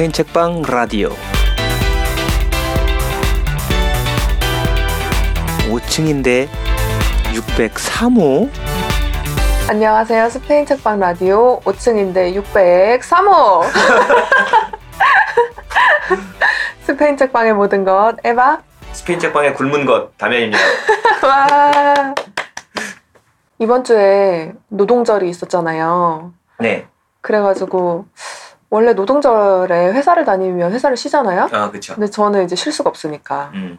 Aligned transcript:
스페인 0.00 0.12
책방 0.12 0.62
라디오 0.62 1.10
5층인데 5.68 6.48
603호 7.34 8.48
안녕하세요. 9.68 10.30
스페인 10.30 10.64
책방 10.64 11.00
라디오 11.00 11.60
5층인데 11.60 12.34
603호. 12.34 13.62
스페인 16.80 17.18
책방의 17.18 17.52
모든 17.52 17.84
것 17.84 18.16
에바. 18.24 18.62
스페인 18.92 19.18
책방의 19.18 19.52
굶은 19.52 19.84
것 19.84 20.16
담양입니다. 20.16 20.58
와. 21.28 22.14
이번 23.58 23.84
주에 23.84 24.54
노동절이 24.68 25.28
있었잖아요. 25.28 26.32
네. 26.58 26.86
그래가지고 27.20 28.06
원래 28.70 28.92
노동절에 28.92 29.92
회사를 29.92 30.24
다니면 30.24 30.72
회사를 30.72 30.96
쉬잖아요. 30.96 31.48
아 31.52 31.68
그렇죠. 31.70 31.94
근데 31.94 32.08
저는 32.08 32.44
이제 32.44 32.54
쉴 32.54 32.72
수가 32.72 32.88
없으니까. 32.88 33.50
음. 33.54 33.78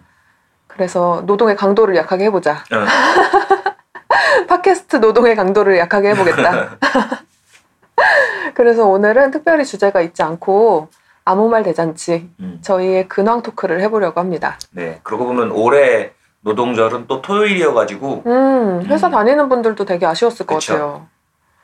그래서 0.68 1.24
노동의 1.26 1.56
강도를 1.56 1.96
약하게 1.96 2.26
해보자. 2.26 2.64
어. 2.72 2.86
팟캐스트 4.48 4.98
노동의 4.98 5.36
강도를 5.36 5.78
약하게 5.78 6.10
해보겠다. 6.10 6.78
그래서 8.54 8.86
오늘은 8.86 9.32
특별히 9.32 9.64
주제가 9.66 10.02
있지 10.02 10.24
않고 10.24 10.90
아무 11.24 11.48
말 11.48 11.64
대잔치 11.64 12.30
음. 12.42 12.60
저희의 12.62 13.08
근황 13.08 13.42
토크를 13.42 13.80
해보려고 13.82 14.20
합니다. 14.20 14.58
네. 14.72 15.00
그러고 15.04 15.26
보면 15.26 15.52
올해 15.52 16.12
노동절은 16.42 17.08
또 17.08 17.22
토요일이어가지고 17.22 18.24
음, 18.26 18.86
회사 18.88 19.08
음. 19.08 19.12
다니는 19.12 19.48
분들도 19.48 19.86
되게 19.86 20.06
아쉬웠을 20.06 20.46
것 20.46 20.56
그쵸. 20.56 20.74
같아요. 20.74 21.08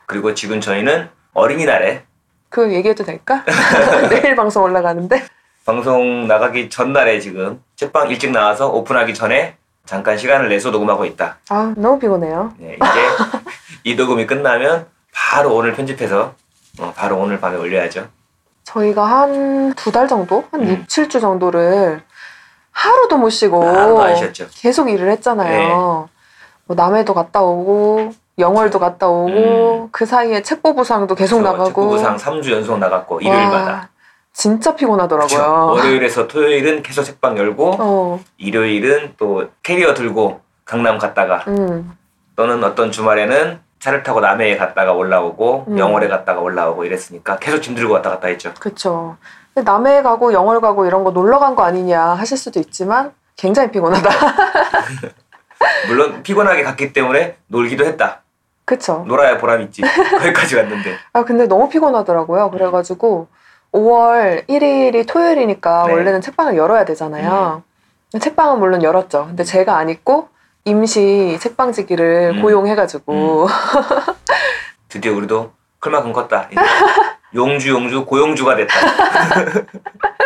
그리고 0.05 0.33
지금 0.33 0.61
저희는 0.61 1.09
어린이날에 1.33 2.03
그 2.49 2.73
얘기해도 2.73 3.03
될까? 3.03 3.43
내일 4.09 4.35
방송 4.35 4.63
올라가는데. 4.63 5.23
방송 5.65 6.27
나가기 6.27 6.69
전날에 6.69 7.19
지금 7.19 7.61
책방 7.75 8.09
일찍 8.09 8.31
나와서 8.31 8.69
오픈하기 8.69 9.13
전에 9.13 9.57
잠깐 9.85 10.17
시간을 10.17 10.49
내서 10.49 10.71
녹음하고 10.71 11.05
있다. 11.05 11.37
아, 11.49 11.73
너무 11.75 11.99
피곤해요. 11.99 12.53
네, 12.57 12.75
이제 12.75 12.99
이 13.83 13.95
녹음이 13.95 14.25
끝나면 14.27 14.87
바로 15.13 15.53
오늘 15.55 15.73
편집해서 15.73 16.33
어, 16.79 16.93
바로 16.95 17.17
오늘 17.17 17.39
밤에 17.39 17.57
올려야죠. 17.57 18.07
저희가 18.63 19.03
한 19.05 19.73
두 19.75 19.91
달 19.91 20.07
정도? 20.07 20.45
한 20.51 20.61
음. 20.61 20.67
6, 20.67 20.87
7주 20.87 21.19
정도를 21.21 22.01
하루도 22.71 23.17
못 23.17 23.29
쉬고 23.29 23.61
쉬었죠. 24.15 24.47
계속 24.53 24.89
일을 24.89 25.09
했잖아요. 25.11 25.57
네. 25.57 26.13
뭐 26.65 26.75
남해도 26.75 27.13
갔다 27.13 27.41
오고 27.41 28.11
영월도 28.37 28.79
갔다 28.79 29.07
오고 29.07 29.89
그 29.91 30.05
사이에 30.05 30.41
책보부상도 30.41 31.15
계속 31.15 31.41
나가고 31.41 31.89
부상 31.89 32.17
3주 32.17 32.51
연속 32.51 32.77
나갔고 32.77 33.15
와, 33.15 33.21
일요일마다. 33.21 33.89
진짜? 34.33 34.75
피곤하더라고요. 34.75 35.67
월요일에서 35.73 36.27
토요일은 36.27 36.83
계속 36.83 37.03
책방 37.03 37.37
열고 37.37 37.75
어, 37.79 38.19
일요일은 38.37 39.15
또 39.17 39.45
캐리어 39.63 39.95
들고 39.95 40.41
강남 40.65 40.99
갔다가 40.99 41.43
음, 41.47 41.97
또는 42.35 42.63
어떤 42.63 42.91
주말에는 42.91 43.59
차를 43.79 44.03
타고 44.03 44.19
남해에 44.19 44.57
갔다가 44.57 44.93
올라오고 44.93 45.65
음. 45.69 45.77
영월에 45.79 46.07
갔다가 46.07 46.41
올라오고 46.41 46.85
이랬으니까 46.85 47.37
계속 47.37 47.61
짐 47.61 47.73
들고 47.73 47.93
왔다 47.95 48.11
갔다 48.11 48.27
했죠. 48.27 48.53
그쵸. 48.59 49.17
근데 49.55 49.71
남해 49.71 50.03
가고 50.03 50.31
영월 50.33 50.61
가고 50.61 50.85
이런 50.85 51.03
거 51.03 51.09
놀러 51.09 51.39
간 51.39 51.55
거 51.55 51.63
아니냐 51.63 51.99
하실 51.99 52.37
수도 52.37 52.59
있지만 52.59 53.13
굉장히 53.35 53.71
피곤하다. 53.71 54.09
물론 55.87 56.21
피곤하게 56.21 56.61
갔기 56.63 56.93
때문에 56.93 57.37
놀기도 57.47 57.85
했다. 57.85 58.21
그쵸. 58.67 59.05
놀아야 59.07 59.37
보람 59.37 59.61
있지. 59.61 59.81
거기까지 60.19 60.55
갔는데. 60.57 60.97
아, 61.13 61.23
근데 61.23 61.47
너무 61.47 61.69
피곤하더라고요. 61.69 62.51
그래가지고 62.51 63.29
5월 63.71 64.45
1일이 64.49 65.07
토요일이니까 65.07 65.87
네. 65.87 65.93
원래는 65.93 66.19
책방을 66.19 66.57
열어야 66.57 66.83
되잖아요. 66.83 67.63
책방은 68.19 68.59
물론 68.59 68.83
열었죠. 68.83 69.27
근데 69.27 69.45
제가 69.45 69.77
안 69.77 69.89
있고 69.89 70.27
임시 70.65 71.37
책방지기를 71.39 72.33
음. 72.35 72.41
고용해가지고 72.41 73.47
드디어 74.89 75.15
우리도 75.15 75.53
클만큼 75.79 76.11
컸다. 76.11 76.49
용주 77.33 77.69
용주 77.69 78.05
고용주가 78.05 78.57
됐다. 78.57 78.73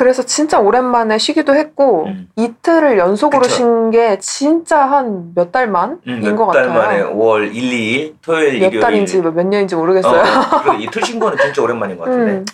그래서 0.00 0.22
진짜 0.22 0.58
오랜만에 0.58 1.18
쉬기도 1.18 1.54
했고 1.54 2.06
음. 2.06 2.26
이틀을 2.36 2.96
연속으로. 2.96 3.42
쉰 3.44 3.90
게 3.90 4.18
진짜 4.18 4.86
한 4.86 5.34
몇 5.36 5.52
달 5.52 5.66
만인 5.68 5.98
음, 6.08 6.36
것 6.36 6.46
같아요. 6.46 6.72
만에 6.72 7.02
5월 7.02 7.54
1, 7.54 7.62
2일 7.62 8.14
토요일 8.22 8.60
몇 8.60 8.66
일요일. 8.68 8.80
달인지 8.80 9.20
몇 9.20 9.34
년인지 9.46 9.76
모르겠어요. 9.76 10.20
어, 10.22 10.62
그리고 10.62 10.82
이틀 10.82 11.04
쉰 11.04 11.20
거는 11.20 11.36
진짜 11.36 11.60
오랜만인 11.60 11.98
것 11.98 12.04
같은데. 12.04 12.32
음, 12.32 12.46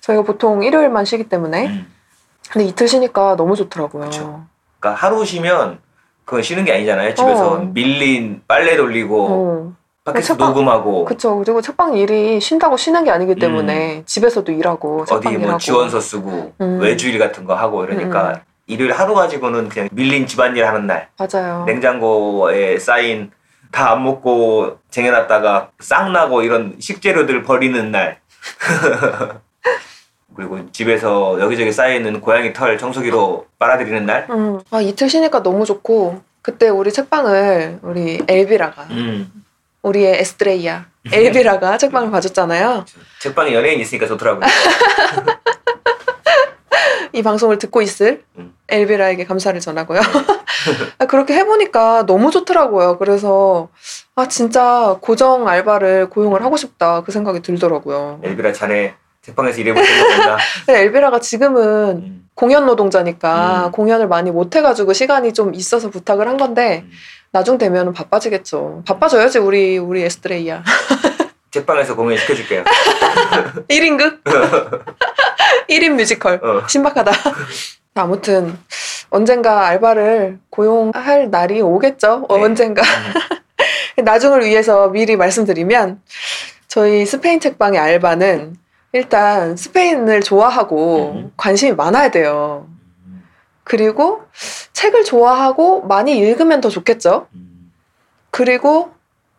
저희가 0.00 0.22
보통 0.24 0.64
일요일만 0.64 1.04
쉬기 1.04 1.28
때문에 1.28 1.68
음. 1.68 1.86
근데 2.50 2.66
이틀 2.66 2.88
쉬니까 2.88 3.36
너무 3.36 3.54
좋더라고요. 3.54 4.06
그쵸. 4.06 4.42
그러니까 4.80 5.00
하루 5.00 5.24
쉬면 5.24 5.78
그건 6.24 6.42
쉬는 6.42 6.64
게 6.64 6.72
아니잖아요. 6.72 7.14
집에서 7.14 7.52
어. 7.52 7.58
밀린 7.72 8.42
빨래 8.48 8.76
돌리고 8.76 9.26
어. 9.30 9.72
팟캐스트 10.12 10.34
책방- 10.34 10.46
녹음하고 10.48 11.04
그쵸. 11.04 11.36
그리고 11.38 11.60
책방 11.60 11.96
일이 11.96 12.40
쉰다고 12.40 12.76
쉬는 12.76 13.04
게 13.04 13.10
아니기 13.10 13.34
때문에 13.36 14.02
집에서도 14.06 14.50
일하고 14.52 15.00
음. 15.00 15.06
어디 15.10 15.28
뭐 15.28 15.38
일하고. 15.38 15.58
지원서 15.58 16.00
쓰고 16.00 16.52
음. 16.60 16.78
외주일 16.80 17.18
같은 17.18 17.44
거 17.44 17.54
하고 17.54 17.84
이러니까 17.84 18.28
음. 18.30 18.34
일요일 18.66 18.92
하루 18.92 19.14
가지고는 19.14 19.68
그냥 19.68 19.88
밀린 19.92 20.26
집안일 20.26 20.66
하는 20.66 20.86
날 20.86 21.08
맞아요. 21.18 21.64
냉장고에 21.66 22.78
쌓인 22.78 23.30
다 23.70 23.92
안 23.92 24.02
먹고 24.02 24.78
쟁여놨다가 24.90 25.70
싹 25.80 26.10
나고 26.10 26.42
이런 26.42 26.76
식재료들 26.78 27.42
버리는 27.42 27.90
날 27.90 28.18
그리고 30.34 30.70
집에서 30.70 31.38
여기저기 31.40 31.72
쌓여있는 31.72 32.20
고양이 32.20 32.52
털 32.52 32.78
청소기로 32.78 33.46
빨아들이는 33.58 34.06
날 34.06 34.26
음. 34.30 34.60
아, 34.70 34.80
이틀 34.80 35.08
쉬니까 35.08 35.42
너무 35.42 35.64
좋고 35.64 36.20
그때 36.42 36.68
우리 36.68 36.92
책방을 36.92 37.80
우리 37.82 38.22
엘비라가 38.28 38.82
음. 38.90 39.30
우리의 39.88 40.20
에스트레이야 40.20 40.86
엘비라가 41.10 41.78
책방을 41.78 42.10
봐줬잖아요. 42.10 42.84
책방에 43.20 43.54
연예인 43.54 43.80
있으니까 43.80 44.06
좋더라고요 44.06 44.46
이 47.12 47.22
방송을 47.22 47.58
듣고 47.58 47.82
있을 47.82 48.22
음. 48.36 48.54
엘비라에게 48.68 49.24
감사를 49.24 49.58
전하고요. 49.60 50.00
아, 50.98 51.06
그렇게 51.06 51.34
해보니까 51.34 52.04
너무 52.06 52.30
좋더라고요. 52.30 52.98
그래서 52.98 53.68
아 54.14 54.28
진짜 54.28 54.98
고정 55.00 55.48
알바를 55.48 56.10
고용을 56.10 56.44
하고 56.44 56.56
싶다 56.56 57.02
그 57.02 57.10
생각이 57.10 57.40
들더라고요. 57.40 58.20
엘비라 58.22 58.52
자네 58.52 58.94
책방에서 59.22 59.56
생각 59.56 59.80
없나 59.80 60.36
근데 60.66 60.82
엘비라가 60.82 61.20
지금은 61.20 61.62
음. 61.96 62.28
공연 62.34 62.66
노동자니까 62.66 63.66
음. 63.66 63.72
공연을 63.72 64.06
많이 64.06 64.30
못 64.30 64.54
해가지고 64.54 64.92
시간이 64.92 65.32
좀 65.32 65.54
있어서 65.54 65.90
부탁을 65.90 66.28
한 66.28 66.36
건데 66.36 66.84
음. 66.84 66.90
나중 67.30 67.58
되면 67.58 67.92
바빠지겠죠. 67.92 68.82
바빠져야지 68.86 69.38
우리 69.38 69.78
우리 69.78 70.02
에스트레이야. 70.02 70.62
책방에서 71.50 71.96
공연 71.96 72.18
시켜줄게요 72.18 72.64
1인극? 73.68 74.20
1인 75.68 75.90
뮤지컬. 75.94 76.40
어. 76.42 76.66
신박하다. 76.66 77.12
아무튼 77.94 78.56
언젠가 79.10 79.66
알바를 79.66 80.38
고용할 80.50 81.30
날이 81.30 81.60
오겠죠. 81.60 82.26
어, 82.28 82.36
네. 82.36 82.44
언젠가. 82.44 82.82
나중을 83.96 84.44
위해서 84.44 84.88
미리 84.88 85.16
말씀드리면 85.16 86.00
저희 86.68 87.04
스페인 87.04 87.40
책방의 87.40 87.80
알바는 87.80 88.56
일단 88.92 89.56
스페인을 89.56 90.22
좋아하고 90.22 91.12
음. 91.14 91.32
관심이 91.36 91.72
많아야 91.72 92.10
돼요. 92.10 92.68
그리고 93.68 94.22
책을 94.72 95.04
좋아하고 95.04 95.82
많이 95.86 96.16
읽으면 96.16 96.60
더 96.60 96.68
좋겠죠. 96.70 97.28
음. 97.34 97.72
그리고 98.30 98.92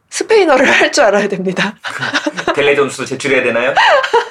스페인어를 0.09 0.65
할 0.71 0.91
줄 0.91 1.03
알아야 1.03 1.27
됩니다. 1.27 1.75
델레 2.55 2.75
점수 2.75 3.05
제출해야 3.05 3.43
되나요? 3.43 3.73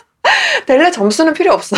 델레 0.66 0.90
점수는 0.92 1.34
필요 1.34 1.52
없어. 1.52 1.76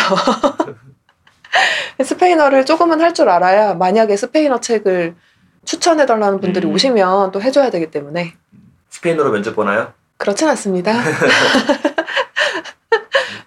스페인어를 2.03 2.65
조금은 2.65 3.01
할 3.01 3.13
줄 3.13 3.27
알아야 3.29 3.73
만약에 3.73 4.15
스페인어 4.15 4.59
책을 4.59 5.15
추천해달라는 5.65 6.39
분들이 6.39 6.67
음. 6.67 6.73
오시면 6.73 7.31
또 7.31 7.41
해줘야 7.41 7.69
되기 7.69 7.91
때문에 7.91 8.33
스페인어로 8.89 9.31
면접 9.31 9.55
보나요? 9.55 9.93
그렇진 10.17 10.47
않습니다. 10.49 10.93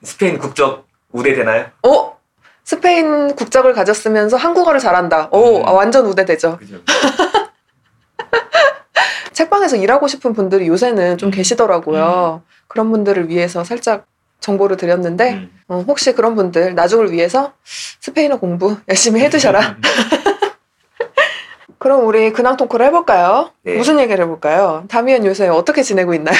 스페인 0.02 0.38
국적 0.38 0.86
우대되나요? 1.12 1.70
어? 1.86 2.18
스페인 2.64 3.34
국적을 3.36 3.74
가졌으면서 3.74 4.36
한국어를 4.36 4.80
잘한다. 4.80 5.28
오, 5.30 5.58
음. 5.58 5.68
아, 5.68 5.72
완전 5.72 6.06
우대되죠. 6.06 6.56
그죠. 6.56 6.80
책방에서 9.32 9.76
일하고 9.76 10.08
싶은 10.08 10.32
분들이 10.32 10.66
요새는 10.68 11.18
좀 11.18 11.28
음. 11.28 11.30
계시더라고요. 11.30 12.42
그런 12.68 12.90
분들을 12.90 13.28
위해서 13.28 13.64
살짝 13.64 14.06
정보를 14.40 14.76
드렸는데 14.76 15.34
음. 15.34 15.60
어, 15.68 15.84
혹시 15.86 16.14
그런 16.14 16.34
분들 16.34 16.74
나중을 16.74 17.12
위해서 17.12 17.52
스페인어 18.00 18.38
공부 18.38 18.76
열심히 18.88 19.20
해두셔라. 19.20 19.76
그럼 21.78 22.06
우리 22.06 22.32
근황 22.32 22.56
토크를 22.56 22.86
해볼까요? 22.86 23.50
네. 23.62 23.76
무슨 23.76 24.00
얘기를 24.00 24.24
해볼까요? 24.24 24.84
다미안 24.88 25.26
요새 25.26 25.48
어떻게 25.48 25.82
지내고 25.82 26.14
있나요? 26.14 26.36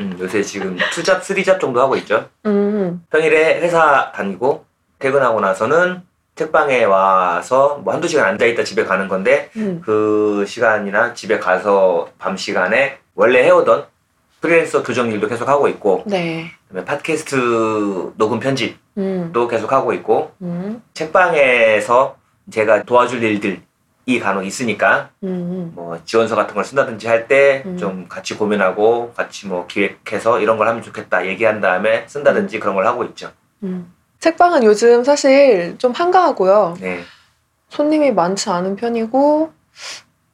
음, 0.00 0.16
요새 0.18 0.42
지금 0.42 0.76
투잡, 0.92 1.24
쓰리잡 1.24 1.60
정도 1.60 1.80
하고 1.80 1.94
있죠. 1.96 2.28
음, 2.46 3.04
평일에 3.10 3.60
회사 3.60 4.10
다니고 4.12 4.65
퇴근하고 4.98 5.40
나서는 5.40 6.02
책방에 6.36 6.84
와서 6.84 7.80
뭐 7.82 7.94
한두 7.94 8.08
시간 8.08 8.26
앉아있다 8.26 8.62
집에 8.62 8.84
가는 8.84 9.08
건데 9.08 9.50
음, 9.56 9.80
그 9.84 10.44
시간이나 10.46 11.14
집에 11.14 11.38
가서 11.38 12.10
밤 12.18 12.36
시간에 12.36 12.98
원래 13.14 13.42
해오던 13.44 13.86
프리랜서 14.40 14.82
교정 14.82 15.10
일도 15.10 15.28
계속 15.28 15.48
하고 15.48 15.66
있고 15.68 16.04
네. 16.06 16.50
그다음에 16.68 16.84
팟캐스트 16.84 18.12
녹음 18.16 18.38
편집도 18.38 18.76
음, 18.98 19.48
계속 19.50 19.72
하고 19.72 19.94
있고 19.94 20.32
음, 20.42 20.82
책방에서 20.92 22.16
제가 22.50 22.82
도와줄 22.82 23.22
일들이 23.22 23.62
간혹 24.20 24.46
있으니까 24.46 25.10
음, 25.24 25.72
뭐 25.74 25.98
지원서 26.04 26.36
같은 26.36 26.54
걸 26.54 26.64
쓴다든지 26.64 27.08
할때 27.08 27.62
음. 27.64 27.76
좀 27.78 28.06
같이 28.08 28.36
고민하고 28.36 29.14
같이 29.16 29.48
뭐 29.48 29.66
기획해서 29.66 30.40
이런 30.40 30.58
걸 30.58 30.68
하면 30.68 30.82
좋겠다 30.82 31.26
얘기한 31.26 31.60
다음에 31.60 32.06
쓴다든지 32.06 32.60
그런 32.60 32.74
걸 32.76 32.86
하고 32.86 33.04
있죠. 33.04 33.32
음. 33.62 33.95
책방은 34.26 34.64
요즘 34.64 35.04
사실 35.04 35.76
좀 35.78 35.92
한가하고요. 35.92 36.78
네. 36.80 36.98
손님이 37.68 38.10
많지 38.10 38.50
않은 38.50 38.74
편이고, 38.74 39.52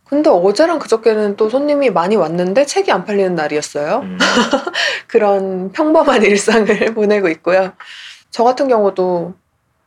근데 0.05 0.31
어제랑 0.31 0.79
그저께는 0.79 1.37
또 1.37 1.51
손님이 1.51 1.91
많이 1.91 2.17
왔는데 2.17 2.65
책이 2.65 2.91
안 2.91 3.05
팔리는 3.05 3.35
날이었어요. 3.35 4.01
음, 4.03 4.19
그런 5.09 5.73
평범한 5.73 6.23
일상을 6.23 6.67
보내고 6.95 7.29
있고요. 7.29 7.73
저 8.31 8.45
같은 8.45 8.67
경우도 8.67 9.35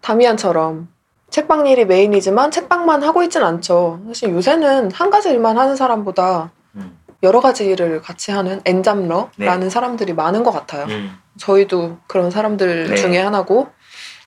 다미안처럼 0.02 0.88
책방 1.32 1.66
일이 1.66 1.86
메인이지만 1.86 2.52
책방만 2.52 3.02
하고 3.02 3.24
있진 3.24 3.42
않죠. 3.42 4.02
사실 4.06 4.30
요새는 4.30 4.92
한 4.92 5.10
가지 5.10 5.30
일만 5.30 5.58
하는 5.58 5.76
사람보다 5.76 6.52
음, 6.76 7.00
여러 7.24 7.40
가지 7.42 7.66
일을 7.66 8.02
같이 8.04 8.30
하는 8.30 8.62
엔잡러라는 8.66 9.72
사람들이 9.72 10.14
많은 10.14 10.44
것 10.44 10.52
같아요. 10.52 10.86
음, 10.86 11.18
저희도 11.40 11.98
그런 12.06 12.30
사람들 12.30 12.90
네. 12.90 12.96
중에 12.96 13.18
하나고 13.18 13.74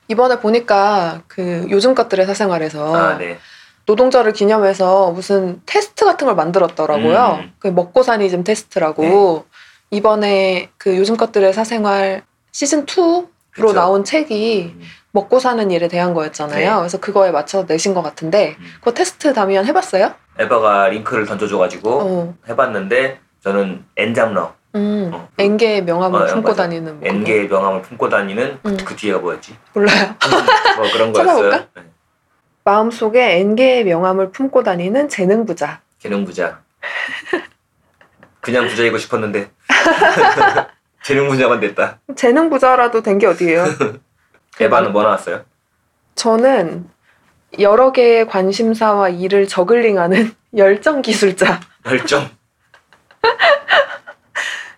이번에 0.09 0.41
보니까 0.41 1.23
그 1.29 1.67
요즘 1.71 1.95
것들의 1.95 2.27
사생활에서 2.27 2.97
아, 2.97 3.19
네. 3.19 3.39
노동절을 3.87 4.33
기념해서 4.33 5.13
무슨 5.13 5.63
테스트 5.65 6.05
같은 6.05 6.27
걸 6.27 6.35
만들었더라고요. 6.35 7.39
음. 7.43 7.53
그 7.59 7.69
먹고 7.69 8.03
사니 8.03 8.29
즘 8.29 8.45
테스트라고 8.45 9.47
이번에 9.91 10.71
그 10.77 10.97
요즘 10.97 11.17
것들의 11.17 11.53
사생활 11.53 12.23
시즌 12.53 12.85
2로 12.85 13.29
그쵸. 13.51 13.73
나온 13.73 14.05
책이 14.05 14.75
음, 14.77 14.83
먹고 15.13 15.39
사는 15.41 15.71
일에 15.71 15.89
대한 15.89 16.13
거였잖아요. 16.13 16.71
네. 16.71 16.79
그래서 16.79 16.99
그거에 17.01 17.31
맞춰서 17.31 17.67
내신 17.67 17.95
것 17.95 18.03
같은데 18.03 18.57
음. 18.59 18.67
그거 18.79 18.93
테스트 18.93 19.33
다미안 19.33 19.65
해봤어요? 19.67 20.15
에바가 20.39 20.89
링크를 20.89 21.27
던져줘가지고 21.27 21.91
어. 21.91 22.35
해봤는데 22.49 23.21
저는 23.43 23.85
엔잡러, 23.97 24.55
음. 24.79 25.11
어. 25.13 25.29
N개의 25.39 25.85
명함을 25.85 26.23
어, 26.23 26.27
품고 26.27 26.49
맞아. 26.49 26.63
다니는 26.63 27.01
뭐 27.01 27.09
N개의 27.09 27.49
명함을 27.49 27.83
품고 27.83 28.09
다니는 28.09 28.59
음. 28.65 28.77
그 28.85 28.95
뒤에가 28.97 29.19
뭐였지? 29.19 29.57
몰라요. 29.75 30.15
뭐 30.77 30.93
그런 30.93 31.13
거였어요. 31.13 31.51
네. 31.51 31.83
마음속에 32.65 33.39
N개의 33.39 33.85
명함을 33.85 34.31
품고 34.31 34.63
다니는 34.63 35.09
재능 35.09 35.45
부자. 35.47 35.81
재능 35.99 36.25
부자. 36.25 36.61
그냥 38.41 38.69
부자이고 38.69 38.99
싶었는데 38.99 39.51
재능 41.03 41.29
부자만 41.29 41.61
됐다. 41.61 41.99
재능 42.17 42.51
부자라도 42.51 43.03
된 43.03 43.19
게 43.19 43.27
어디예요? 43.27 43.65
에바는 44.61 44.93
뭐 44.93 45.03
나왔어요? 45.03 45.45
저는 46.15 46.89
여러 47.61 47.93
개의 47.93 48.27
관심사와 48.27 49.09
일을 49.11 49.47
저글링하는 49.49 50.35
열정 50.57 51.01
기술자. 51.03 51.61
열정. 51.87 52.29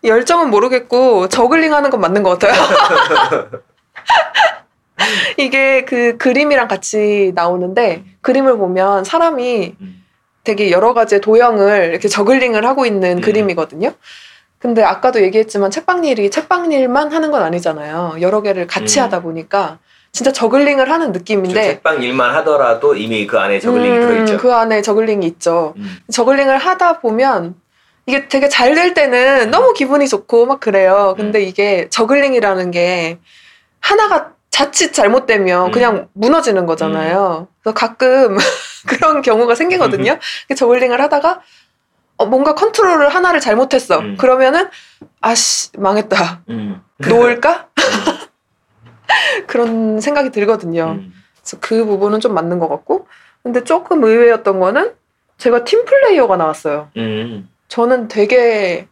열정은 0.05 0.51
모르겠고 0.51 1.29
저글링 1.29 1.75
하는 1.75 1.91
건 1.91 2.01
맞는 2.01 2.23
것 2.23 2.39
같아요. 2.39 2.61
이게 5.39 5.85
그 5.85 6.17
그림이랑 6.17 6.69
같이 6.69 7.33
나오는데 7.35 8.05
그림을 8.21 8.57
보면 8.59 9.05
사람이 9.05 9.75
음. 9.81 10.05
되게 10.45 10.71
여러 10.71 10.95
가지의 10.95 11.21
도형을 11.21 11.91
이렇게 11.91 12.09
저글링을 12.09 12.65
하고 12.67 12.87
있는 12.87 13.19
음. 13.19 13.21
그림이거든요. 13.21 13.93
근데 14.59 14.83
아까도 14.83 15.23
얘기했지만 15.23 15.71
책방일이 15.71 16.31
책방일만 16.31 17.13
하는 17.13 17.31
건 17.31 17.43
아니잖아요. 17.43 18.17
여러 18.21 18.43
개를 18.43 18.67
같이 18.67 19.01
음. 19.01 19.05
하다 19.05 19.23
보니까 19.23 19.79
진짜 20.13 20.33
저글링을 20.33 20.91
하는 20.91 21.13
저 21.13 21.19
느낌인데 21.19 21.63
책방 21.63 22.03
일만 22.03 22.35
하더라도 22.37 22.95
이미 22.95 23.27
그 23.27 23.39
안에 23.39 23.61
저글링이 23.61 23.97
음, 23.97 24.01
들어있죠. 24.01 24.39
그 24.39 24.53
안에 24.53 24.83
저글링이 24.83 25.27
있죠. 25.27 25.75
음. 25.77 25.99
저글링을 26.11 26.59
하다 26.59 27.01
보면 27.01 27.55
이게 28.07 28.29
되게 28.29 28.49
잘 28.49 28.75
될 28.75 28.95
때는 28.95 29.51
너무 29.51 29.73
기분이 29.73 30.09
좋고 30.09 30.47
막 30.47 30.61
그래요. 30.61 31.15
근데 31.17 31.41
음. 31.41 31.45
이게 31.49 31.89
저글링이라는 31.91 32.71
게 32.71 33.19
하나가 33.81 34.33
자칫 34.51 34.93
잘못되면 34.93 35.67
음. 35.67 35.73
그냥 35.73 36.09
무너지는 36.13 36.67
거잖아요. 36.67 37.49
그래서 37.63 37.75
가끔 37.75 38.37
그런 38.87 39.23
경우가 39.23 39.55
생기거든요. 39.55 40.19
저글링을 40.57 41.01
하다가 41.01 41.41
어, 42.17 42.27
뭔가 42.27 42.55
컨트롤을 42.55 43.09
하나를 43.09 43.41
잘못했어. 43.41 43.99
음. 44.01 44.17
그러면은 44.17 44.69
아씨 45.21 45.71
망했다. 45.79 46.43
음. 46.51 46.83
놓을까? 46.99 47.69
그런 49.47 50.01
생각이 50.01 50.31
들거든요. 50.31 50.97
음. 50.99 51.13
그래서 51.41 51.57
그 51.61 51.85
부분은 51.85 52.21
좀 52.21 52.35
맞는 52.35 52.59
것 52.59 52.69
같고 52.69 53.07
근데 53.43 53.65
조금 53.65 54.05
의외였던 54.05 54.61
거는 54.61 54.95
제가 55.39 55.65
팀 55.65 55.85
플레이어가 55.85 56.37
나왔어요. 56.37 56.91
음. 56.97 57.49
저는 57.71 58.09
되게 58.09 58.89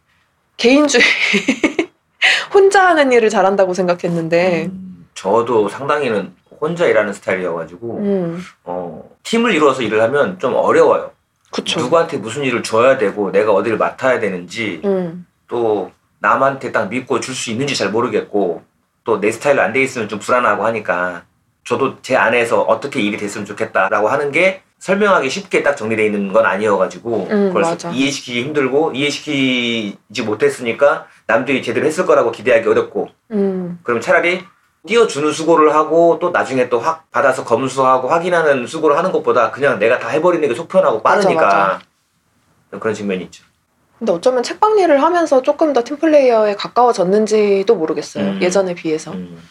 개인주의 0.56 1.02
혼자 2.54 2.86
하는 2.86 3.12
일을 3.12 3.28
잘한다고 3.28 3.74
생각했는데 3.74 4.66
음. 4.66 5.08
저도 5.14 5.68
상당히는 5.68 6.32
혼자 6.60 6.86
일하는 6.86 7.12
스타일이어가지고 7.12 7.96
음, 7.98 8.42
어, 8.64 9.10
팀을 9.24 9.52
이루어서 9.52 9.82
일을 9.82 10.00
하면 10.02 10.38
좀 10.38 10.54
어려워요. 10.54 11.10
그쵸. 11.50 11.80
누구한테 11.80 12.18
무슨 12.18 12.44
일을 12.44 12.62
줘야 12.62 12.98
되고 12.98 13.30
내가 13.32 13.52
어디를 13.52 13.78
맡아야 13.78 14.20
되는지 14.20 14.80
음, 14.84 15.26
또 15.48 15.90
남한테 16.20 16.72
딱 16.72 16.88
믿고 16.88 17.20
줄 17.20 17.34
수 17.34 17.50
있는지 17.50 17.74
잘 17.76 17.90
모르겠고 17.90 18.62
또 19.04 19.20
내 19.20 19.32
스타일로 19.32 19.60
안 19.62 19.72
돼 19.72 19.82
있으면 19.82 20.08
좀 20.08 20.18
불안하고 20.18 20.64
하니까 20.66 21.24
저도 21.64 22.00
제 22.02 22.14
안에서 22.16 22.62
어떻게 22.62 23.00
일이 23.00 23.16
됐으면 23.16 23.44
좋겠다라고 23.46 24.08
하는 24.08 24.30
게 24.32 24.62
설명하기 24.78 25.28
쉽게 25.28 25.62
딱 25.62 25.74
정리되어 25.76 26.04
있는 26.06 26.32
건 26.32 26.46
아니어가지고 26.46 27.26
음, 27.30 27.46
그걸 27.48 27.62
맞아. 27.62 27.90
이해시키기 27.90 28.42
힘들고 28.44 28.92
이해시키지 28.92 30.22
못했으니까 30.24 31.06
남들이 31.26 31.62
제대로 31.62 31.86
했을 31.86 32.06
거라고 32.06 32.30
기대하기 32.30 32.68
어렵고 32.68 33.08
음, 33.32 33.78
그럼 33.82 34.00
차라리 34.00 34.44
띄워주는 34.86 35.32
수고를 35.32 35.74
하고 35.74 36.18
또 36.20 36.30
나중에 36.30 36.68
또 36.68 36.78
확 36.78 37.10
받아서 37.10 37.44
검수하고 37.44 38.08
확인하는 38.08 38.66
수고를 38.66 38.96
하는 38.96 39.10
것보다 39.12 39.50
그냥 39.50 39.78
내가 39.78 39.98
다 39.98 40.08
해버리는 40.08 40.46
게 40.48 40.54
속 40.54 40.68
편하고 40.68 41.02
빠르니까 41.02 41.40
맞아, 41.42 41.80
그런 42.78 42.94
측면이 42.94 43.24
있죠. 43.24 43.44
근데 43.98 44.12
어쩌면 44.12 44.44
책방 44.44 44.78
일을 44.78 45.02
하면서 45.02 45.42
조금 45.42 45.72
더 45.72 45.82
팀플레이어에 45.82 46.54
가까워졌는지도 46.54 47.74
모르겠어요. 47.74 48.24
음. 48.24 48.38
예전에 48.40 48.74
비해서. 48.74 49.10
음, 49.10 49.42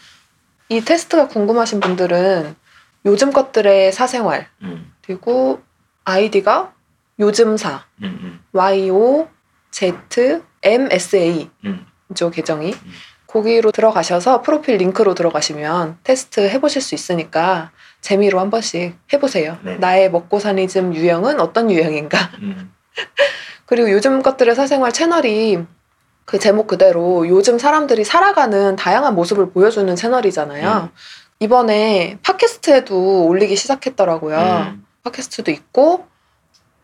이 0.70 0.80
테스트가 0.80 1.28
궁금하신 1.28 1.80
분들은 1.80 2.56
요즘 3.04 3.30
것들의 3.32 3.92
사생활 3.92 4.48
음, 4.62 4.90
그리고 5.08 5.62
아이디가 6.04 6.74
요즘사 7.18 7.86
음, 8.02 8.18
음, 8.22 8.40
YO 8.52 9.26
Z 9.70 9.94
M 10.62 10.88
S 10.92 11.16
A 11.16 11.50
음. 11.64 11.86
죠 12.14 12.30
계정이 12.30 12.74
거기로 13.26 13.72
들어가셔서 13.72 14.42
프로필 14.42 14.76
링크로 14.76 15.14
들어가시면 15.14 15.98
테스트 16.04 16.40
해보실 16.40 16.82
수 16.82 16.94
있으니까 16.94 17.70
재미로 18.02 18.38
한 18.38 18.50
번씩 18.50 18.98
해보세요. 19.12 19.56
네. 19.62 19.76
나의 19.76 20.10
먹고 20.10 20.38
사니즘 20.40 20.94
유형은 20.94 21.40
어떤 21.40 21.70
유형인가? 21.70 22.18
음. 22.42 22.70
그리고 23.64 23.90
요즘 23.90 24.22
것들의 24.22 24.54
사생활 24.54 24.92
채널이 24.92 25.64
그 26.26 26.38
제목 26.38 26.66
그대로 26.66 27.26
요즘 27.28 27.58
사람들이 27.58 28.04
살아가는 28.04 28.76
다양한 28.76 29.14
모습을 29.14 29.52
보여주는 29.52 29.94
채널이잖아요. 29.94 30.90
음. 30.92 30.96
이번에 31.40 32.18
팟캐스트에도 32.22 33.26
올리기 33.26 33.56
시작했더라고요. 33.56 34.38
음. 34.38 34.87
팟캐스트도 35.08 35.50
있고 35.50 36.06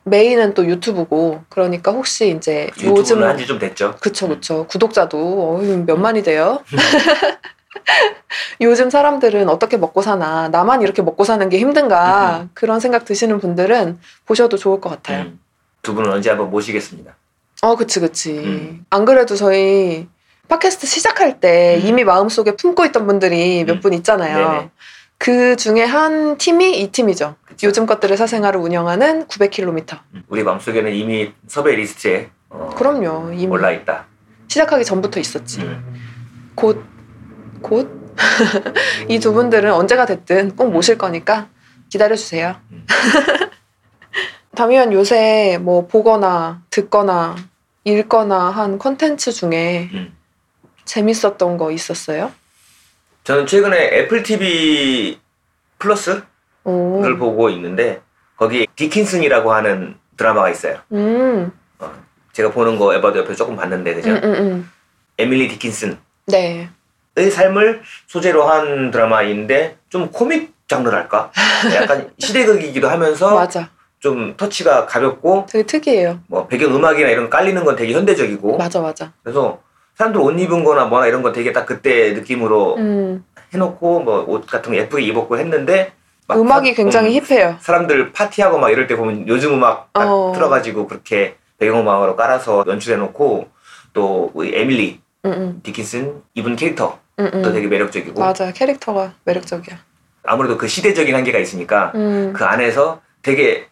메인은 0.05 0.55
또 0.55 0.67
유튜브고 0.67 1.45
그러니까 1.49 1.93
혹시 1.93 2.35
이제 2.37 2.71
요즘 2.83 3.23
한지 3.23 3.47
좀 3.47 3.59
됐죠. 3.59 3.97
그쵸 4.01 4.29
그쵸 4.29 4.67
구독자도 4.69 5.59
어휴, 5.59 5.85
몇만이 5.87 6.23
돼요. 6.23 6.63
요즘 8.61 8.91
사람들은 8.91 9.49
어떻게 9.49 9.77
먹고 9.77 10.03
사나 10.03 10.49
나만 10.49 10.83
이렇게 10.83 11.01
먹고 11.03 11.25
사는 11.25 11.49
게 11.49 11.59
힘든가 11.59 12.49
그런 12.55 12.81
생각 12.81 13.05
드시는 13.05 13.41
분들은 13.41 13.99
보셔도 14.27 14.57
좋을 14.57 14.81
것 14.81 14.91
같아요. 14.91 15.23
음. 15.23 15.41
두 15.83 15.95
분은 15.95 16.11
언제 16.11 16.31
한번 16.31 16.51
모시겠습니다. 16.51 17.17
어 17.63 17.77
그치 17.77 18.01
그치. 18.01 18.39
음. 18.39 18.85
안 18.91 19.05
그래도 19.05 19.37
저희 19.37 20.07
팟캐스트 20.49 20.87
시작할 20.87 21.41
때 21.41 21.81
음. 21.83 21.89
이미 21.89 22.05
마음속에 22.05 22.57
품고 22.57 22.85
있던 22.87 23.07
분들이 23.07 23.65
몇 23.65 23.77
음. 23.77 23.81
분 23.81 23.95
있잖아요. 23.95 24.37
네네. 24.37 24.71
그 25.19 25.57
중에 25.57 25.85
한 25.85 26.37
팀이 26.39 26.81
이 26.81 26.89
팀이죠. 26.93 27.37
그쵸. 27.47 27.67
요즘 27.67 27.87
것들의 27.87 28.17
사생활을 28.17 28.61
운영하는 28.61 29.27
900km. 29.27 29.99
음. 30.15 30.23
우리 30.29 30.43
마음속에는 30.43 30.93
이미 30.93 31.33
섭외 31.47 31.77
리스트에 31.77 32.31
어, 32.51 32.71
그럼요. 32.77 33.33
이미 33.33 33.47
올라 33.47 33.71
있다. 33.71 34.07
시작하기 34.49 34.85
전부터 34.85 35.21
있었지. 35.21 35.61
음. 35.63 35.95
곧, 36.55 36.85
곧? 37.63 38.03
이 39.09 39.19
두 39.19 39.33
분들은 39.33 39.73
언제가 39.73 40.07
됐든 40.07 40.55
꼭 40.57 40.71
모실 40.71 40.99
거니까 40.99 41.49
기다려주세요. 41.89 42.57
음. 42.71 42.87
다미안 44.55 44.93
요새 44.93 45.59
뭐 45.61 45.87
보거나 45.87 46.63
듣거나 46.71 47.35
읽거나 47.85 48.51
한 48.51 48.79
컨텐츠 48.79 49.33
중에 49.33 49.91
음. 49.93 50.17
재밌었던 50.85 51.57
거 51.57 51.71
있었어요? 51.73 52.31
저는 53.25 53.47
최근에 53.47 53.89
애플 53.97 54.23
TV 54.23 55.19
플러스를 55.79 56.23
오. 56.65 57.03
보고 57.19 57.49
있는데 57.51 58.03
거기 58.37 58.67
디킨슨이라고 58.77 59.53
하는 59.53 59.97
드라마가 60.19 60.51
있어요. 60.51 60.79
음, 60.93 61.51
제가 62.33 62.51
보는 62.51 62.79
거 62.79 62.95
에바도 62.95 63.21
옆에 63.21 63.35
조금 63.35 63.57
봤는데 63.57 63.95
그죠? 63.95 64.11
음, 64.11 64.21
음, 64.23 64.35
음. 64.35 64.71
에밀리 65.17 65.49
디킨슨의 65.49 65.97
네. 66.27 66.69
삶을 67.17 67.83
소재로 68.09 68.45
한 68.45 68.91
드라마인데 68.91 69.79
좀 69.89 70.11
코믹 70.11 70.53
장르랄까? 70.69 71.33
약간 71.75 72.11
시대극이기도 72.19 72.89
하면서 72.89 73.35
맞아. 73.35 73.71
좀 74.01 74.37
터치가 74.37 74.85
가볍고 74.85 75.47
되게 75.49 75.65
특이해요. 75.65 76.21
뭐 76.27 76.47
배경 76.47 76.75
음악이나 76.75 77.09
이런 77.09 77.25
거 77.25 77.31
깔리는 77.39 77.65
건 77.65 77.75
되게 77.77 77.95
현대적이고 77.95 78.59
맞아, 78.59 78.81
맞아. 78.83 79.13
그래서 79.23 79.63
사람들 79.97 80.21
옷 80.21 80.39
입은 80.39 80.65
거나 80.65 80.87
뭐나 80.87 81.07
이런 81.07 81.23
거 81.23 81.33
되게 81.33 81.53
딱 81.53 81.67
그때 81.67 82.13
느낌으로 82.13 82.77
음, 82.77 83.25
해놓고 83.53 84.01
뭐 84.01 84.25
옷 84.27 84.47
같은 84.47 84.73
거 84.73 84.79
예쁘게 84.79 85.03
입었고 85.05 85.39
했는데 85.39 85.93
막 86.27 86.39
음악이 86.41 86.71
사- 86.71 86.77
굉장히 86.77 87.19
음, 87.19 87.25
힙해요. 87.25 87.57
사람들 87.61 88.13
파티하고 88.13 88.59
막 88.59 88.71
이럴 88.71 88.87
때 88.87 88.97
보면 88.97 89.29
요즘 89.29 89.55
음악 89.55 89.93
딱 89.93 90.09
어. 90.09 90.33
틀어가지고 90.35 90.89
그렇게 90.89 91.37
배경음악으로 91.59 92.17
깔아서 92.17 92.65
연출해놓고 92.67 93.49
또 93.93 94.31
우리 94.35 94.53
에밀리 94.59 95.01
음, 95.27 95.33
음, 95.33 95.61
디킨슨 95.63 96.23
입은 96.35 96.57
캐릭터도 96.57 96.99
음, 97.21 97.31
음. 97.33 97.43
되게 97.53 97.67
매력적이고 97.69 98.19
맞아. 98.21 98.51
캐릭터가 98.53 99.13
매력적이야. 99.25 99.77
아무래도 100.25 100.57
그 100.57 100.67
시대적인 100.67 101.15
한계가 101.15 101.39
있으니까 101.39 101.93
음, 101.95 102.33
그 102.35 102.45
안에서 102.45 103.01
되게 103.23 103.69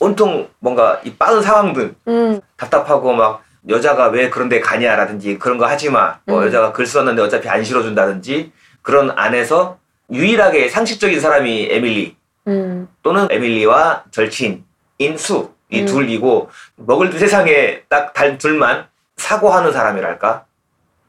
온통 0.00 0.48
뭔가 0.58 1.00
이 1.04 1.14
빠른 1.14 1.40
상황들 1.40 1.94
음, 2.08 2.40
답답하고 2.56 3.12
막 3.12 3.43
여자가 3.68 4.08
왜 4.08 4.30
그런 4.30 4.48
데 4.48 4.60
가냐라든지 4.60 5.38
그런 5.38 5.58
거 5.58 5.66
하지 5.66 5.90
마. 5.90 6.18
뭐 6.26 6.40
음. 6.40 6.46
여자가 6.46 6.72
글 6.72 6.86
썼는데 6.86 7.22
어차피 7.22 7.48
안 7.48 7.64
실어준다든지 7.64 8.52
그런 8.82 9.10
안에서 9.10 9.78
유일하게 10.12 10.68
상식적인 10.68 11.20
사람이 11.20 11.68
에밀리 11.70 12.16
음, 12.46 12.88
또는 13.02 13.26
에밀리와 13.30 14.04
절친인 14.10 14.64
수이 15.16 15.80
음. 15.80 15.86
둘이고 15.86 16.50
먹을 16.76 17.08
두 17.08 17.18
세상에 17.18 17.82
딱달 17.88 18.36
둘만 18.36 18.86
사고하는 19.16 19.72
사람이랄까 19.72 20.44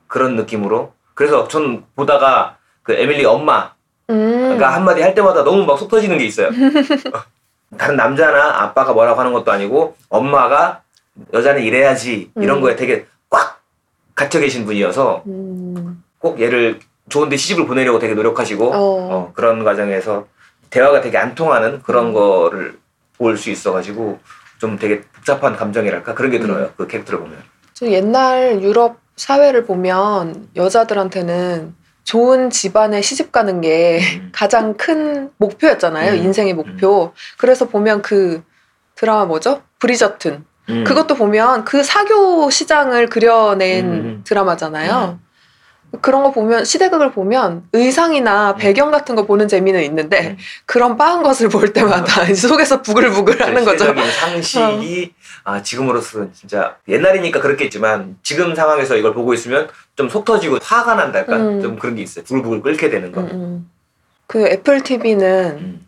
그런 0.08 0.38
느낌으로 0.38 0.94
그래서 1.14 1.48
전 1.50 1.84
보다가 1.96 2.58
그 2.84 2.94
에밀리 2.94 3.26
엄마 3.26 3.74
음. 4.10 4.58
가 4.58 4.74
한마디 4.74 5.02
할 5.02 5.14
때마다 5.14 5.44
너무 5.44 5.66
막 5.66 5.78
속 5.78 5.90
터지는 5.90 6.18
게 6.18 6.24
있어요. 6.26 6.50
다른 7.78 7.98
남자나 7.98 8.62
아빠가 8.62 8.94
뭐라고 8.94 9.20
하는 9.20 9.34
것도 9.34 9.52
아니고 9.52 9.98
엄마가 10.08 10.84
여자는 11.34 11.62
이래야지 11.64 12.32
이런 12.36 12.58
음. 12.58 12.62
거에 12.62 12.76
되게 12.76 13.06
꽉 13.30 13.62
갇혀 14.16 14.40
계신 14.40 14.66
분이어서 14.66 15.24
음, 15.28 16.04
꼭 16.20 16.40
얘를 16.42 16.80
좋은데 17.10 17.38
시집을 17.38 17.66
보내려고 17.68 18.00
되게 18.00 18.14
노력하시고 18.14 18.66
어. 18.66 18.76
어, 18.76 19.32
그런 19.34 19.64
과정에서 19.64 20.28
대화가 20.70 21.02
되게 21.02 21.18
안 21.18 21.36
통하는 21.36 21.82
그런 21.82 22.08
음. 22.08 22.14
거를 22.14 22.78
볼 23.18 23.38
수 23.38 23.50
있어가지고 23.50 24.20
좀 24.58 24.78
되게 24.78 25.02
복잡한 25.02 25.56
감정이랄까 25.56 26.14
그런 26.16 26.32
게 26.32 26.40
들어요. 26.40 26.72
그 26.76 26.88
캐릭터를 26.88 27.20
보면. 27.22 27.38
저 27.74 27.88
옛날 27.88 28.62
유럽 28.62 28.98
사회를 29.16 29.66
보면 29.66 30.50
여자들한테는 30.56 31.76
좋은 32.04 32.50
집안에 32.50 33.02
시집 33.02 33.32
가는 33.32 33.62
게 33.62 34.00
음. 34.18 34.30
가장 34.36 34.76
큰 34.76 35.32
목표였잖아요. 35.38 36.14
음. 36.14 36.18
인생의 36.18 36.54
목표. 36.54 37.14
그래서 37.38 37.68
보면 37.68 38.02
그 38.02 38.44
드라마 38.96 39.26
뭐죠? 39.26 39.62
브리저튼. 39.80 40.46
음. 40.70 40.84
그것도 40.84 41.16
보면 41.16 41.64
그 41.66 41.84
사교 41.84 42.50
시장을 42.50 43.08
그려낸 43.08 43.86
음. 43.86 44.22
드라마잖아요. 44.26 45.20
그런 46.02 46.24
거 46.24 46.32
보면 46.32 46.66
시대극을 46.66 47.12
보면 47.14 47.68
의상이나 47.72 48.52
음. 48.52 48.58
배경 48.58 48.92
같은 48.92 49.16
거 49.16 49.26
보는 49.26 49.48
재미는 49.48 49.82
있는데 49.84 50.32
음. 50.32 50.38
그런 50.66 50.98
빠한 50.98 51.24
것을 51.24 51.48
볼 51.48 51.72
때마다 51.72 52.26
속에서 52.34 52.82
부글부글 52.82 53.42
하는 53.42 53.64
거죠. 53.64 53.94
상식이 54.20 55.14
아, 55.46 55.62
지금으로서는 55.62 56.34
진짜 56.34 56.76
옛날이니까 56.88 57.40
그렇겠지만 57.40 58.18
지금 58.24 58.56
상황에서 58.56 58.98
이걸 58.98 59.14
보고 59.14 59.34
있으면 59.34 59.70
좀 59.96 60.10
속 60.10 60.26
터지고 60.26 60.58
화가 60.62 60.96
난달까 60.96 61.36
음. 61.38 61.62
좀 61.62 61.78
그런 61.80 61.96
게 61.96 62.02
있어요. 62.02 62.26
부글부글 62.26 62.62
끓게 62.62 62.90
되는 62.90 63.12
거. 63.14 63.22
음, 63.22 63.30
음. 63.32 63.72
그 64.28 64.46
애플 64.48 64.82
TV는 64.82 65.58
음. 65.62 65.88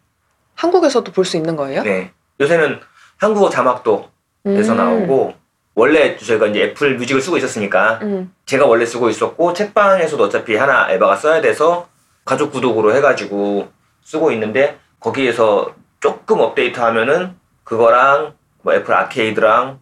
한국에서도 0.56 1.12
볼 1.12 1.26
수 1.26 1.36
있는 1.36 1.56
거예요? 1.58 1.84
네. 1.84 2.12
요새는 2.40 2.80
한국어 3.18 3.50
자막도 3.50 4.10
돼서 4.56 4.74
음. 4.74 4.78
나오고 4.78 5.34
원래 5.76 6.18
저희가 6.18 6.48
이제 6.48 6.64
애플 6.64 6.98
뮤직을 6.98 7.22
쓰고 7.22 7.38
있었으니까 7.38 8.00
음. 8.02 8.34
제가 8.46 8.66
원래 8.66 8.86
쓰고 8.86 9.10
있었고 9.10 9.54
책방에서도 9.54 10.24
어차피 10.24 10.56
하나 10.56 10.90
에바가 10.92 11.16
써야 11.16 11.42
돼서 11.42 11.88
가족 12.26 12.52
구독으로 12.52 12.96
해가지고 12.96 13.68
쓰고 14.04 14.32
있는데 14.32 14.78
거기에서 15.00 15.74
조금 16.00 16.40
업데이트하면은 16.40 17.36
그거랑 17.64 18.34
뭐 18.64 18.74
애플 18.74 18.94
아케이드랑 18.94 19.80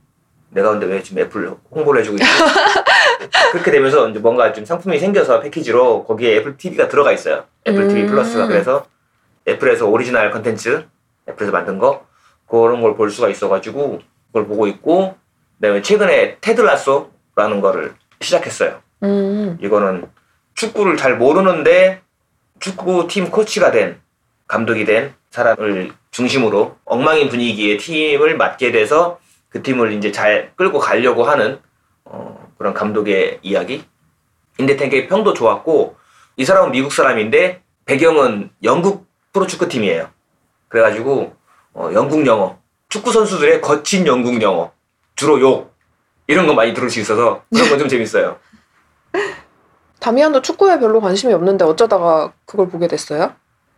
내가 0.50 0.70
근데 0.72 0.86
왜 0.86 1.02
지금 1.04 1.22
애플 1.22 1.54
홍보를 1.72 2.02
해주고 2.02 2.18
있지? 2.18 2.26
그렇게 3.52 3.72
되면서 3.72 4.08
이제 4.10 4.20
뭔가 4.20 4.54
좀 4.54 4.64
상품이 4.66 5.00
생겨서 5.00 5.40
패키지로 5.42 6.06
거기에 6.06 6.38
애플 6.38 6.58
TV가 6.58 6.88
들어가 6.88 7.12
있어요. 7.12 7.44
애플 7.68 7.88
TV 7.88 8.04
음. 8.04 8.08
플러스가 8.08 8.48
그래서 8.48 8.86
애플에서 9.48 9.88
오리지널 9.88 10.32
컨텐츠 10.32 10.86
애플에서 11.30 11.52
만든 11.52 11.78
거 11.80 12.06
그런 12.48 12.82
걸 12.82 12.96
볼 12.96 13.10
수가 13.10 13.30
있어가지고 13.30 14.00
그걸 14.36 14.48
보고 14.48 14.68
있고 14.68 15.16
그다음에 15.56 15.82
최근에 15.82 16.40
테드라소라는 16.42 17.62
거를 17.62 17.96
시작했어요. 18.20 18.82
음. 19.04 19.58
이거는 19.62 20.10
축구를 20.56 20.98
잘 20.98 21.18
모르는데 21.18 22.02
축구팀 22.60 23.32
코치가 23.32 23.72
된 23.72 24.02
감독이 24.48 24.84
된 24.84 25.14
사람을 25.30 25.94
중심으로 26.12 26.76
엉망인 26.84 27.30
분위기의 27.30 27.78
팀을 27.78 28.36
맡게 28.36 28.74
돼서 28.74 29.20
그 29.48 29.64
팀을 29.64 29.94
이제 29.94 30.12
잘 30.12 30.52
끌고 30.58 30.80
가려고 30.80 31.24
하는 31.24 31.60
어, 32.04 32.52
그런 32.58 32.74
감독의 32.74 33.40
이야기. 33.42 33.86
인데 34.60 34.76
되게 34.76 35.08
평도 35.08 35.34
좋았고 35.34 35.96
이 36.36 36.44
사람은 36.44 36.72
미국 36.72 36.92
사람인데 36.92 37.62
배경은 37.86 38.50
영국 38.64 39.08
프로축구팀이에요. 39.32 40.10
그래가지고 40.68 41.34
어, 41.74 41.90
영국 41.94 42.26
영어 42.28 42.60
축구 42.96 43.12
선수들의 43.12 43.60
거친 43.60 44.08
영국 44.08 44.42
영어 44.42 44.72
주로 45.18 45.42
욕 45.42 45.74
이런 46.28 46.48
거 46.48 46.54
많이 46.54 46.74
들을 46.74 46.90
수 46.90 47.02
있어서 47.02 47.44
그런 47.54 47.68
건 47.68 47.80
좀 47.80 47.90
재밌어요. 47.90 48.38
다미안도 50.00 50.42
축구에 50.42 50.80
별로 50.80 51.02
관심이 51.02 51.34
없는데 51.34 51.66
어쩌다가 51.66 52.32
그걸 52.46 52.70
보게 52.70 52.88
됐어요? 52.88 53.34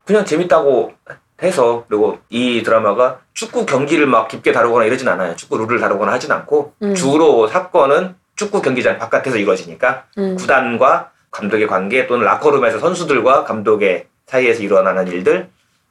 그냥 0.05 0.24
재밌다고 0.24 0.93
해서 1.41 1.86
그리고 1.88 2.19
이 2.29 2.62
드라마가 2.62 3.21
축구 3.33 3.65
경기를 3.65 4.05
막 4.05 4.27
깊게 4.27 4.51
다루거나 4.51 4.86
이러진 4.86 5.07
않아요. 5.07 5.36
축구 5.36 5.57
룰을 5.57 5.79
다루거나 5.79 6.12
하진 6.12 6.31
않고 6.31 6.74
음. 6.83 6.93
주로 6.93 7.47
사건은 7.47 8.15
축구 8.36 8.62
경기장 8.62 9.00
바깥에서 9.00 9.38
이루어지니까 9.38 10.05
음. 10.19 10.36
구단과 10.36 11.09
감독의 11.31 11.65
관계 11.65 12.05
또는 12.05 12.24
라커룸에서 12.25 12.77
선수들과 12.77 13.45
감독의 13.45 14.09
사이에서 14.27 14.62
일어나는 14.62 15.07
일들, 15.07 15.50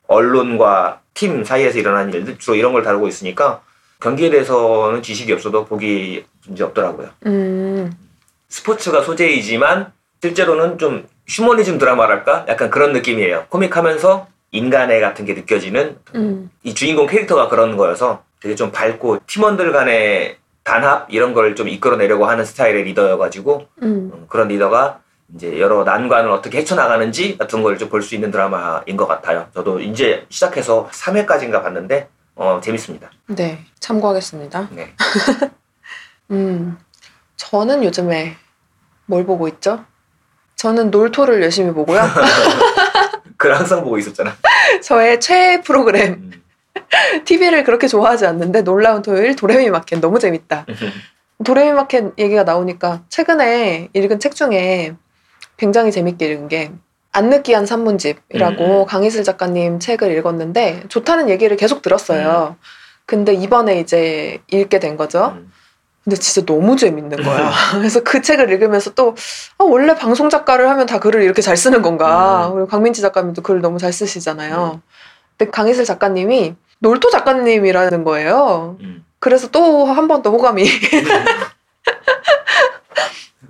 언론과 0.08 1.00
팀 1.14 1.44
사이에서 1.44 1.78
일어나는 1.78 2.12
일들 2.12 2.38
주로 2.38 2.56
이런 2.56 2.72
걸 2.72 2.82
다루고 2.82 3.08
있으니까 3.08 3.62
경기에 4.00 4.30
대해서는 4.30 5.02
지식이 5.02 5.32
없어도 5.32 5.64
보기 5.64 6.24
문제 6.46 6.64
없더라고요. 6.64 7.08
음. 7.26 7.92
스포츠가 8.48 9.02
소재이지만 9.02 9.92
실제로는 10.22 10.78
좀 10.78 11.06
휴머니즘 11.28 11.78
드라마랄까? 11.78 12.46
약간 12.48 12.70
그런 12.70 12.92
느낌이에요. 12.92 13.46
코믹하면서 13.48 14.28
인간애 14.52 15.00
같은 15.00 15.24
게 15.24 15.34
느껴지는 15.34 15.98
음. 16.14 16.50
이 16.62 16.74
주인공 16.74 17.06
캐릭터가 17.06 17.48
그런 17.48 17.76
거여서 17.76 18.22
되게 18.40 18.54
좀 18.54 18.70
밝고 18.70 19.20
팀원들 19.26 19.72
간의 19.72 20.36
단합 20.62 21.06
이런 21.10 21.32
걸 21.32 21.54
좀 21.54 21.68
이끌어내려고 21.68 22.26
하는 22.26 22.44
스타일의 22.44 22.84
리더여가지고 22.84 23.66
음. 23.82 24.10
음, 24.14 24.26
그런 24.28 24.48
리더가 24.48 25.00
이제 25.34 25.58
여러 25.60 25.82
난관을 25.84 26.30
어떻게 26.30 26.58
헤쳐나가는지 26.58 27.36
같은 27.36 27.62
걸 27.62 27.76
좀 27.78 27.88
볼 27.88 28.02
수 28.02 28.14
있는 28.14 28.30
드라마인 28.30 28.96
것 28.96 29.06
같아요. 29.06 29.48
저도 29.54 29.80
이제 29.80 30.24
시작해서 30.28 30.88
3회까지인가 30.92 31.62
봤는데 31.62 32.08
어, 32.36 32.60
재밌습니다. 32.62 33.10
네, 33.28 33.64
참고하겠습니다. 33.80 34.68
네. 34.72 34.94
음. 36.30 36.78
저는 37.36 37.84
요즘에 37.84 38.36
뭘 39.06 39.24
보고 39.26 39.46
있죠? 39.48 39.84
저는 40.56 40.90
놀토를 40.90 41.42
열심히 41.42 41.72
보고요. 41.72 42.00
그걸 43.36 43.56
항상 43.56 43.82
보고 43.84 43.98
있었잖아. 43.98 44.34
저의 44.82 45.20
최애 45.20 45.60
프로그램 45.62 46.12
음. 46.14 46.42
TV를 47.24 47.64
그렇게 47.64 47.88
좋아하지 47.88 48.26
않는데 48.26 48.62
놀라운 48.62 49.02
토요일 49.02 49.36
도레미 49.36 49.70
마켓 49.70 50.00
너무 50.00 50.18
재밌다. 50.18 50.66
도레미 51.44 51.72
마켓 51.72 52.12
얘기가 52.18 52.44
나오니까 52.44 53.02
최근에 53.08 53.88
읽은 53.92 54.18
책 54.20 54.34
중에 54.34 54.94
굉장히 55.56 55.90
재밌게 55.92 56.26
읽은 56.32 56.48
게 56.48 56.72
안 57.16 57.30
느끼한 57.30 57.64
산문집이라고 57.64 58.82
음. 58.82 58.86
강희슬 58.86 59.24
작가님 59.24 59.78
책을 59.80 60.14
읽었는데 60.18 60.82
좋다는 60.88 61.30
얘기를 61.30 61.56
계속 61.56 61.80
들었어요. 61.80 62.56
근데 63.06 63.32
이번에 63.32 63.80
이제 63.80 64.42
읽게 64.48 64.78
된 64.80 64.98
거죠. 64.98 65.32
음. 65.38 65.50
근데 66.04 66.16
진짜 66.18 66.44
너무 66.44 66.76
재밌는 66.76 67.22
거야. 67.22 67.50
그래서 67.72 68.02
그 68.02 68.20
책을 68.20 68.50
읽으면서 68.52 68.92
또 68.92 69.14
아, 69.56 69.64
원래 69.64 69.94
방송 69.94 70.28
작가를 70.28 70.68
하면 70.68 70.84
다 70.84 71.00
글을 71.00 71.22
이렇게 71.22 71.40
잘 71.40 71.56
쓰는 71.56 71.80
건가. 71.80 72.48
음. 72.48 72.52
그리고 72.52 72.68
강민지 72.68 73.00
작가님도 73.00 73.40
글을 73.40 73.62
너무 73.62 73.78
잘 73.78 73.94
쓰시잖아요. 73.94 74.82
근데 75.38 75.50
강희슬 75.50 75.86
작가님이 75.86 76.54
놀토 76.80 77.08
작가님이라는 77.08 78.04
거예요. 78.04 78.76
음. 78.82 79.06
그래서 79.20 79.48
또 79.50 79.86
한 79.86 80.06
번 80.06 80.20
더 80.20 80.28
호감이. 80.30 80.68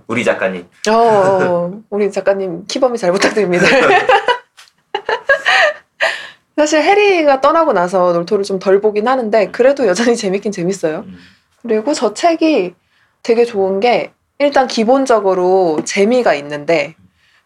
우리 0.07 0.25
작가님. 0.25 0.67
어, 0.91 1.83
우리 1.91 2.11
작가님 2.11 2.67
키범이 2.67 2.99
잘 2.99 3.13
부탁드립니다. 3.13 3.67
사실 6.57 6.83
해리가 6.83 7.41
떠나고 7.43 7.73
나서 7.75 8.13
놀토를 8.13 8.45
좀 8.45 8.59
덜 8.59 8.81
보긴 8.81 9.09
하는데 9.09 9.51
그래도 9.51 9.87
여전히 9.87 10.17
재밌긴 10.17 10.53
재밌어요. 10.53 11.05
음. 11.07 11.19
그리고 11.63 11.93
저 11.93 12.15
책이 12.15 12.75
되게 13.23 13.45
좋은 13.45 13.81
게 13.81 14.13
일단 14.39 14.67
기본적으로 14.67 15.81
재미가 15.85 16.35
있는데 16.35 16.95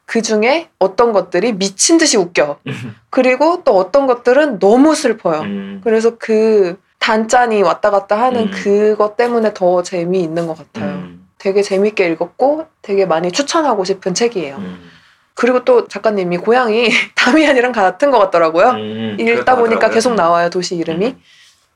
그 0.06 0.22
중에 0.22 0.68
어떤 0.78 1.12
것들이 1.12 1.52
미친 1.52 1.98
듯이 1.98 2.16
웃겨. 2.16 2.58
그리고 3.10 3.62
또 3.64 3.76
어떤 3.76 4.06
것들은 4.06 4.58
너무 4.58 4.94
슬퍼요. 4.94 5.40
음. 5.40 5.80
그래서 5.82 6.16
그 6.18 6.78
단짠이 7.00 7.62
왔다 7.62 7.90
갔다 7.90 8.20
하는 8.20 8.42
음. 8.42 8.50
그것 8.52 9.16
때문에 9.16 9.54
더 9.54 9.82
재미있는 9.82 10.46
것 10.46 10.56
같아요. 10.58 10.94
음. 10.94 11.19
되게 11.40 11.62
재밌게 11.62 12.06
읽었고 12.12 12.66
되게 12.82 13.06
많이 13.06 13.32
추천하고 13.32 13.84
싶은 13.84 14.12
책이에요. 14.12 14.56
음. 14.56 14.90
그리고 15.34 15.64
또 15.64 15.88
작가님이 15.88 16.36
고향이 16.36 16.90
다미안이랑 17.16 17.72
같은 17.72 18.10
것 18.10 18.18
같더라고요. 18.18 18.70
음. 18.72 19.16
읽다 19.18 19.32
그렇다고 19.32 19.60
보니까 19.62 19.76
하더라고요. 19.76 19.94
계속 19.94 20.14
나와요 20.14 20.50
도시 20.50 20.76
이름이. 20.76 21.06
음. 21.06 21.20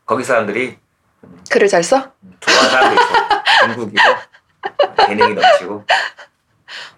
거기 0.04 0.22
사람들이 0.22 0.76
글을 1.50 1.68
잘 1.68 1.82
써? 1.82 2.12
좋아하는 2.40 2.70
사람도 2.70 3.02
있어. 3.02 3.74
중국이고 3.74 4.02
재능이 5.06 5.34
넘치고 5.34 5.84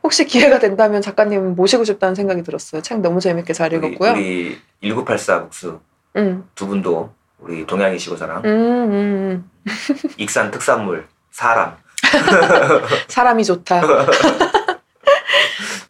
혹시 0.02 0.24
기회가 0.24 0.58
된다면 0.58 1.00
작가님 1.00 1.54
모시고 1.54 1.84
싶다는 1.84 2.16
생각이 2.16 2.42
들었어요. 2.42 2.82
책 2.82 2.98
너무 3.00 3.20
재밌게 3.20 3.52
잘 3.52 3.72
우리, 3.72 3.86
읽었고요. 3.86 4.12
우리 4.12 4.60
1984 4.82 5.42
국수 5.42 5.80
음. 6.16 6.48
두 6.56 6.66
분도 6.66 7.12
우리 7.38 7.64
동양이시고 7.64 8.16
저랑 8.16 8.42
음, 8.44 8.50
음, 8.50 8.90
음. 8.92 9.50
익산 10.16 10.50
특산물 10.50 11.06
사람 11.30 11.76
사람이 13.08 13.44
좋다. 13.44 13.82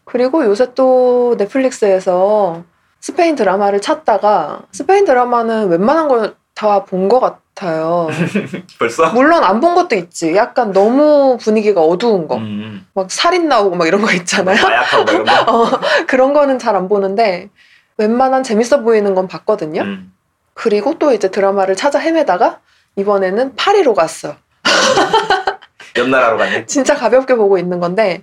그리고 0.04 0.44
요새 0.44 0.72
또 0.74 1.34
넷플릭스에서 1.38 2.62
스페인 3.00 3.36
드라마를 3.36 3.80
찾다가 3.80 4.60
스페인 4.72 5.04
드라마는 5.04 5.68
웬만한 5.68 6.08
걸 6.08 6.34
다 6.56 6.86
본 6.86 7.06
것 7.10 7.20
같아요. 7.20 8.08
벌써 8.80 9.10
물론 9.12 9.44
안 9.44 9.60
본 9.60 9.74
것도 9.74 9.94
있지. 9.94 10.34
약간 10.34 10.72
너무 10.72 11.36
분위기가 11.38 11.82
어두운 11.82 12.26
거. 12.26 12.36
음. 12.36 12.86
막 12.94 13.10
살인 13.10 13.46
나오고 13.46 13.76
막 13.76 13.86
이런 13.86 14.00
거 14.00 14.10
있잖아요. 14.12 14.56
마약하고 14.62 15.04
막 15.04 15.12
이런 15.12 15.24
거 15.26 15.52
어, 15.52 15.80
그런 16.06 16.32
거는 16.32 16.58
잘 16.58 16.74
안 16.74 16.88
보는데 16.88 17.50
웬만한 17.98 18.42
재밌어 18.42 18.80
보이는 18.80 19.14
건 19.14 19.28
봤거든요. 19.28 19.82
음. 19.82 20.14
그리고 20.54 20.94
또 20.98 21.12
이제 21.12 21.30
드라마를 21.30 21.76
찾아 21.76 21.98
헤매다가 21.98 22.60
이번에는 22.96 23.54
파리로 23.56 23.92
갔어. 23.92 24.36
옆 25.98 26.08
나라로 26.08 26.38
갔네 26.38 26.66
진짜 26.66 26.94
가볍게 26.94 27.34
보고 27.34 27.58
있는 27.58 27.80
건데 27.80 28.22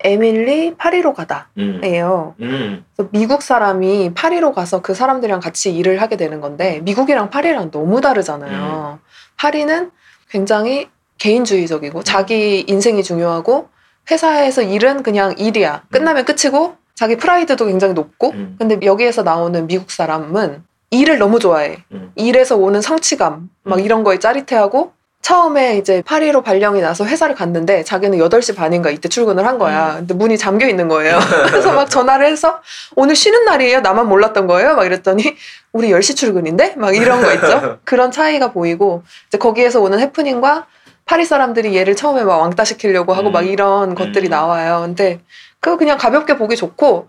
에밀리 0.00 0.74
파리로 0.76 1.14
가다예요. 1.14 2.34
음. 2.40 2.44
음. 2.44 2.84
그래서 2.94 3.10
미국 3.12 3.42
사람이 3.42 4.12
파리로 4.14 4.52
가서 4.52 4.82
그 4.82 4.92
사람들이랑 4.94 5.40
같이 5.40 5.74
일을 5.74 6.02
하게 6.02 6.16
되는 6.16 6.40
건데 6.40 6.80
미국이랑 6.82 7.30
파리랑 7.30 7.70
너무 7.70 8.00
다르잖아요. 8.00 8.98
파리는 9.36 9.90
굉장히 10.28 10.88
개인주의적이고 11.18 12.02
자기 12.02 12.64
인생이 12.66 13.02
중요하고 13.02 13.68
회사에서 14.10 14.62
일은 14.62 15.02
그냥 15.02 15.34
일이야. 15.38 15.84
끝나면 15.90 16.24
끝이고 16.24 16.76
자기 16.94 17.16
프라이드도 17.16 17.66
굉장히 17.66 17.94
높고 17.94 18.30
음. 18.32 18.56
근데 18.58 18.78
여기에서 18.82 19.22
나오는 19.22 19.66
미국 19.66 19.90
사람은 19.90 20.64
일을 20.94 21.18
너무 21.18 21.38
좋아해. 21.38 21.78
음. 21.92 22.12
일에서 22.14 22.56
오는 22.56 22.80
성취감, 22.80 23.50
막 23.64 23.78
음. 23.78 23.84
이런 23.84 24.04
거에 24.04 24.18
짜릿해하고, 24.18 24.92
처음에 25.24 25.78
이제 25.78 26.02
파리로 26.02 26.42
발령이 26.42 26.82
나서 26.82 27.06
회사를 27.06 27.34
갔는데, 27.34 27.82
자기는 27.82 28.18
8시 28.18 28.54
반인가 28.54 28.90
이때 28.90 29.08
출근을 29.08 29.46
한 29.46 29.56
거야. 29.56 29.94
근데 29.96 30.12
문이 30.12 30.36
잠겨 30.36 30.68
있는 30.68 30.86
거예요. 30.86 31.18
그래서 31.48 31.72
막 31.72 31.88
전화를 31.88 32.26
해서, 32.26 32.60
오늘 32.94 33.16
쉬는 33.16 33.46
날이에요? 33.46 33.80
나만 33.80 34.06
몰랐던 34.06 34.46
거예요? 34.46 34.74
막 34.76 34.84
이랬더니, 34.84 35.34
우리 35.72 35.88
10시 35.88 36.14
출근인데? 36.14 36.74
막 36.76 36.94
이런 36.94 37.22
거 37.22 37.32
있죠? 37.32 37.78
그런 37.84 38.10
차이가 38.10 38.52
보이고, 38.52 39.02
이제 39.28 39.38
거기에서 39.38 39.80
오는 39.80 39.98
해프닝과 39.98 40.66
파리 41.06 41.24
사람들이 41.24 41.74
얘를 41.74 41.96
처음에 41.96 42.22
막 42.22 42.40
왕따 42.40 42.64
시키려고 42.64 43.14
하고 43.14 43.28
음. 43.28 43.32
막 43.32 43.46
이런 43.46 43.94
것들이 43.94 44.28
음. 44.28 44.30
나와요. 44.30 44.82
근데 44.84 45.20
그거 45.58 45.78
그냥 45.78 45.96
가볍게 45.96 46.36
보기 46.36 46.54
좋고, 46.54 47.08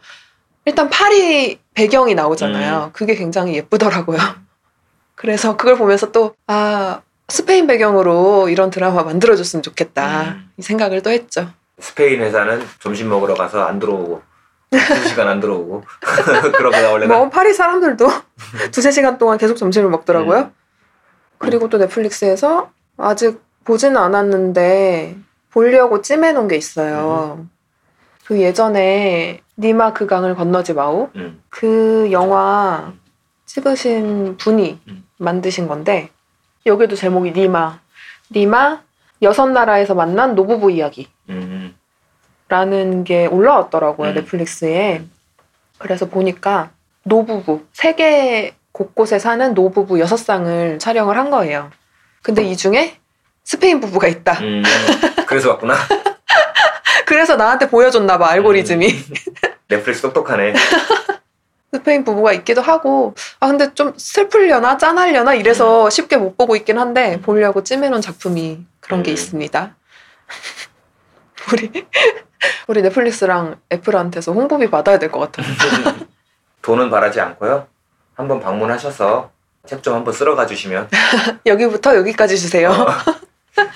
일단 0.63 0.89
파리 0.89 1.59
배경이 1.73 2.15
나오잖아요. 2.15 2.91
그게 2.93 3.15
굉장히 3.15 3.55
예쁘더라고요. 3.55 4.19
그래서 5.15 5.57
그걸 5.57 5.75
보면서 5.75 6.13
또, 6.13 6.33
아, 6.47 7.01
스페인 7.27 7.67
배경으로 7.67 8.49
이런 8.49 8.69
드라마 8.69 9.03
만들어줬으면 9.03 9.63
좋겠다. 9.63 10.31
음. 10.31 10.49
이 10.57 10.61
생각을 10.61 11.01
또 11.01 11.09
했죠. 11.09 11.49
스페인 11.79 12.21
회사는 12.21 12.61
점심 12.79 13.09
먹으러 13.09 13.33
가서 13.33 13.65
안 13.65 13.79
들어오고 13.79 14.21
두 14.71 15.07
시간 15.07 15.27
안 15.27 15.39
들어오고 15.39 15.83
그러거나 16.57 16.91
원래는 16.91 17.15
뭐, 17.15 17.29
파리 17.29 17.53
사람들도 17.53 18.07
두세 18.71 18.91
시간 18.91 19.17
동안 19.17 19.37
계속 19.37 19.55
점심을 19.55 19.89
먹더라고요. 19.89 20.39
음. 20.39 20.51
그리고 21.37 21.69
또 21.69 21.77
넷플릭스에서 21.77 22.71
아직 22.97 23.41
보지는 23.65 23.97
않았는데, 23.97 25.17
보려고 25.51 26.01
찜해놓은 26.01 26.47
게 26.47 26.55
있어요. 26.55 27.45
그 28.25 28.39
예전에 28.39 29.41
니마 29.57 29.93
그 29.93 30.05
강을 30.05 30.35
건너지 30.35 30.73
마오. 30.73 31.09
음. 31.15 31.41
그 31.49 32.09
영화 32.11 32.93
찍으신 33.45 34.37
분이 34.37 34.79
음. 34.87 35.05
만드신 35.17 35.67
건데 35.67 36.09
여기도 36.65 36.95
제목이 36.95 37.31
니마. 37.31 37.79
니마 38.31 38.81
여섯 39.21 39.47
나라에서 39.47 39.93
만난 39.93 40.33
노부부 40.35 40.71
이야기라는 40.71 41.05
음. 41.29 43.03
게 43.03 43.27
올라왔더라고요 43.27 44.09
음. 44.09 44.15
넷플릭스에. 44.15 45.03
그래서 45.77 46.07
보니까 46.07 46.71
노부부. 47.03 47.65
세계 47.71 48.55
곳곳에 48.71 49.19
사는 49.19 49.53
노부부 49.53 49.99
여섯 49.99 50.17
쌍을 50.17 50.79
촬영을 50.79 51.17
한 51.17 51.29
거예요. 51.29 51.69
근데 52.23 52.43
이 52.43 52.57
중에 52.57 52.97
스페인 53.43 53.79
부부가 53.79 54.07
있다. 54.07 54.39
음. 54.39 54.63
그래서 55.27 55.49
왔구나. 55.49 55.75
그래서 57.05 57.35
나한테 57.35 57.69
보여줬나 57.69 58.17
봐 58.17 58.29
알고리즘이. 58.31 58.87
음. 58.87 59.13
넷플릭스 59.67 60.01
똑똑하네 60.01 60.53
스페인 61.75 62.03
부부가 62.05 62.31
있기도 62.33 62.61
하고 62.61 63.13
아 63.41 63.47
근데 63.47 63.73
좀 63.73 63.93
슬플려나 63.97 64.77
짠하려나 64.77 65.31
음. 65.33 65.37
이래서 65.39 65.89
쉽게 65.89 66.15
못 66.15 66.37
보고 66.37 66.55
있긴 66.55 66.77
한데 66.77 67.19
보려고 67.21 67.63
찜해놓은 67.63 67.99
작품이 68.01 68.65
그런 68.79 69.03
게 69.03 69.11
음. 69.11 69.13
있습니다. 69.13 69.75
우리 71.51 71.85
우리 72.67 72.81
넷플릭스랑 72.81 73.59
애플한테서 73.71 74.31
홍보비 74.31 74.69
받아야 74.69 74.97
될 74.99 75.11
것 75.11 75.19
같아요. 75.19 75.45
돈은 76.61 76.89
바라지 76.89 77.19
않고요 77.21 77.67
한번 78.15 78.39
방문하셔서 78.39 79.31
책 79.67 79.81
좀 79.81 79.95
한번 79.95 80.13
쓸어 80.13 80.35
가 80.35 80.45
주시면 80.45 80.89
여기부터 81.45 81.95
여기까지 81.97 82.37
주세요. 82.37 82.69
어, 82.71 82.87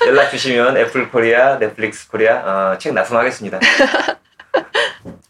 연락 0.08 0.30
주시면 0.30 0.78
애플 0.78 1.10
코리아 1.12 1.58
넷플릭스 1.60 2.08
코리아 2.10 2.72
어, 2.74 2.78
책 2.78 2.94
납품하겠습니다 2.94 3.60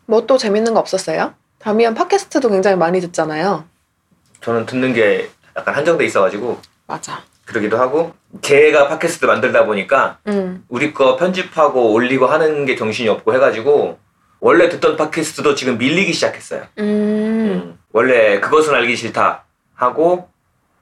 뭐 0.06 0.26
또 0.26 0.38
재밌는 0.38 0.74
거 0.74 0.80
없었어요? 0.80 1.34
다미안 1.60 1.94
팟캐스트도 1.94 2.50
굉장히 2.50 2.78
많이 2.78 3.00
듣잖아요. 3.02 3.66
저는 4.42 4.66
듣는 4.66 4.94
게 4.94 5.30
약간 5.56 5.76
한정돼 5.76 6.06
있어가지고 6.06 6.60
맞아. 6.88 7.22
그러기도 7.46 7.78
하고 7.78 8.14
제가 8.42 8.88
팟캐스트 8.88 9.26
만들다 9.26 9.66
보니까 9.66 10.20
음. 10.28 10.64
우리 10.70 10.94
거 10.94 11.18
편집하고 11.18 11.92
올리고 11.92 12.28
하는 12.28 12.66
게 12.66 12.76
정신이 12.76 13.10
없고 13.10 13.34
해가지고 13.34 14.00
원래 14.40 14.70
듣던 14.70 14.96
팟캐스트도 14.96 15.56
지금 15.56 15.78
밀리기 15.78 16.14
시작했어요. 16.14 16.64
음. 16.80 16.84
음, 16.84 17.80
원래 17.92 18.40
그것은 18.40 18.74
알기 18.74 18.96
싫다 18.96 19.44
하고 19.74 20.30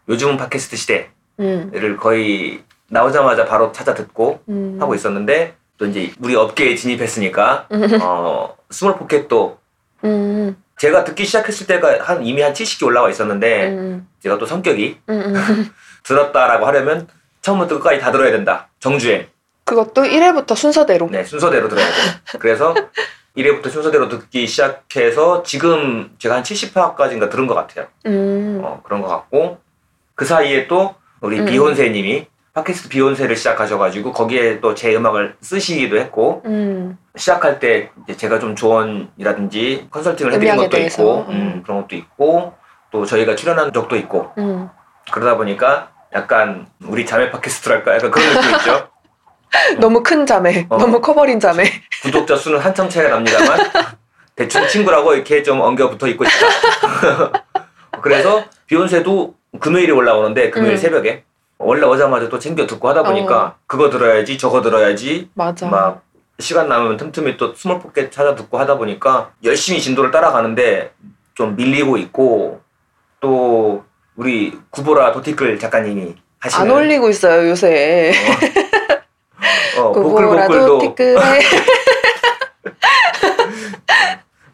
요즘은 0.09 0.37
팟캐스트 0.37 0.75
시대를 0.75 1.11
음. 1.39 1.97
거의 1.99 2.61
나오자마자 2.89 3.45
바로 3.45 3.71
찾아 3.71 3.93
듣고 3.95 4.41
음. 4.49 4.77
하고 4.79 4.93
있었는데 4.93 5.55
또 5.77 5.85
이제 5.85 6.11
우리 6.19 6.35
업계에 6.35 6.75
진입했으니까 6.75 7.67
음. 7.71 7.99
어 8.01 8.55
스몰 8.69 8.97
포켓도 8.97 9.57
음. 10.03 10.55
제가 10.77 11.03
듣기 11.03 11.25
시작했을 11.25 11.67
때가 11.67 12.03
한 12.03 12.23
이미 12.25 12.41
한 12.41 12.53
70개 12.53 12.85
올라와 12.85 13.09
있었는데 13.09 13.67
음. 13.69 14.07
제가 14.21 14.37
또 14.37 14.45
성격이 14.45 14.99
음. 15.09 15.35
음. 15.35 15.69
들었다라고 16.03 16.65
하려면 16.65 17.07
처음부터 17.41 17.77
끝까지 17.79 17.99
다 17.99 18.11
들어야 18.11 18.31
된다 18.31 18.69
정주행 18.79 19.27
그것도 19.65 20.03
1회부터 20.03 20.55
순서대로. 20.55 21.09
네, 21.11 21.25
순서대로 21.25 21.67
들어야 21.67 21.85
돼요. 21.85 21.95
그래서 22.39 22.73
1회부터 23.35 23.69
순서대로 23.69 24.07
듣기 24.07 24.47
시작해서 24.47 25.43
지금 25.43 26.15
제가 26.19 26.35
한 26.35 26.43
70화까지인가 26.43 27.29
들은 27.29 27.47
것 27.47 27.53
같아요. 27.53 27.87
음. 28.05 28.61
어, 28.63 28.81
그런 28.83 29.01
것 29.01 29.07
같고 29.09 29.59
그 30.15 30.25
사이에 30.25 30.67
또 30.67 30.95
우리 31.19 31.39
음. 31.39 31.45
비욘세님이 31.45 32.27
팟캐스트 32.53 32.89
비욘세를 32.89 33.35
시작하셔가지고 33.35 34.13
거기에 34.13 34.61
또 34.61 34.73
제 34.73 34.95
음악을 34.95 35.35
쓰시기도 35.41 35.97
했고 35.97 36.41
음. 36.45 36.97
시작할 37.17 37.59
때 37.59 37.91
이제 38.03 38.15
제가 38.15 38.39
좀 38.39 38.55
조언이라든지 38.55 39.87
컨설팅을 39.91 40.33
해드린 40.33 40.55
것도 40.55 40.69
대해서, 40.69 41.01
있고 41.01 41.25
음. 41.29 41.31
음, 41.31 41.63
그런 41.63 41.81
것도 41.81 41.95
있고 41.95 42.53
또 42.91 43.05
저희가 43.05 43.35
출연한 43.35 43.73
적도 43.73 43.95
있고 43.95 44.31
음. 44.37 44.69
그러다 45.11 45.37
보니까 45.37 45.91
약간 46.13 46.67
우리 46.85 47.05
자매 47.05 47.29
팟캐스트랄까 47.31 47.95
약간 47.95 48.11
그런 48.11 48.33
느낌 48.33 48.55
있죠. 48.55 48.89
너무 49.79 50.03
큰 50.03 50.25
자매, 50.25 50.65
어. 50.69 50.77
너무 50.77 51.01
커버린 51.01 51.39
자매. 51.39 51.63
구독자 52.03 52.35
수는 52.35 52.59
한참 52.59 52.89
차이가 52.89 53.09
납니다만 53.11 53.59
대충 54.35 54.67
친구라고 54.67 55.13
이렇게 55.13 55.41
좀 55.41 55.61
엉겨 55.61 55.89
붙어 55.89 56.07
있고 56.07 56.23
있다. 56.25 57.43
그래서 58.01 58.43
비욘세도 58.67 59.35
금요일에 59.59 59.91
올라오는데 59.91 60.49
금요일 60.51 60.73
음. 60.73 60.77
새벽에 60.77 61.23
올라오자마자 61.59 62.29
또 62.29 62.37
챙겨 62.37 62.67
듣고 62.67 62.87
하다 62.89 63.03
보니까 63.03 63.43
어. 63.43 63.55
그거 63.65 63.89
들어야지 63.89 64.37
저거 64.37 64.61
들어야지 64.61 65.29
맞아. 65.33 65.67
막 65.67 66.03
시간 66.39 66.69
남으면 66.69 66.97
틈틈이 66.97 67.37
또 67.37 67.53
스몰 67.55 67.79
포켓 67.79 68.11
찾아 68.11 68.35
듣고 68.35 68.57
하다 68.59 68.77
보니까 68.77 69.31
열심히 69.43 69.81
진도를 69.81 70.11
따라가는데 70.11 70.93
좀 71.33 71.55
밀리고 71.55 71.97
있고 71.97 72.61
또 73.19 73.83
우리 74.15 74.57
구보라 74.69 75.11
도티클 75.13 75.57
작가님이 75.59 76.15
하시는 76.39 76.65
안 76.65 76.71
올리고 76.71 77.09
있어요 77.09 77.49
요새. 77.49 78.11
어, 79.77 79.81
어, 79.81 79.91
보클보클도 79.91 80.79
티끌에. 80.79 81.15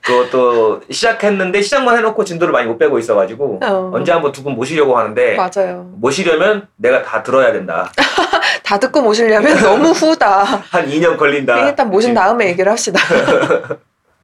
그것도 0.02 0.82
시작했는데 0.92 1.62
시작만 1.62 1.98
해놓고 1.98 2.26
진도를 2.26 2.52
많이 2.52 2.68
못 2.68 2.78
빼고 2.78 3.00
있어가지고 3.00 3.60
어. 3.64 3.92
언제 3.94 4.12
한번 4.12 4.32
두 4.34 4.44
분 4.44 4.54
모시려고 4.56 4.98
하는데 4.98 5.36
맞아요. 5.38 5.90
모시려면 5.96 6.68
내가 6.76 7.02
다 7.04 7.24
들어야 7.24 7.54
된다. 7.54 7.90
다 8.64 8.80
듣고 8.80 9.02
모시려면 9.02 9.58
너무 9.62 9.90
후다. 9.92 10.44
한 10.44 10.88
2년 10.88 11.18
걸린다. 11.18 11.68
일단 11.68 11.90
모신? 11.90 12.14
다음에 12.14 12.48
얘기를 12.48 12.72
합시다. 12.72 13.00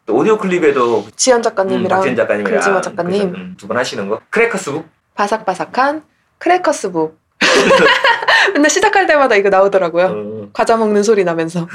또 0.06 0.16
오디오 0.16 0.38
클립에도 0.38 1.06
음, 1.06 1.42
작가님이랑 1.42 2.00
박진 2.00 2.16
작가님이랑 2.16 2.54
글지마 2.54 2.82
작가님. 2.82 3.22
음, 3.36 3.56
두분 3.60 3.78
하시는 3.78 4.08
거 4.10 4.20
크래커스북 4.30 4.88
바삭바삭한 5.14 6.04
크래커스북. 6.40 7.20
맨날 8.54 8.70
시작할 8.70 9.06
때마다 9.06 9.36
이거 9.36 9.50
나오더라고요. 9.50 10.06
음, 10.08 10.50
과자 10.54 10.78
먹는 10.78 11.04
소리 11.04 11.24
나면서. 11.24 11.68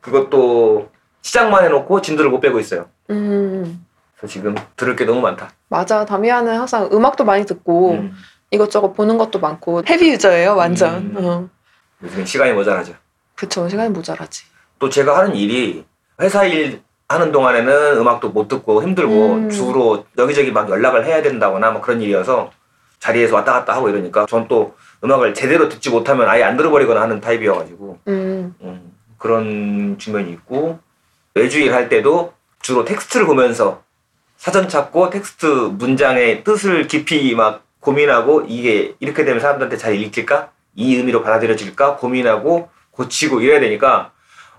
그것도 0.00 0.90
시작만 1.22 1.64
해놓고 1.64 2.00
진도를 2.02 2.30
못 2.30 2.38
빼고 2.40 2.60
있어요. 2.60 2.86
음, 3.10 3.84
그래서 4.16 4.32
지금 4.32 4.54
들을 4.76 4.94
게 4.94 5.04
너무 5.04 5.20
많다. 5.20 5.50
맞아. 5.68 6.04
다미아는 6.04 6.56
항상 6.56 6.88
음악도 6.92 7.24
많이 7.24 7.44
듣고 7.44 7.92
음, 7.92 8.12
이것저것 8.50 8.92
보는 8.92 9.18
것도 9.18 9.38
많고 9.40 9.82
헤비 9.88 10.10
유저예요, 10.10 10.56
완전. 10.56 10.94
음. 10.96 11.14
어. 11.16 11.48
요즘 12.02 12.24
시간이 12.24 12.52
모자라죠. 12.52 12.94
그쵸, 13.34 13.68
시간이 13.68 13.90
모자라지. 13.90 14.44
또 14.78 14.88
제가 14.88 15.18
하는 15.18 15.34
일이 15.34 15.84
회사 16.20 16.44
일 16.44 16.82
하는 17.08 17.32
동안에는 17.32 17.98
음악도 17.98 18.30
못 18.30 18.48
듣고 18.48 18.82
힘들고 18.82 19.34
음. 19.34 19.50
주로 19.50 20.04
여기저기 20.18 20.52
막 20.52 20.68
연락을 20.68 21.06
해야 21.06 21.22
된다거나 21.22 21.70
뭐 21.70 21.80
그런 21.80 22.00
일이어서 22.02 22.50
자리에서 22.98 23.36
왔다 23.36 23.52
갔다 23.52 23.74
하고 23.74 23.88
이러니까 23.88 24.26
전 24.26 24.48
또 24.48 24.74
음악을 25.04 25.34
제대로 25.34 25.68
듣지 25.68 25.90
못하면 25.90 26.28
아예 26.28 26.42
안 26.42 26.56
들어버리거나 26.56 27.00
하는 27.00 27.20
타입이어가지고 27.20 27.98
음, 28.08 28.54
음, 28.62 28.92
그런 29.18 29.98
측면이 29.98 30.30
있고 30.32 30.78
외주일 31.34 31.74
할 31.74 31.88
때도 31.90 32.32
주로 32.60 32.84
텍스트를 32.84 33.26
보면서 33.26 33.82
사전 34.38 34.68
찾고 34.68 35.10
텍스트 35.10 35.46
문장의 35.46 36.44
뜻을 36.44 36.86
깊이 36.88 37.34
막 37.34 37.65
고민하고 37.86 38.44
이게 38.48 38.94
이렇게 38.98 39.24
되면 39.24 39.40
사람들한테 39.40 39.76
잘 39.76 39.94
읽힐까? 39.94 40.50
이 40.74 40.96
의미로 40.96 41.22
받아들여질까? 41.22 41.96
고민하고 41.96 42.68
고치고 42.90 43.40
이래야 43.40 43.60
되니까 43.60 44.10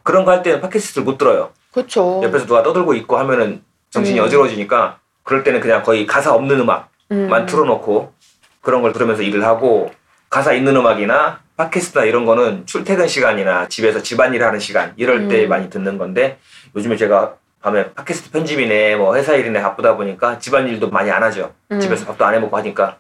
그런 0.04 0.24
거 0.24 0.32
할 0.32 0.44
때는 0.44 0.62
팟캐스트를 0.62 1.04
못 1.04 1.18
들어요. 1.18 1.52
그쵸. 1.74 2.22
옆에서 2.24 2.46
누가 2.46 2.64
떠들고 2.64 2.94
있고 2.96 3.18
하면은 3.18 3.62
정신이 3.90 4.20
음. 4.20 4.24
어지러워지니까 4.26 5.00
그럴 5.24 5.44
때는 5.44 5.60
그냥 5.60 5.84
거의 5.84 6.06
가사 6.06 6.34
없는 6.34 6.62
음악만 6.62 6.88
음. 7.12 7.46
틀어놓고 7.46 8.14
그런 8.62 8.82
걸 8.82 8.94
들으면서 8.94 9.24
일을 9.24 9.44
하고 9.44 9.92
가사 10.30 10.54
있는 10.54 10.76
음악이나 10.78 11.42
팟캐스트나 11.58 12.06
이런 12.06 12.24
거는 12.26 12.66
출퇴근 12.66 13.08
시간이나 13.10 13.68
집에서 13.68 14.02
집안일 14.02 14.44
하는 14.44 14.60
시간 14.60 14.94
이럴 14.96 15.28
때 15.28 15.44
음. 15.44 15.50
많이 15.50 15.70
듣는 15.70 15.98
건데 15.98 16.40
요즘에 16.78 16.96
제가 16.96 17.36
밤에 17.62 17.92
팟캐스트 17.94 18.32
편집이네 18.32 18.96
뭐 18.96 19.16
회사 19.16 19.34
일이네 19.34 19.62
바쁘다 19.62 19.98
보니까 19.98 20.40
집안일도 20.40 20.92
많이 20.92 21.12
안 21.12 21.24
하죠. 21.24 21.54
음. 21.72 21.80
집에서 21.82 22.06
밥도 22.06 22.24
안 22.24 22.34
해먹고 22.36 22.56
하니까 22.56 22.98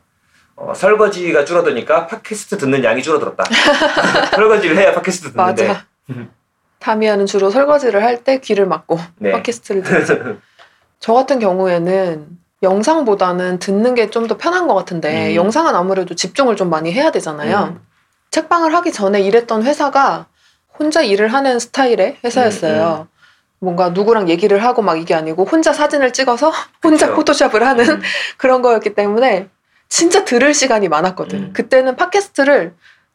어, 0.57 0.73
설거지가 0.73 1.45
줄어드니까 1.45 2.07
팟캐스트 2.07 2.57
듣는 2.57 2.83
양이 2.83 3.01
줄어들었다. 3.03 3.43
설거지를 4.35 4.75
해야 4.77 4.93
팟캐스트 4.93 5.31
듣는데 5.33 5.67
맞아. 5.67 5.85
다미아는 6.79 7.25
주로 7.25 7.49
설거지를 7.49 8.03
할 8.03 8.23
때 8.23 8.39
귀를 8.39 8.65
막고 8.65 8.99
네. 9.17 9.31
팟캐스트를 9.31 9.83
듣지. 9.83 10.13
저 10.99 11.13
같은 11.13 11.39
경우에는 11.39 12.27
영상보다는 12.63 13.59
듣는 13.59 13.93
게 13.93 14.09
좀 14.09 14.27
더 14.27 14.35
편한 14.37 14.67
것 14.67 14.73
같은데 14.73 15.29
음. 15.31 15.35
영상은 15.35 15.75
아무래도 15.75 16.15
집중을 16.15 16.55
좀 16.55 16.69
많이 16.71 16.91
해야 16.91 17.11
되잖아요. 17.11 17.75
음. 17.77 17.81
책방을 18.31 18.73
하기 18.73 18.91
전에 18.91 19.21
일했던 19.21 19.63
회사가 19.63 20.25
혼자 20.79 21.01
일을 21.03 21.27
하는 21.33 21.59
스타일의 21.59 22.17
회사였어요. 22.23 23.07
음, 23.11 23.17
뭔가 23.59 23.89
누구랑 23.89 24.29
얘기를 24.29 24.63
하고 24.63 24.81
막 24.81 24.99
이게 24.99 25.13
아니고 25.13 25.45
혼자 25.45 25.71
사진을 25.71 26.13
찍어서 26.13 26.51
혼자 26.83 27.07
그쵸. 27.07 27.15
포토샵을 27.17 27.63
하는 27.65 27.89
음. 27.89 28.01
그런 28.37 28.61
거였기 28.63 28.95
때문에 28.95 29.49
진짜 29.89 30.25
들을 30.25 30.53
시간이 30.53 30.89
많았거든. 30.89 31.39
음. 31.39 31.53
그때는 31.53 31.95
팟캐스트를 31.95 32.73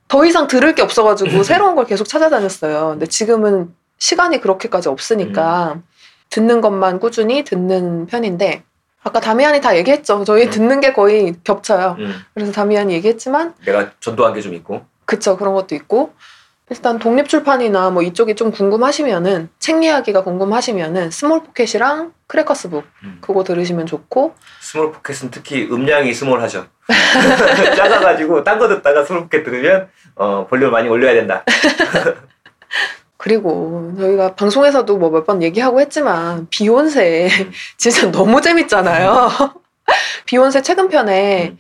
더 0.08 0.24
이상 0.26 0.46
들을 0.46 0.74
게 0.74 0.82
없어가지고 0.82 1.42
새로운 1.42 1.74
걸 1.74 1.86
계속 1.86 2.04
찾아다녔어요. 2.08 2.90
근데 2.90 3.06
지금은 3.06 3.74
시간이 3.98 4.40
그렇게까지 4.40 4.88
없으니까 4.88 5.74
음. 5.76 5.82
듣는 6.30 6.60
것만 6.60 6.98
꾸준히 6.98 7.44
듣는 7.44 8.06
편인데 8.06 8.64
아까 9.04 9.20
다미안이 9.20 9.60
다 9.60 9.76
얘기했죠. 9.76 10.24
저희 10.24 10.44
음. 10.46 10.50
듣는 10.50 10.80
게 10.80 10.92
거의 10.92 11.34
겹쳐요. 11.44 11.96
음. 11.98 12.14
그래서 12.34 12.52
다미안이 12.52 12.92
얘기했지만 12.94 13.54
내가 13.64 13.90
전도한 14.00 14.34
게 14.34 14.40
좀 14.40 14.54
있고 14.54 14.82
그쵸 15.04 15.36
그런 15.36 15.54
것도 15.54 15.74
있고 15.74 16.14
일단 16.72 16.98
독립출판이나 16.98 17.90
뭐 17.90 18.02
이쪽이 18.02 18.34
좀 18.34 18.50
궁금하시면은 18.50 19.50
책 19.58 19.84
이야기가 19.84 20.24
궁금하시면은 20.24 21.10
스몰 21.10 21.42
포켓이랑 21.44 22.14
크래커스북 22.26 22.86
음. 23.04 23.18
그거 23.20 23.44
들으시면 23.44 23.84
좋고 23.84 24.32
스몰 24.62 24.90
포켓은 24.92 25.30
특히 25.30 25.68
음량이 25.70 26.14
small하죠. 26.14 26.64
작아가지고 27.76 28.42
딴 28.42 28.58
거 28.58 28.68
듣다가 28.68 29.04
스몰 29.04 29.24
포켓 29.24 29.42
들으면 29.42 29.88
어, 30.16 30.46
볼륨 30.48 30.72
많이 30.72 30.88
올려야 30.88 31.12
된다. 31.12 31.44
그리고 33.18 33.92
저희가 33.98 34.34
방송에서도 34.34 34.96
뭐 34.96 35.10
몇 35.10 35.26
번 35.26 35.42
얘기하고 35.42 35.78
했지만 35.82 36.46
비욘세 36.48 37.28
음. 37.28 37.52
진짜 37.76 38.10
너무 38.10 38.40
재밌잖아요. 38.40 39.28
비욘세 40.24 40.62
최근 40.62 40.88
편에 40.88 41.50
음. 41.50 41.58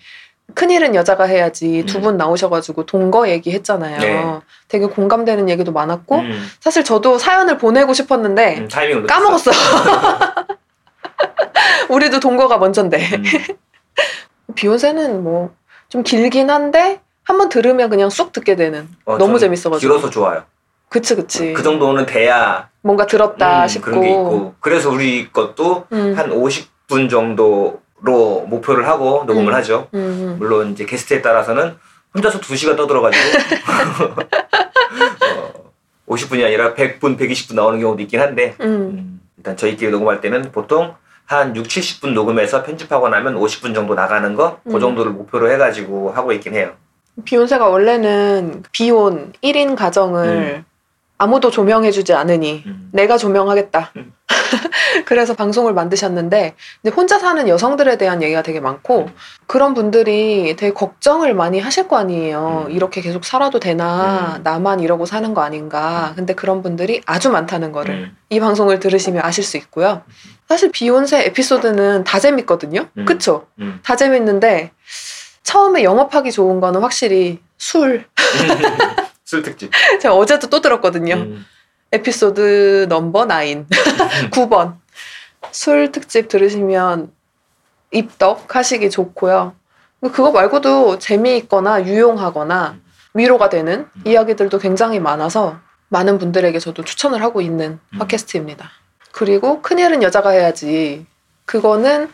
큰일은 0.54 0.94
여자가 0.94 1.24
해야지 1.24 1.84
두 1.86 1.98
음. 1.98 2.02
분 2.02 2.16
나오셔가지고 2.16 2.86
동거 2.86 3.28
얘기했잖아요. 3.28 3.98
네. 3.98 4.40
되게 4.68 4.86
공감되는 4.86 5.48
얘기도 5.48 5.72
많았고 5.72 6.18
음, 6.18 6.48
사실 6.60 6.84
저도 6.84 7.18
사연을 7.18 7.58
보내고 7.58 7.94
싶었는데 7.94 8.58
음, 8.58 8.68
타이밍을 8.68 9.06
까먹었어. 9.06 9.50
우리도 11.90 12.20
동거가 12.20 12.58
먼저인데. 12.58 12.98
음. 13.16 13.24
비욘세는 14.54 15.22
뭐 15.22 15.62
좀 15.92 16.02
길긴 16.02 16.48
한데 16.48 17.00
한번 17.22 17.50
들으면 17.50 17.90
그냥 17.90 18.08
쑥 18.08 18.32
듣게 18.32 18.56
되는 18.56 18.88
어, 19.04 19.18
너무 19.18 19.38
전 19.38 19.40
재밌어가지고 19.40 19.92
길어서 19.92 20.08
좋아요. 20.08 20.44
그치 20.88 21.14
그치 21.14 21.52
그 21.52 21.62
정도는 21.62 22.06
돼야 22.06 22.70
뭔가 22.80 23.04
들었다 23.04 23.64
음, 23.64 23.68
싶고 23.68 23.84
그런 23.84 24.00
게 24.00 24.08
있고 24.08 24.54
그래서 24.60 24.88
우리 24.88 25.30
것도 25.30 25.84
음, 25.92 26.14
한 26.16 26.30
50분 26.30 27.10
정도 27.10 27.82
로 28.02 28.44
목표를 28.48 28.86
하고 28.88 29.24
녹음을 29.26 29.52
음. 29.52 29.54
하죠. 29.54 29.88
음, 29.94 29.98
음. 29.98 30.36
물론 30.38 30.72
이제 30.72 30.84
게스트에 30.84 31.22
따라서는 31.22 31.76
혼자서 32.14 32.40
2시간 32.40 32.76
떠들어가지고 32.76 33.22
어, 35.38 35.70
50분이 36.08 36.44
아니라 36.44 36.74
100분, 36.74 37.16
120분 37.16 37.54
나오는 37.54 37.80
경우도 37.80 38.02
있긴 38.02 38.20
한데 38.20 38.56
음. 38.60 38.66
음, 38.66 39.20
일단 39.36 39.56
저희끼리 39.56 39.92
녹음할 39.92 40.20
때는 40.20 40.50
보통 40.50 40.94
한 41.26 41.54
6, 41.54 41.62
70분 41.64 42.12
녹음해서 42.12 42.64
편집하고 42.64 43.08
나면 43.08 43.36
50분 43.36 43.72
정도 43.74 43.94
나가는 43.94 44.34
거, 44.34 44.58
그 44.64 44.74
음. 44.74 44.80
정도를 44.80 45.12
목표로 45.12 45.50
해가지고 45.52 46.10
하고 46.10 46.32
있긴 46.32 46.54
해요. 46.54 46.72
비욘세가 47.24 47.68
원래는 47.68 48.64
비혼 48.72 49.32
1인 49.42 49.76
가정을 49.76 50.28
음. 50.28 50.64
아무도 51.18 51.50
조명해주지 51.50 52.14
않으니 52.14 52.64
음. 52.66 52.90
내가 52.92 53.16
조명하겠다. 53.16 53.92
음. 54.32 55.02
그래서 55.04 55.34
방송을 55.34 55.72
만드셨는데 55.74 56.54
혼자 56.94 57.18
사는 57.18 57.46
여성들에 57.48 57.98
대한 57.98 58.22
얘기가 58.22 58.42
되게 58.42 58.60
많고 58.60 59.06
음. 59.06 59.14
그런 59.46 59.74
분들이 59.74 60.54
되게 60.56 60.72
걱정을 60.72 61.34
많이 61.34 61.60
하실 61.60 61.88
거 61.88 61.96
아니에요. 61.96 62.66
음. 62.68 62.72
이렇게 62.72 63.00
계속 63.00 63.24
살아도 63.24 63.60
되나 63.60 64.36
음. 64.38 64.42
나만 64.42 64.80
이러고 64.80 65.06
사는 65.06 65.32
거 65.34 65.42
아닌가. 65.42 66.12
근데 66.16 66.34
그런 66.34 66.62
분들이 66.62 67.00
아주 67.06 67.30
많다는 67.30 67.72
거를 67.72 67.94
음. 67.94 68.16
이 68.30 68.40
방송을 68.40 68.80
들으시면 68.80 69.24
아실 69.24 69.44
수 69.44 69.56
있고요. 69.56 70.02
사실 70.48 70.70
비욘세 70.70 71.24
에피소드는 71.26 72.04
다 72.04 72.18
재밌거든요. 72.18 72.88
음. 72.98 73.04
그쵸? 73.04 73.46
음. 73.58 73.80
다 73.82 73.96
재밌는데 73.96 74.72
처음에 75.42 75.82
영업하기 75.82 76.32
좋은 76.32 76.60
거는 76.60 76.80
확실히 76.80 77.40
술. 77.58 78.04
술 79.24 79.42
특집. 79.42 79.70
제가 80.00 80.14
어제도 80.14 80.48
또 80.48 80.60
들었거든요. 80.60 81.26
음. 81.92 81.96
에피소드 81.96 82.86
넘버 82.88 83.26
9. 83.26 83.66
9번. 84.30 84.74
술 85.50 85.92
특집 85.92 86.28
들으시면 86.28 87.12
입덕 87.90 88.54
하시기 88.54 88.90
좋고요. 88.90 89.54
그거 90.00 90.32
말고도 90.32 90.98
재미있거나 90.98 91.84
유용하거나 91.84 92.76
위로가 93.14 93.48
되는 93.48 93.86
음. 93.94 94.02
이야기들도 94.04 94.58
굉장히 94.58 94.98
많아서 94.98 95.58
많은 95.88 96.18
분들에게 96.18 96.58
저도 96.58 96.84
추천을 96.84 97.22
하고 97.22 97.40
있는 97.40 97.78
음. 97.92 97.98
팟캐스트입니다. 97.98 98.70
그리고 99.12 99.60
큰일은 99.60 100.02
여자가 100.02 100.30
해야지. 100.30 101.06
그거는 101.44 102.10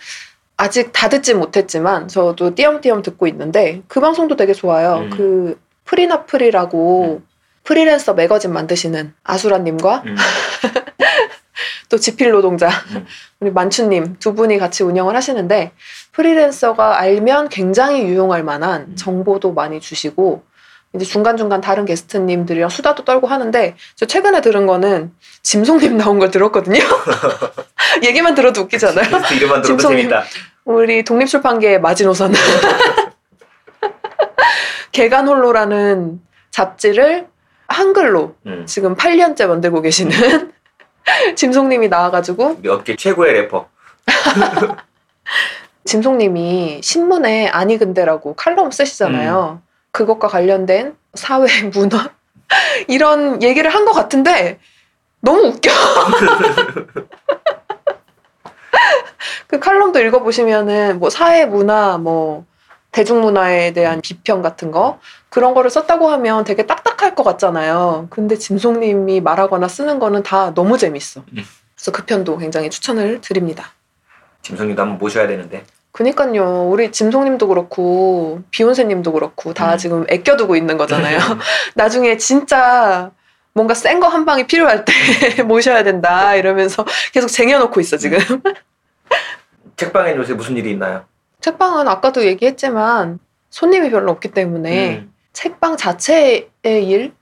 아직 0.57 0.93
다 0.93 1.09
듣지 1.09 1.35
못했지만 1.35 2.09
저도 2.09 2.55
띄엄띄엄 2.57 3.03
듣고 3.03 3.29
있는데 3.29 3.83
그 3.87 4.01
방송도 4.01 4.35
되게 4.35 4.53
좋아요. 4.53 4.97
음. 4.97 5.11
그 5.11 5.61
프리나프리라고 5.85 7.23
프리랜서 7.69 8.15
매거진 8.15 8.51
만드시는 8.55 9.13
아수라님과 9.25 10.03
음. 10.07 10.17
또 11.91 11.99
집필 11.99 12.31
노동자 12.31 12.71
음. 12.93 13.07
우리 13.41 13.51
만추님 13.51 14.17
두 14.19 14.35
분이 14.35 14.57
같이 14.57 14.83
운영을 14.83 15.15
하시는데 15.15 15.73
프리랜서가 16.13 16.99
알면 16.99 17.51
굉장히 17.51 18.05
유용할 18.05 18.43
만한 18.43 18.87
음. 18.89 18.97
정보도 18.97 19.53
많이 19.53 19.81
주시고 19.81 20.45
이제 20.95 21.05
중간중간 21.05 21.61
다른 21.61 21.85
게스트님들이랑 21.85 22.71
수다도 22.71 23.05
떨고 23.05 23.27
하는데 23.27 23.77
저 23.97 24.07
최근에 24.07 24.41
들은 24.41 24.67
거는 24.67 25.13
짐송님 25.43 25.99
나온 25.99 26.19
걸 26.19 26.31
들었거든요. 26.31 26.79
얘기만 28.03 28.35
들어도 28.35 28.63
웃기잖아요. 28.63 29.05
이름만 29.37 29.61
들어도 29.61 29.63
짐송님. 29.63 30.09
재밌다. 30.09 30.25
우리 30.65 31.05
독립출판계의 31.05 31.83
마지노선 31.83 32.33
개간홀로라는 34.93 36.23
잡지를 36.51 37.29
한글로 37.69 38.35
음. 38.47 38.65
지금 38.67 38.97
8년째 38.97 39.47
만들고 39.47 39.83
계시는 39.83 40.53
짐송님이 41.37 41.89
나와가지고 41.89 42.61
업계 42.69 42.97
최고의 42.97 43.33
래퍼. 43.35 43.69
짐송님이 45.85 46.81
신문에 46.83 47.49
아니 47.49 47.79
근데라고 47.79 48.35
칼럼 48.35 48.71
쓰시잖아요. 48.71 49.63
그것과 49.93 50.29
관련된 50.29 50.97
사회 51.15 51.63
문화 51.73 52.11
이런 52.89 53.43
얘기를 53.43 53.73
한 53.75 53.85
것 53.85 53.93
같은데 53.93 54.59
너무 55.21 55.49
웃겨. 55.49 55.71
그 59.47 59.59
칼럼도 59.59 59.99
읽어보시면은 60.01 60.99
뭐 60.99 61.09
사회 61.11 61.47
문화 61.47 61.97
뭐 61.99 62.45
대중문화에 62.93 63.73
대한 63.73 64.01
비평 64.01 64.43
같은 64.43 64.71
거 64.71 64.99
그런 65.29 65.55
거를 65.55 65.71
썼다고 65.71 66.09
하면 66.11 66.45
되게 66.45 66.67
딱딱할 66.67 67.15
것 67.15 67.23
같잖아요. 67.23 68.07
근데 68.11 68.37
짐송님이 68.37 69.21
말하거나 69.21 69.69
쓰는 69.69 69.99
거는 69.99 70.23
다 70.23 70.53
너무 70.55 70.79
재밌어. 70.79 71.21
음. 71.37 71.45
그래서 71.77 71.93
그 71.93 72.05
편도 72.05 72.39
굉장히 72.39 72.71
추천을 72.71 73.21
드립니다. 73.21 73.73
짐성님도 74.43 74.81
한번 74.83 74.99
모셔야 74.99 75.27
되는데. 75.27 75.65
그니까요. 75.93 76.69
우리 76.71 76.91
짐송님도 76.93 77.49
그렇고 77.49 78.43
비욘세님도 78.51 79.13
그렇고 79.13 79.53
다 79.53 79.73
음. 79.75 79.79
지금 79.79 80.05
애껴두고 80.09 80.57
있는 80.57 80.77
거잖아요. 80.79 81.19
나중에 81.75 82.17
진짜 82.17 83.11
뭔가 83.53 83.75
센 83.75 83.99
거 84.01 84.07
한 84.09 84.25
방이 84.25 84.47
필요할 84.47 84.85
때 84.85 84.93
모셔야 85.43 85.83
된다 85.83 86.35
이러면서 86.37 86.85
계속 87.13 87.29
쟁여놓고 87.29 87.81
있어 87.81 87.97
지금. 87.97 88.19
책방엔 89.77 90.17
요새 90.17 90.35
무슨 90.35 90.57
일이 90.57 90.71
있나요? 90.73 91.05
책방은 91.41 91.87
아까도 91.89 92.25
얘기했지만 92.27 93.19
손님이 93.51 93.91
별로 93.91 94.11
없기 94.13 94.33
때문에 94.33 94.99
음. 94.99 95.13
책방 95.33 95.77
자체의 95.77 96.49
일, 96.65 97.13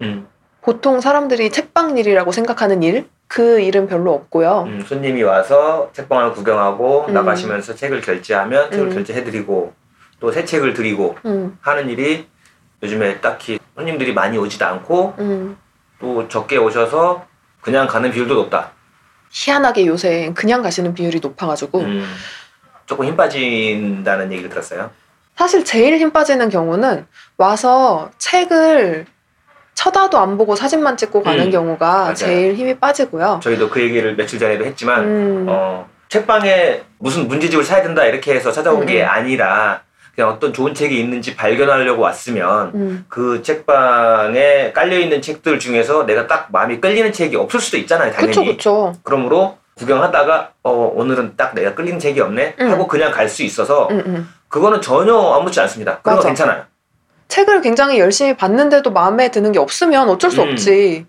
음. 0.00 0.26
보통 0.62 1.00
사람들이 1.00 1.50
책방 1.50 1.98
일이라고 1.98 2.32
생각하는 2.32 2.82
일, 2.82 3.08
그 3.28 3.60
일은 3.60 3.86
별로 3.86 4.12
없고요. 4.14 4.64
음, 4.66 4.80
손님이 4.86 5.22
와서 5.22 5.90
책방을 5.92 6.32
구경하고 6.32 7.06
음. 7.08 7.14
나가시면서 7.14 7.74
책을 7.74 8.00
결제하면 8.00 8.70
책을 8.70 8.86
음. 8.88 8.94
결제해드리고 8.94 9.74
또 10.20 10.32
새 10.32 10.44
책을 10.44 10.72
드리고 10.72 11.16
음, 11.26 11.58
하는 11.60 11.90
일이 11.90 12.26
요즘에 12.82 13.20
딱히 13.20 13.58
손님들이 13.74 14.14
많이 14.14 14.38
오지도 14.38 14.64
않고 14.64 15.14
음. 15.18 15.56
또 16.00 16.26
적게 16.28 16.56
오셔서 16.56 17.26
그냥 17.60 17.86
가는 17.86 18.10
비율도 18.10 18.34
높다. 18.34 18.72
희한하게 19.30 19.86
요새 19.86 20.32
그냥 20.34 20.62
가시는 20.62 20.94
비율이 20.94 21.20
높아가지고 21.20 21.80
음, 21.80 22.04
조금 22.86 23.06
힘 23.06 23.16
빠진다는 23.16 24.32
얘기를 24.32 24.48
들었어요. 24.48 24.90
사실 25.36 25.64
제일 25.64 25.98
힘 25.98 26.12
빠지는 26.12 26.48
경우는 26.48 27.06
와서 27.36 28.10
책을 28.18 29.06
쳐다도 29.74 30.18
안 30.18 30.38
보고 30.38 30.56
사진만 30.56 30.96
찍고 30.96 31.22
가는 31.22 31.46
음, 31.46 31.50
경우가 31.50 31.86
맞아요. 31.86 32.14
제일 32.14 32.54
힘이 32.54 32.74
빠지고요. 32.78 33.40
저희도 33.42 33.68
그 33.68 33.82
얘기를 33.82 34.16
며칠 34.16 34.38
전에도 34.38 34.64
했지만 34.64 35.04
음, 35.04 35.46
어, 35.48 35.86
책방에 36.08 36.82
무슨 36.98 37.28
문제집을 37.28 37.62
사야 37.62 37.82
된다 37.82 38.04
이렇게 38.06 38.34
해서 38.34 38.50
찾아온 38.50 38.82
음, 38.82 38.86
게 38.86 39.02
음. 39.02 39.08
아니라 39.08 39.82
그냥 40.14 40.30
어떤 40.30 40.54
좋은 40.54 40.72
책이 40.72 40.98
있는지 40.98 41.36
발견하려고 41.36 42.00
왔으면 42.00 42.72
음, 42.74 43.04
그 43.08 43.42
책방에 43.42 44.72
깔려 44.72 44.98
있는 44.98 45.20
책들 45.20 45.58
중에서 45.58 46.06
내가 46.06 46.26
딱 46.26 46.48
마음이 46.50 46.80
끌리는 46.80 47.12
책이 47.12 47.36
없을 47.36 47.60
수도 47.60 47.76
있잖아요, 47.76 48.12
당연히. 48.12 48.56
그쵸. 48.56 48.94
그러므로 49.02 49.58
구경하다가 49.78 50.52
어 50.62 50.70
오늘은 50.94 51.36
딱 51.36 51.54
내가 51.54 51.74
끌리는 51.74 51.98
책이 51.98 52.20
없네 52.20 52.56
음. 52.60 52.70
하고 52.70 52.86
그냥 52.86 53.10
갈 53.12 53.28
수 53.28 53.42
있어서 53.42 53.88
음, 53.90 54.02
음. 54.06 54.34
그거는 54.48 54.80
전혀 54.80 55.14
아무렇지 55.14 55.60
않습니다. 55.60 56.00
그런 56.00 56.16
거 56.16 56.20
맞아. 56.20 56.28
괜찮아요. 56.28 56.64
책을 57.28 57.60
굉장히 57.60 57.98
열심히 57.98 58.34
봤는데도 58.36 58.90
마음에 58.92 59.30
드는 59.30 59.52
게 59.52 59.58
없으면 59.58 60.08
어쩔 60.08 60.30
수 60.30 60.42
음. 60.42 60.52
없지. 60.52 61.06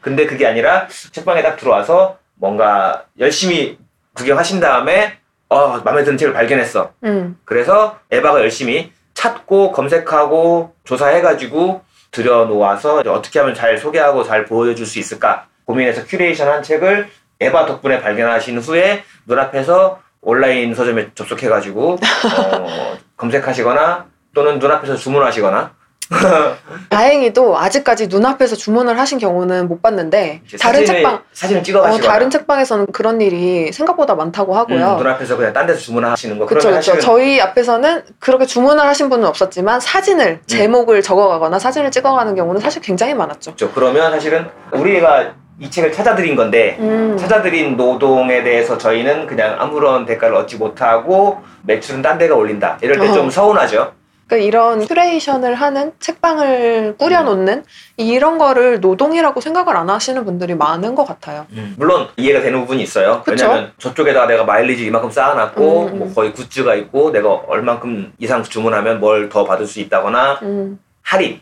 근데 0.00 0.26
그게 0.26 0.46
아니라 0.46 0.86
책방에 1.12 1.42
딱 1.42 1.56
들어와서 1.56 2.18
뭔가 2.34 3.04
열심히 3.18 3.78
구경하신 4.14 4.60
다음에 4.60 5.18
어 5.48 5.78
마음에 5.78 6.04
드는 6.04 6.18
책을 6.18 6.34
발견했어. 6.34 6.92
음, 7.04 7.38
그래서 7.44 7.98
에바가 8.10 8.40
열심히 8.40 8.92
찾고 9.14 9.72
검색하고 9.72 10.74
조사해가지고 10.84 11.80
들여놓아서 12.10 12.98
어떻게 13.06 13.38
하면 13.38 13.54
잘 13.54 13.78
소개하고 13.78 14.24
잘 14.24 14.44
보여줄 14.44 14.84
수 14.84 14.98
있을까 14.98 15.46
고민해서 15.64 16.04
큐레이션 16.04 16.48
한 16.48 16.62
책을 16.62 17.08
에바 17.40 17.66
덕분에 17.66 18.00
발견하신 18.00 18.58
후에 18.58 19.04
눈앞에서 19.26 20.00
온라인 20.20 20.74
서점에 20.74 21.10
접속해가지고 21.14 21.92
어, 21.92 22.96
검색하시거나 23.16 24.06
또는 24.34 24.58
눈앞에서 24.58 24.96
주문하시거나 24.96 25.72
다행히도 26.90 27.56
아직까지 27.56 28.08
눈앞에서 28.08 28.56
주문을 28.56 28.98
하신 28.98 29.18
경우는 29.18 29.68
못 29.68 29.80
봤는데 29.80 30.42
다른 30.60 30.80
사진을, 30.80 30.86
책방 30.86 31.22
사진을 31.32 31.60
어, 31.60 31.64
찍어가시거나 31.64 32.12
다른 32.12 32.30
책방에서는 32.30 32.86
그런 32.92 33.20
일이 33.20 33.72
생각보다 33.72 34.14
많다고 34.14 34.54
하고요. 34.54 34.92
음, 34.92 34.96
눈앞에서 34.98 35.36
그냥 35.36 35.52
딴 35.52 35.66
데서 35.66 35.80
주문하시는 35.80 36.38
거 36.38 36.46
그렇죠, 36.46 36.70
그렇죠. 36.70 36.98
저희 37.00 37.40
앞에서는 37.40 38.02
그렇게 38.18 38.44
주문을 38.44 38.84
하신 38.84 39.08
분은 39.08 39.26
없었지만 39.26 39.80
사진을 39.80 40.40
제목을 40.46 41.00
적어가거나 41.00 41.58
사진을 41.58 41.90
찍어가는 41.90 42.34
경우는 42.34 42.60
사실 42.60 42.82
굉장히 42.82 43.14
많았죠. 43.14 43.54
그렇죠. 43.54 43.72
그러면 43.74 44.10
사실은 44.12 44.46
우리가 44.72 45.34
이 45.60 45.70
책을 45.70 45.92
찾아드린 45.92 46.34
건데 46.34 46.76
음, 46.80 47.16
찾아드린 47.16 47.76
노동에 47.76 48.42
대해서 48.42 48.76
저희는 48.76 49.26
그냥 49.26 49.56
아무런 49.58 50.04
대가를 50.04 50.34
얻지 50.36 50.56
못하고 50.56 51.42
매출은 51.62 52.02
딴 52.02 52.18
데가 52.18 52.34
올린다. 52.34 52.78
이럴 52.82 52.98
때 52.98 53.14
좀 53.14 53.26
어. 53.28 53.30
서운하죠. 53.30 53.92
그러니까 54.26 54.46
이런 54.48 54.86
큐레이션을 54.86 55.54
하는 55.54 55.92
책방을 56.00 56.96
꾸려놓는 56.98 57.62
이런 57.98 58.38
거를 58.38 58.80
노동이라고 58.80 59.40
생각을 59.42 59.76
안 59.76 59.90
하시는 59.90 60.24
분들이 60.24 60.54
많은 60.54 60.94
것 60.94 61.04
같아요. 61.06 61.46
물론 61.76 62.08
이해가 62.16 62.40
되는 62.40 62.58
부분이 62.62 62.82
있어요. 62.82 63.22
그쵸? 63.24 63.44
왜냐면 63.46 63.72
저쪽에다가 63.78 64.26
내가 64.26 64.44
마일리지 64.44 64.86
이만큼 64.86 65.10
쌓아놨고 65.10 65.82
음, 65.82 65.92
음. 65.92 65.98
뭐 65.98 66.14
거의 66.14 66.32
굿즈가 66.32 66.74
있고 66.74 67.12
내가 67.12 67.28
얼만큼 67.32 68.14
이상 68.18 68.42
주문하면 68.42 68.98
뭘 68.98 69.28
더 69.28 69.44
받을 69.44 69.66
수 69.66 69.78
있다거나 69.80 70.38
음, 70.42 70.78
할인 71.02 71.40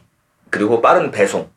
그리고 0.51 0.83
빠른 0.83 1.13
배송 1.13 1.49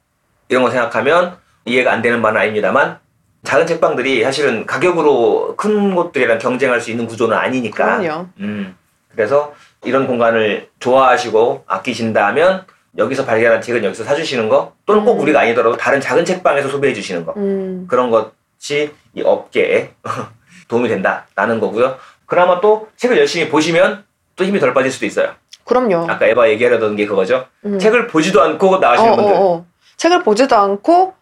이런 0.48 0.62
거 0.64 0.70
생각하면 0.70 1.38
이해가 1.66 1.92
안 1.92 2.02
되는 2.02 2.22
바는 2.22 2.40
아닙니다만 2.40 3.00
작은 3.44 3.68
책방들이 3.68 4.24
사실은 4.24 4.66
가격으로 4.66 5.56
큰 5.56 5.94
곳들이랑 5.94 6.40
경쟁할 6.40 6.82
수 6.82 6.92
있는 6.92 7.06
구조는 7.06 7.36
아니니까 7.38 8.00
그럼요. 8.00 8.28
음, 8.40 8.76
그래서 9.12 9.54
이런 9.84 10.08
공간을 10.08 10.70
좋아하시고 10.80 11.64
아끼신다면 11.68 12.66
여기서 12.98 13.26
발견한 13.26 13.62
책은 13.62 13.84
여기서 13.84 14.04
사주시는 14.04 14.50
거 14.50 14.74
또는 14.86 15.06
꼭 15.06 15.18
음. 15.18 15.20
우리가 15.22 15.42
아니더라도 15.42 15.78
다른 15.78 16.00
작은 16.02 16.26
책방에서 16.26 16.70
소비해 16.70 16.94
주시는 16.94 17.26
거 17.26 17.34
음. 17.38 17.86
그런 17.90 18.10
것이 18.10 18.92
이 19.14 19.22
업계에 19.22 19.92
도움이 20.68 20.88
된다라는 20.90 21.60
거고요. 21.60 21.98
그나마 22.26 22.60
또 22.62 22.88
책을 22.96 23.18
열심히 23.18 23.50
보시면 23.50 24.04
또 24.36 24.44
힘이 24.44 24.60
덜 24.60 24.74
빠질 24.74 24.92
수도 24.92 25.06
있어요. 25.06 25.34
그럼요. 25.66 26.08
아까 26.10 26.26
에바 26.26 26.50
얘기하려던 26.50 26.96
게 26.96 27.06
그거죠. 27.06 27.46
음. 27.66 27.78
책을 27.78 28.08
보지도 28.08 28.42
않고 28.42 28.78
나가시는 28.78 29.14
어, 29.14 29.16
분들. 29.16 29.34
어, 29.34 29.40
어. 29.40 29.66
책을 29.98 30.24
보지도 30.24 30.56
않고 30.56 31.14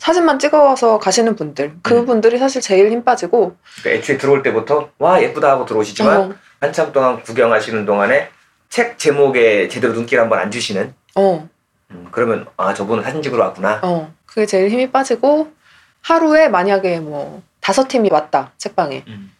사진만 0.00 0.38
찍어서 0.38 0.98
가시는 0.98 1.36
분들. 1.36 1.66
음. 1.66 1.80
그분들이 1.82 2.38
사실 2.38 2.60
제일 2.60 2.90
힘 2.90 3.04
빠지고. 3.04 3.54
그러니까 3.80 4.00
애초에 4.00 4.16
들어올 4.18 4.42
때부터 4.42 4.90
와 4.98 5.22
예쁘다 5.22 5.50
하고 5.50 5.66
들어오시지만 5.66 6.16
어, 6.16 6.34
한참 6.58 6.90
동안 6.92 7.22
구경하시는 7.22 7.84
동안에 7.84 8.30
책 8.70 8.98
제목에 8.98 9.68
제대로 9.68 9.92
눈길 9.92 10.18
한번 10.18 10.38
안 10.38 10.50
주시는 10.50 10.94
어, 11.16 11.48
음, 11.90 12.08
그러면 12.12 12.46
아 12.56 12.72
저분은 12.72 13.04
사진 13.04 13.22
찍으러 13.22 13.44
왔구나. 13.44 13.80
어. 13.82 14.12
그게 14.24 14.46
제일 14.46 14.70
힘이 14.70 14.90
빠지고 14.90 15.52
하루에 16.00 16.48
만약에 16.48 17.00
뭐 17.00 17.42
다섯 17.60 17.86
팀이 17.86 18.08
왔다 18.10 18.52
책방에. 18.56 19.04
음. 19.06 19.32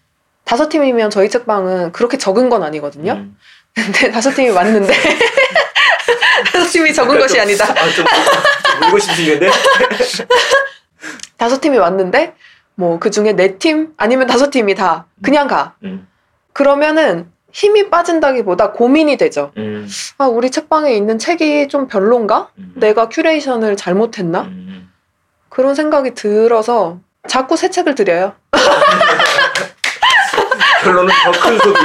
다섯 0.45 0.69
팀이면 0.69 1.11
저희 1.11 1.31
책방은 1.31 1.93
그렇게 1.93 2.19
적은 2.19 2.51
건 2.51 2.63
아니거든요. 2.63 3.13
음. 3.13 3.37
근데 3.75 4.11
다섯 4.11 4.33
팀이 4.33 4.51
왔는데 4.51 4.93
팀이 6.71 6.93
적은 6.95 7.19
것이 7.19 7.39
아니다. 7.41 7.65
아, 7.71 7.89
좀, 7.91 8.05
좀 8.05 8.89
울고 8.89 8.99
싶으시는데? 8.99 9.51
다섯 11.37 11.61
팀이 11.61 11.79
왔는데 11.79 12.35
뭐 12.75 12.99
그 12.99 13.11
중에 13.11 13.33
네 13.35 13.57
팀 13.59 13.93
아니면 13.97 14.27
다섯 14.27 14.51
팀이 14.51 14.75
다 14.75 15.07
그냥 15.23 15.47
가. 15.49 15.75
음, 15.85 16.07
그러면은 16.53 17.31
힘이 17.53 17.89
빠진다기보다 17.91 18.73
고민이 18.73 19.17
되죠. 19.17 19.53
음, 19.57 19.89
아, 20.19 20.27
우리 20.27 20.51
책방에 20.51 20.93
있는 20.95 21.19
책이 21.19 21.69
좀 21.69 21.89
별론가? 21.89 22.51
음, 22.59 22.73
내가 22.77 23.09
큐레이션을 23.09 23.77
잘못했나? 23.77 24.43
음, 24.43 24.91
그런 25.49 25.75
생각이 25.75 26.15
들어서 26.15 26.99
자꾸 27.29 27.57
새 27.57 27.71
책을 27.71 27.95
드려요. 27.97 28.35
결론은 30.83 31.13
더 31.25 31.31
큰 31.33 31.59
소비. 31.59 31.79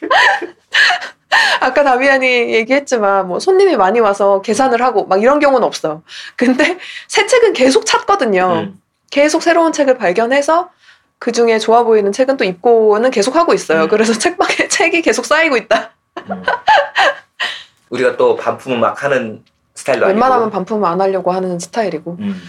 아까 1.60 1.82
다비안이 1.82 2.26
얘기했지만 2.54 3.28
뭐 3.28 3.40
손님이 3.40 3.76
많이 3.76 4.00
와서 4.00 4.40
계산을 4.42 4.82
하고 4.82 5.06
막 5.06 5.20
이런 5.22 5.38
경우는 5.38 5.66
없어. 5.66 6.02
근데 6.36 6.78
새 7.08 7.26
책은 7.26 7.52
계속 7.52 7.86
찾거든요. 7.86 8.66
음, 8.66 8.80
계속 9.10 9.42
새로운 9.42 9.72
책을 9.72 9.98
발견해서 9.98 10.70
그 11.18 11.32
중에 11.32 11.58
좋아 11.58 11.82
보이는 11.82 12.12
책은 12.12 12.36
또 12.36 12.44
입고는 12.44 13.10
계속 13.10 13.36
하고 13.36 13.54
있어요. 13.54 13.84
음. 13.84 13.88
그래서 13.88 14.12
책방에 14.18 14.68
책이 14.68 15.02
계속 15.02 15.26
쌓이고 15.26 15.56
있다. 15.56 15.90
음. 16.30 16.42
우리가 17.90 18.16
또 18.16 18.36
반품을 18.36 18.78
막 18.78 19.02
하는 19.02 19.44
스타일도. 19.74 20.06
웬만하면 20.06 20.50
반품을 20.50 20.88
안 20.88 21.00
하려고 21.00 21.32
하는 21.32 21.58
스타일이고. 21.58 22.16
음, 22.18 22.42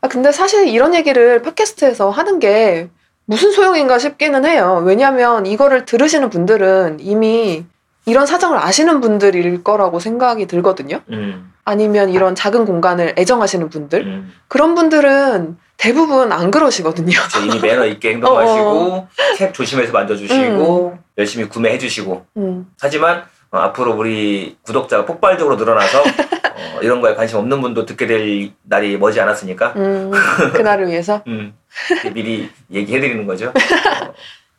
아, 0.00 0.08
근데 0.08 0.32
사실 0.32 0.68
이런 0.68 0.94
얘기를 0.94 1.42
팟캐스트에서 1.42 2.10
하는 2.10 2.38
게 2.38 2.88
무슨 3.26 3.52
소용인가 3.52 3.98
싶기는 3.98 4.44
해요. 4.44 4.82
왜냐하면 4.84 5.46
이거를 5.46 5.84
들으시는 5.84 6.30
분들은 6.30 6.98
이미 7.00 7.64
이런 8.06 8.26
사정을 8.26 8.58
아시는 8.58 9.00
분들일 9.00 9.64
거라고 9.64 9.98
생각이 9.98 10.46
들거든요. 10.46 11.00
음, 11.10 11.52
아니면 11.64 12.10
이런 12.10 12.34
작은 12.34 12.66
공간을 12.66 13.14
애정하시는 13.16 13.70
분들. 13.70 14.00
음. 14.02 14.32
그런 14.48 14.74
분들은 14.74 15.56
대부분 15.78 16.32
안 16.32 16.50
그러시거든요. 16.50 17.16
저 17.30 17.40
이미 17.40 17.58
매너 17.60 17.86
있게 17.86 18.08
어, 18.10 18.12
행동하시고 18.12 19.08
책 19.38 19.54
조심해서 19.54 19.92
만져주시고 19.92 20.98
열심히 21.16 21.48
구매해주시고 21.48 22.26
음, 22.36 22.66
하지만 22.80 23.24
어, 23.50 23.58
앞으로 23.58 23.94
우리 23.94 24.58
구독자가 24.62 25.06
폭발적으로 25.06 25.56
늘어나서 25.56 26.02
어, 26.02 26.80
이런 26.82 27.00
거에 27.00 27.14
관심 27.14 27.38
없는 27.38 27.60
분도 27.62 27.86
듣게 27.86 28.06
될 28.06 28.52
날이 28.64 28.98
머지 28.98 29.20
않았으니까 29.20 29.72
음, 29.76 30.10
그날을 30.52 30.88
위해서. 30.88 31.22
음, 32.06 32.12
미리 32.14 32.50
얘기해드리는 32.70 33.26
거죠. 33.26 33.48
어, 33.48 34.14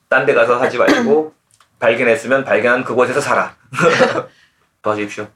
딴데 0.10 0.34
가서 0.34 0.60
하지 0.60 0.78
말고 0.78 1.34
발견했으면 1.80 2.44
발견한 2.46 2.84
그곳에서 2.84 3.22
살아. 3.22 3.56
도와주십시오. 4.82 5.28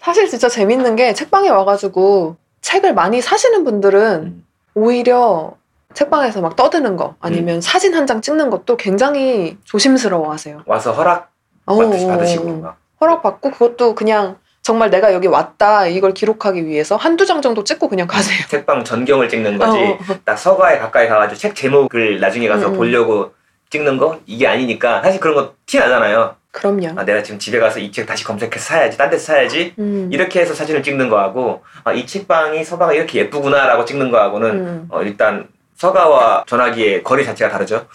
사실 0.00 0.28
진짜 0.28 0.48
재밌는 0.48 0.96
게 0.96 1.14
책방에 1.14 1.48
와가지고 1.48 2.36
책을 2.60 2.94
많이 2.94 3.20
사시는 3.20 3.64
분들은 3.64 4.22
음, 4.24 4.46
오히려 4.74 5.54
책방에서 5.94 6.40
막 6.40 6.56
떠드는 6.56 6.96
거 6.96 7.16
아니면 7.20 7.60
사진 7.60 7.94
한 7.94 8.06
장 8.06 8.20
찍는 8.20 8.50
것도 8.50 8.76
굉장히 8.76 9.58
조심스러워 9.64 10.32
하세요. 10.32 10.62
와서 10.66 10.92
허락 10.92 11.30
어, 11.66 11.76
받으시, 11.76 12.04
어, 12.04 12.08
받으시고 12.08 12.48
어. 12.48 12.52
막. 12.56 12.76
허락 13.00 13.22
받고 13.22 13.50
그것도 13.50 13.94
그냥 13.94 14.38
정말 14.62 14.90
내가 14.90 15.12
여기 15.12 15.26
왔다 15.26 15.86
이걸 15.86 16.14
기록하기 16.14 16.66
위해서 16.66 16.94
한두 16.96 17.26
장 17.26 17.42
정도 17.42 17.64
찍고 17.64 17.88
그냥 17.88 18.06
가세요. 18.06 18.38
책방 18.48 18.84
전경을 18.84 19.28
찍는 19.28 19.58
거지. 19.58 19.76
어, 19.78 19.82
어. 19.92 19.98
딱 20.24 20.36
서가에 20.36 20.78
가까이 20.78 21.08
가가지고 21.08 21.38
책 21.38 21.54
제목을 21.56 22.20
나중에 22.20 22.46
가서 22.48 22.68
음, 22.68 22.72
음. 22.72 22.76
보려고 22.76 23.34
찍는 23.70 23.98
거 23.98 24.20
이게 24.26 24.46
아니니까 24.46 25.02
사실 25.02 25.20
그런 25.20 25.34
거 25.34 25.54
티 25.66 25.78
나잖아요. 25.78 26.36
그럼요. 26.52 26.88
아, 26.98 27.04
내가 27.04 27.22
지금 27.22 27.38
집에 27.38 27.58
가서 27.58 27.80
이 27.80 27.90
책 27.90 28.06
다시 28.06 28.24
검색해서 28.24 28.60
사야지, 28.62 28.98
딴 28.98 29.08
데서 29.10 29.24
사야지. 29.32 29.74
음, 29.78 30.08
이렇게 30.12 30.40
해서 30.40 30.52
사진을 30.54 30.82
찍는 30.82 31.08
거하고 31.08 31.64
아, 31.82 31.92
이 31.92 32.06
책방이 32.06 32.62
서가가 32.62 32.92
이렇게 32.92 33.20
예쁘구나라고 33.20 33.84
찍는 33.84 34.10
거하고는 34.10 34.50
음. 34.50 34.86
어, 34.90 35.02
일단 35.02 35.48
서가와 35.76 36.44
전화기의 36.46 37.02
거리 37.02 37.24
자체가 37.24 37.50
다르죠. 37.50 37.86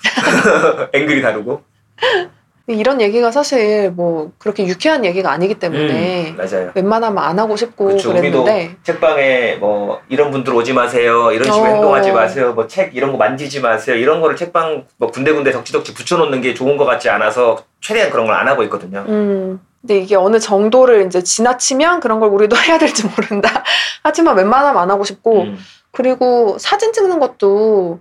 앵글이 0.92 1.22
다르고. 1.22 1.62
이런 2.70 3.00
얘기가 3.00 3.32
사실 3.32 3.92
뭐 3.92 4.32
그렇게 4.38 4.66
유쾌한 4.66 5.06
얘기가 5.06 5.32
아니기 5.32 5.56
때문에 5.56 6.32
음, 6.32 6.36
맞아요. 6.38 6.72
웬만하면 6.76 7.24
안 7.24 7.40
하고 7.40 7.56
싶고. 7.56 7.86
우리도 7.86 8.10
그랬는데 8.14 8.76
책방에 8.84 9.56
뭐 9.56 10.02
이런 10.10 10.32
분들 10.32 10.54
오지 10.54 10.74
마세요. 10.74 11.32
이런 11.32 11.46
식으로 11.46 11.62
어. 11.62 11.66
행동하지 11.68 12.12
마세요. 12.12 12.54
뭐 12.54 12.68
책 12.68 12.94
이런 12.94 13.14
거 13.14 13.18
만지지 13.18 13.62
마세요. 13.62 13.96
이런 13.96 14.20
거를 14.20 14.36
책방 14.36 14.86
뭐 14.98 15.10
군데군데 15.10 15.52
덕지덕지 15.52 15.94
붙여놓는 15.94 16.42
게 16.42 16.54
좋은 16.54 16.76
것 16.76 16.84
같지 16.84 17.10
않아서 17.10 17.64
최대한 17.80 18.10
그런 18.12 18.26
걸 18.26 18.36
안 18.36 18.50
하고 18.50 18.64
있거든요. 18.64 19.06
음, 19.08 19.62
근데 19.80 20.00
이게 20.00 20.16
어느 20.18 20.38
정도를 20.38 21.06
이제 21.08 21.24
지나치면 21.24 22.02
그런 22.02 22.20
걸 22.20 22.30
우리도 22.30 22.58
해야 22.68 22.78
될지 22.78 23.08
모른다. 23.08 23.64
하지만 24.04 24.36
웬만하면 24.36 24.82
안 24.82 24.92
하고 24.92 25.06
싶고 25.06 25.44
음, 25.44 25.58
그리고 25.92 26.58
사진 26.60 26.92
찍는 26.92 27.20
것도 27.22 28.00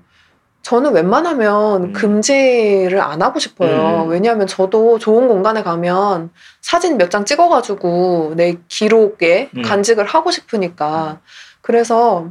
저는 0.67 0.95
웬만하면 0.95 1.85
음. 1.85 1.93
금지를 1.93 3.01
안 3.01 3.23
하고 3.23 3.39
싶어요. 3.39 4.03
음. 4.07 4.09
왜냐하면 4.09 4.49
저도 4.49 4.99
좋은 4.99 5.29
공간에 5.29 5.63
가면 5.63 6.31
사진 6.61 6.97
몇 6.99 7.09
장 7.09 7.25
찍어가지고 7.25 8.33
내 8.35 8.57
기록에 8.67 9.49
음. 9.57 9.63
간직을 9.63 10.05
하고 10.05 10.33
싶으니까. 10.33 11.21
그래서 11.61 12.31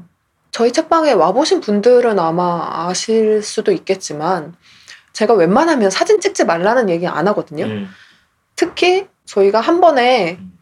저희 0.51 0.73
책방에 0.73 1.13
와보신 1.13 1.61
분들은 1.61 2.19
아마 2.19 2.87
아실 2.89 3.41
수도 3.41 3.71
있겠지만 3.71 4.53
제가 5.13 5.33
웬만하면 5.33 5.89
사진 5.89 6.19
찍지 6.19 6.43
말라는 6.43 6.89
얘기 6.89 7.07
안 7.07 7.29
하거든요. 7.29 7.63
음, 7.63 7.87
특히 8.57 9.07
저희가 9.23 9.61
한 9.61 9.79
번에 9.79 10.35
음. 10.41 10.54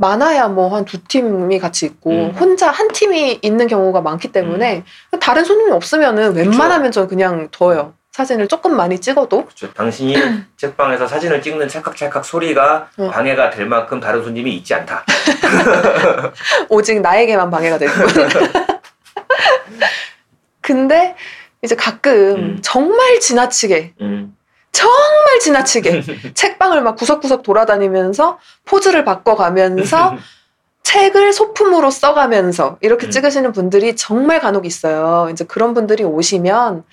많아야 0.00 0.48
뭐 0.48 0.70
한 0.70 0.84
두 0.84 0.98
팀이 1.04 1.58
같이 1.58 1.86
있고 1.86 2.10
음. 2.10 2.30
혼자 2.38 2.70
한 2.70 2.88
팀이 2.88 3.38
있는 3.42 3.66
경우가 3.66 4.00
많기 4.00 4.32
때문에 4.32 4.84
다른 5.20 5.44
손님이 5.44 5.70
없으면은 5.72 6.34
웬만하면 6.34 6.90
저 6.90 7.06
그냥 7.06 7.48
둬요. 7.50 7.94
사진을 8.12 8.48
조금 8.48 8.76
많이 8.76 8.98
찍어도 8.98 9.44
그렇죠. 9.44 9.72
당신이 9.72 10.16
책방에서 10.56 11.06
사진을 11.06 11.42
찍는 11.42 11.68
찰칵찰칵 11.68 12.24
소리가 12.24 12.88
어. 12.98 13.10
방해가 13.10 13.50
될 13.50 13.66
만큼 13.66 14.00
다른 14.00 14.22
손님이 14.24 14.56
있지 14.56 14.74
않다. 14.74 15.04
오직 16.68 17.00
나에게만 17.00 17.50
방해가 17.50 17.78
되고. 17.78 17.92
근데 20.60 21.14
이제 21.62 21.76
가끔 21.76 22.12
음. 22.36 22.58
정말 22.62 23.20
지나치게 23.20 23.94
음, 24.00 24.36
정말 24.72 25.38
지나치게 25.40 26.32
책방을 26.34 26.82
막 26.82 26.96
구석구석 26.96 27.42
돌아다니면서 27.42 28.38
포즈를 28.64 29.04
바꿔가면서 29.04 30.16
책을 30.82 31.32
소품으로 31.32 31.90
써가면서 31.90 32.78
이렇게 32.80 33.06
음. 33.06 33.10
찍으시는 33.10 33.52
분들이 33.52 33.94
정말 33.96 34.40
간혹 34.40 34.66
있어요. 34.66 35.28
이제 35.30 35.44
그런 35.44 35.74
분들이 35.74 36.04
오시면 36.04 36.84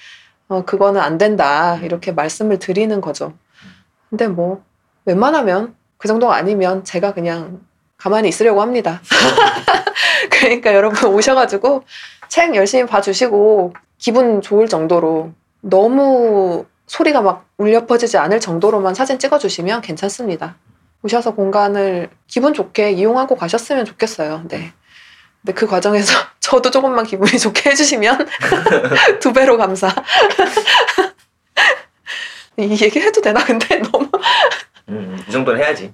어, 0.49 0.65
그거는 0.65 1.01
안 1.01 1.17
된다 1.17 1.77
이렇게 1.77 2.11
말씀을 2.11 2.59
드리는 2.59 2.99
거죠. 3.01 3.33
근데 4.09 4.27
뭐 4.27 4.63
웬만하면 5.05 5.75
그 5.97 6.07
정도가 6.07 6.35
아니면 6.35 6.83
제가 6.83 7.13
그냥 7.13 7.61
가만히 7.97 8.29
있으려고 8.29 8.61
합니다. 8.61 9.01
그러니까 10.29 10.73
여러분 10.73 11.11
오셔가지고 11.11 11.83
책 12.27 12.55
열심히 12.55 12.85
봐주시고 12.85 13.73
기분 13.97 14.41
좋을 14.41 14.67
정도로 14.67 15.31
너무 15.61 16.65
소리가 16.87 17.21
막 17.21 17.45
울려 17.57 17.85
퍼지지 17.85 18.17
않을 18.17 18.39
정도로만 18.39 18.95
사진 18.95 19.19
찍어주시면 19.19 19.81
괜찮습니다. 19.81 20.55
오셔서 21.03 21.35
공간을 21.35 22.09
기분 22.25 22.53
좋게 22.53 22.91
이용하고 22.91 23.35
가셨으면 23.35 23.85
좋겠어요. 23.85 24.45
네. 24.47 24.73
근데 25.41 25.53
그 25.53 25.67
과정에서 25.67 26.13
저도 26.39 26.71
조금만 26.71 27.05
기분이 27.05 27.37
좋게 27.37 27.69
해주시면 27.69 28.27
두 29.19 29.33
배로 29.33 29.57
감사. 29.57 29.93
이 32.57 32.71
얘기 32.81 32.99
해도 32.99 33.21
되나? 33.21 33.43
근데 33.43 33.79
너무 33.79 34.09
음, 34.89 35.23
이 35.27 35.31
정도는 35.31 35.61
해야지. 35.61 35.93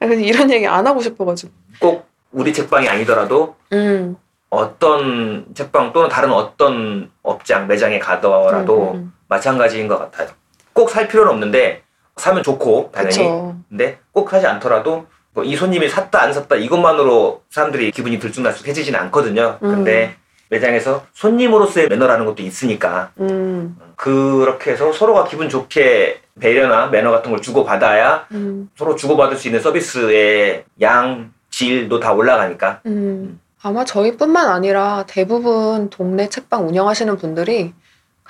이런 0.00 0.50
얘기 0.50 0.66
안 0.66 0.86
하고 0.86 1.00
싶어가지고. 1.00 1.52
꼭 1.78 2.08
우리 2.32 2.52
책방이 2.52 2.88
아니더라도 2.88 3.56
음. 3.72 4.16
어떤 4.48 5.46
책방 5.54 5.92
또는 5.92 6.08
다른 6.08 6.32
어떤 6.32 7.10
업장 7.22 7.68
매장에 7.68 7.98
가더라도 8.00 8.92
음, 8.92 8.96
음, 8.96 9.12
마찬가지인 9.40 9.88
것 9.88 9.98
같아요. 9.98 10.28
꼭 10.74 10.90
살 10.90 11.08
필요는 11.08 11.32
없는데 11.32 11.82
사면 12.16 12.42
좋고 12.42 12.86
음. 12.88 12.92
당연히 12.92 13.16
그쵸. 13.16 13.56
근데 13.70 13.98
꼭 14.12 14.28
사지 14.28 14.46
않더라도 14.46 15.06
뭐 15.32 15.44
이 15.44 15.56
손님이 15.56 15.88
샀다 15.88 16.22
안 16.22 16.32
샀다 16.32 16.56
이것만으로 16.56 17.42
사람들이 17.50 17.92
기분이 17.92 18.18
들쭉날쭉해지지는 18.18 18.98
않거든요. 19.00 19.58
음. 19.62 19.74
근데 19.76 20.16
매장에서 20.48 21.04
손님으로서의 21.14 21.88
매너라는 21.88 22.26
것도 22.26 22.42
있으니까 22.42 23.12
음. 23.20 23.76
그렇게 23.96 24.72
해서 24.72 24.92
서로가 24.92 25.24
기분 25.26 25.48
좋게 25.48 26.20
배려나 26.40 26.88
매너 26.88 27.10
같은 27.12 27.30
걸 27.30 27.40
주고 27.40 27.64
받아야 27.64 28.26
음. 28.32 28.68
서로 28.76 28.96
주고받을 28.96 29.36
수 29.36 29.46
있는 29.48 29.60
서비스의 29.60 30.64
양, 30.80 31.32
질도 31.50 32.00
다 32.00 32.12
올라가니까 32.12 32.80
음. 32.86 33.40
아마 33.62 33.84
저희뿐만 33.84 34.48
아니라 34.48 35.04
대부분 35.06 35.90
동네 35.90 36.28
책방 36.28 36.66
운영하시는 36.66 37.16
분들이 37.18 37.72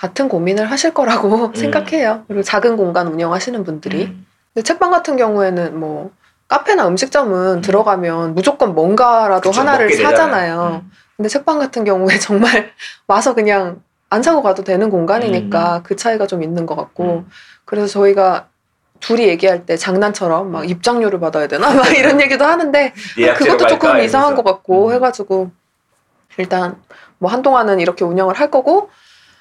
같은 0.01 0.28
고민을 0.30 0.70
하실 0.70 0.94
거라고 0.94 1.48
음. 1.53 1.55
생각해요. 1.55 2.24
그리고 2.26 2.42
작은 2.42 2.76
공간 2.76 3.07
운영하시는 3.09 3.62
분들이. 3.64 4.05
음. 4.05 4.26
근데 4.55 4.64
책방 4.64 4.90
같은 4.90 5.16
경우에는 5.16 5.78
뭐 5.78 6.11
카페나 6.48 6.88
음식점은 6.88 7.61
들어가면 7.61 8.34
무조건 8.34 8.74
뭔가라도 8.74 9.51
그쵸, 9.51 9.61
하나를. 9.61 9.92
사잖아요. 9.92 10.80
음. 10.82 10.90
근데 11.16 11.28
책방 11.28 11.59
같은 11.59 11.84
경우에 11.84 12.16
정말 12.18 12.72
와서 13.07 13.34
그냥 13.34 13.82
안 14.09 14.22
사고 14.22 14.42
가도 14.42 14.64
되는 14.64 14.88
공간이니까 14.90 15.82
그 15.84 15.94
차이가 15.96 16.26
좀 16.26 16.42
있는 16.42 16.64
것 16.66 16.74
같고 16.76 17.05
음. 17.05 17.28
그래서 17.66 17.86
저희가 17.86 18.48
둘이 19.01 19.28
얘기할 19.28 19.66
때 19.66 19.76
장난처럼 19.76 20.51
막 20.51 20.68
입장료를 20.68 21.20
받아야 21.20 21.46
되나 21.46 21.72
막 21.74 21.86
이런 21.96 22.20
얘기도 22.20 22.44
하는데 22.46 22.92
예약제로 23.18 23.53
그것도 23.53 23.68
조금 23.68 24.01
이상한 24.01 24.34
것. 24.34 24.44
같고 24.44 24.88
음. 24.88 24.94
해가지고 24.94 25.51
일단 26.38 26.76
뭐 27.18 27.30
한동안은 27.30 27.80
이렇게 27.80 28.05
운영을 28.05 28.34
할 28.34 28.51
거고 28.51 28.90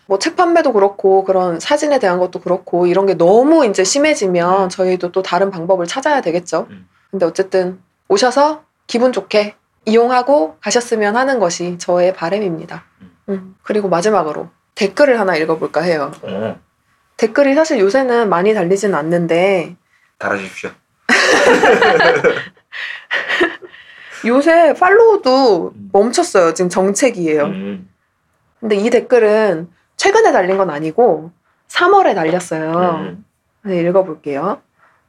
뭐 0.09 0.17
책 0.17 0.35
판매도 0.35 0.73
그렇고 0.73 1.23
그런 1.23 1.59
사진에 1.59 1.99
대한 1.99 2.17
것도 2.19 2.41
그렇고 2.41 2.87
이런 2.87 3.05
게 3.05 3.13
너무 3.13 3.67
이제 3.67 3.83
심해지면 3.83 4.63
음. 4.63 4.69
저희도 4.69 5.11
또 5.11 5.21
다른 5.21 5.51
방법을 5.51 5.85
찾아야 5.85 6.21
되겠죠. 6.21 6.65
음. 6.71 6.89
근데 7.11 7.27
어쨌든 7.27 7.79
오셔서 8.07 8.63
기분 8.87 9.13
좋게 9.13 9.55
이용하고 9.85 10.57
가셨으면 10.61 11.15
하는 11.15 11.39
것이 11.39 11.77
저의 11.77 12.15
바람입니다. 12.15 12.85
음. 13.01 13.11
음. 13.29 13.55
그리고 13.61 13.87
마지막으로 13.87 14.49
댓글을 14.73 15.19
하나 15.19 15.35
읽어볼까 15.35 15.81
해요. 15.81 16.11
어, 16.23 16.59
댓글이 17.17 17.53
사실 17.53 17.79
요새는 17.79 18.29
많이 18.29 18.55
달리지는 18.55 18.95
않는데 18.95 19.75
달아주십시오. 20.17 20.71
요새 24.25 24.73
팔로우도 24.73 25.73
음. 25.75 25.89
멈췄어요. 25.93 26.55
지금 26.55 26.69
정책이에요. 26.69 27.43
음. 27.43 27.89
근데 28.59 28.75
이 28.75 28.89
댓글은 28.89 29.69
최근에 29.99 30.31
달린 30.31 30.57
건 30.57 30.69
아니고 30.69 31.31
3월에 31.67 32.15
달렸어요. 32.15 32.71
음. 32.71 33.25
네, 33.63 33.81
읽어볼게요. 33.81 34.61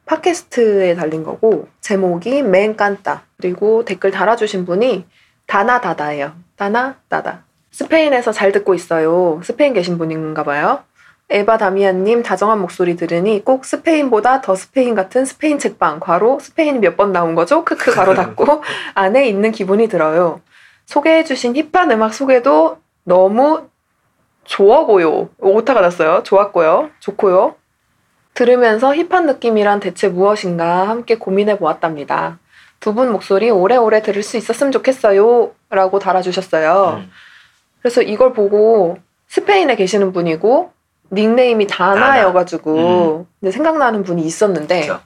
팟캐스트에 0.05 0.95
달린 0.95 1.23
거고 1.23 1.69
제목이 1.79 2.43
맨깐따 2.43 3.23
그리고 3.37 3.85
댓글 3.85 4.11
달아주신 4.11 4.65
분이 4.65 5.05
다나다다예요. 5.47 6.33
다나다다. 6.57 7.45
스페인에서 7.71 8.33
잘 8.33 8.51
듣고 8.51 8.73
있어요. 8.73 9.39
스페인 9.45 9.73
계신 9.73 9.97
분인가 9.97 10.43
봐요. 10.43 10.83
에바 11.29 11.57
다미안님 11.57 12.21
다정한 12.23 12.59
목소리 12.59 12.97
들으니 12.97 13.45
꼭 13.45 13.63
스페인보다 13.63 14.41
더 14.41 14.55
스페인 14.55 14.93
같은 14.93 15.23
스페인 15.23 15.57
책방 15.57 16.01
괄호 16.01 16.39
스페인이 16.41 16.79
몇번 16.79 17.13
나온 17.13 17.33
거죠? 17.33 17.63
크크 17.63 17.91
가로 17.95 18.13
닫고 18.13 18.61
안에 18.95 19.25
있는 19.29 19.51
기분이 19.51 19.87
들어요. 19.87 20.41
소개해주신 20.87 21.55
힙한 21.55 21.91
음악 21.91 22.13
소개도 22.13 22.79
너무 23.05 23.70
좋아고요. 24.55 25.29
오타가 25.39 25.79
났어요. 25.79 26.23
좋았고요. 26.23 26.89
좋고요. 26.99 27.55
들으면서 28.33 28.93
힙한 28.93 29.25
느낌이란 29.25 29.79
대체 29.79 30.09
무엇인가 30.09 30.89
함께 30.89 31.15
고민해 31.17 31.57
보았답니다. 31.57 32.39
두 32.81 32.93
분 32.93 33.11
목소리 33.13 33.49
오래오래 33.49 34.01
들을 34.01 34.21
수 34.23 34.35
있었으면 34.37 34.71
좋겠어요. 34.73 35.51
라고 35.69 35.99
달아주셨어요. 35.99 37.01
음. 37.01 37.11
그래서 37.81 38.01
이걸 38.01 38.33
보고 38.33 38.97
스페인에 39.27 39.75
계시는 39.77 40.11
분이고 40.11 40.73
닉네임이 41.13 41.67
다나여가지고 41.67 43.27
근데 43.39 43.51
생각나는 43.51 44.03
분이 44.03 44.21
있었는데 44.23 44.81
그쵸. 44.81 44.99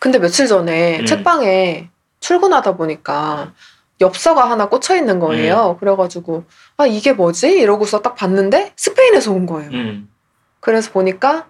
근데 0.00 0.18
며칠 0.18 0.46
전에 0.48 1.00
음. 1.00 1.06
책방에 1.06 1.90
출근하다 2.18 2.76
보니까 2.76 3.52
엽서가 4.00 4.50
하나 4.50 4.68
꽂혀 4.68 4.96
있는 4.96 5.18
거예요. 5.18 5.76
그래가지고 5.78 6.44
아 6.76 6.86
이게 6.86 7.12
뭐지? 7.12 7.50
이러고서 7.58 8.00
딱 8.00 8.14
봤는데 8.14 8.72
스페인에서 8.76 9.32
온 9.32 9.46
거예요. 9.46 9.70
음. 9.72 10.08
그래서 10.60 10.90
보니까 10.90 11.46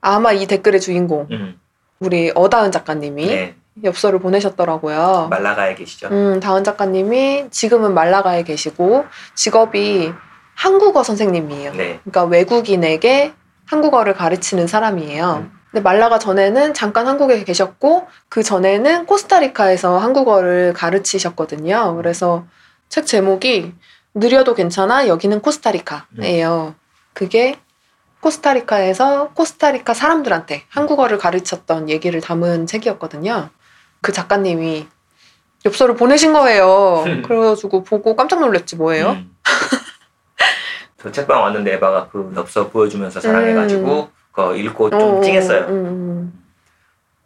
아마 0.00 0.32
이 0.32 0.46
댓글의 0.46 0.80
주인공 0.80 1.26
음. 1.30 1.58
우리 2.00 2.30
어다은 2.34 2.72
작가님이 2.72 3.26
네. 3.26 3.54
엽서를 3.82 4.18
보내셨더라고요. 4.18 5.28
말라가에 5.30 5.74
계시죠. 5.74 6.08
음, 6.08 6.40
다은 6.40 6.62
작가님이 6.62 7.46
지금은 7.50 7.94
말라가에 7.94 8.44
계시고 8.44 9.06
직업이 9.34 10.12
한국어 10.54 11.02
선생님이에요. 11.02 11.72
네. 11.72 12.00
그러니까 12.04 12.24
외국인에게 12.24 13.32
한국어를 13.66 14.14
가르치는 14.14 14.66
사람이에요. 14.66 15.50
음. 15.74 15.76
근데 15.76 15.80
말라가 15.80 16.18
전에는 16.20 16.72
잠깐 16.72 17.08
한국에 17.08 17.42
계셨고 17.42 18.06
그 18.28 18.42
전에는 18.44 19.06
코스타리카에서 19.06 19.98
한국어를 19.98 20.72
가르치셨거든요. 20.72 21.96
그래서 21.96 22.46
책 22.88 23.06
제목이 23.06 23.74
느려도 24.14 24.54
괜찮아 24.54 25.08
여기는 25.08 25.40
코스타리카예요. 25.40 26.76
그게 27.12 27.56
코스타리카에서 28.20 29.30
코스타리카 29.34 29.94
사람들한테 29.94 30.62
한국어를 30.68 31.18
가르쳤던 31.18 31.90
얘기를 31.90 32.20
담은 32.20 32.66
책이었거든요. 32.66 33.50
그 34.00 34.12
작가님이 34.12 34.86
엽서를 35.66 35.96
보내신 35.96 36.32
거예요. 36.32 37.04
그래가지고 37.24 37.82
보고 37.82 38.14
깜짝 38.14 38.40
놀랐지 38.40 38.76
뭐예요? 38.76 39.10
음. 39.10 39.34
저 41.02 41.10
책방 41.10 41.42
왔는데 41.42 41.74
에바가 41.74 42.08
그 42.10 42.32
엽서 42.36 42.68
보여주면서 42.68 43.20
사랑해가지고 43.20 44.06
그 44.06 44.23
거 44.34 44.54
읽고 44.54 44.90
좀 44.90 45.00
어, 45.00 45.20
찡했어요. 45.20 45.66
음, 45.66 45.86
음. 45.86 46.44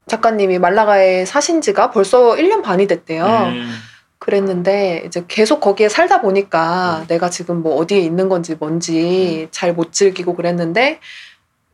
작가님이 0.07 0.59
말라가에 0.59 1.25
사신 1.25 1.61
지가 1.61 1.91
벌써 1.91 2.35
1년 2.37 2.63
반이 2.63 2.87
됐대요. 2.87 3.25
음. 3.25 3.71
그랬는데 4.19 5.05
이제 5.07 5.25
계속 5.29 5.61
거기에 5.61 5.89
살다 5.89 6.21
보니까 6.21 7.01
음. 7.01 7.07
내가 7.07 7.31
지금 7.31 7.63
뭐 7.63 7.77
어디에 7.77 7.99
있는 7.99 8.29
건지 8.29 8.57
뭔지 8.59 9.49
잘 9.51 9.73
못 9.73 9.93
즐기고 9.93 10.35
그랬는데 10.35 11.01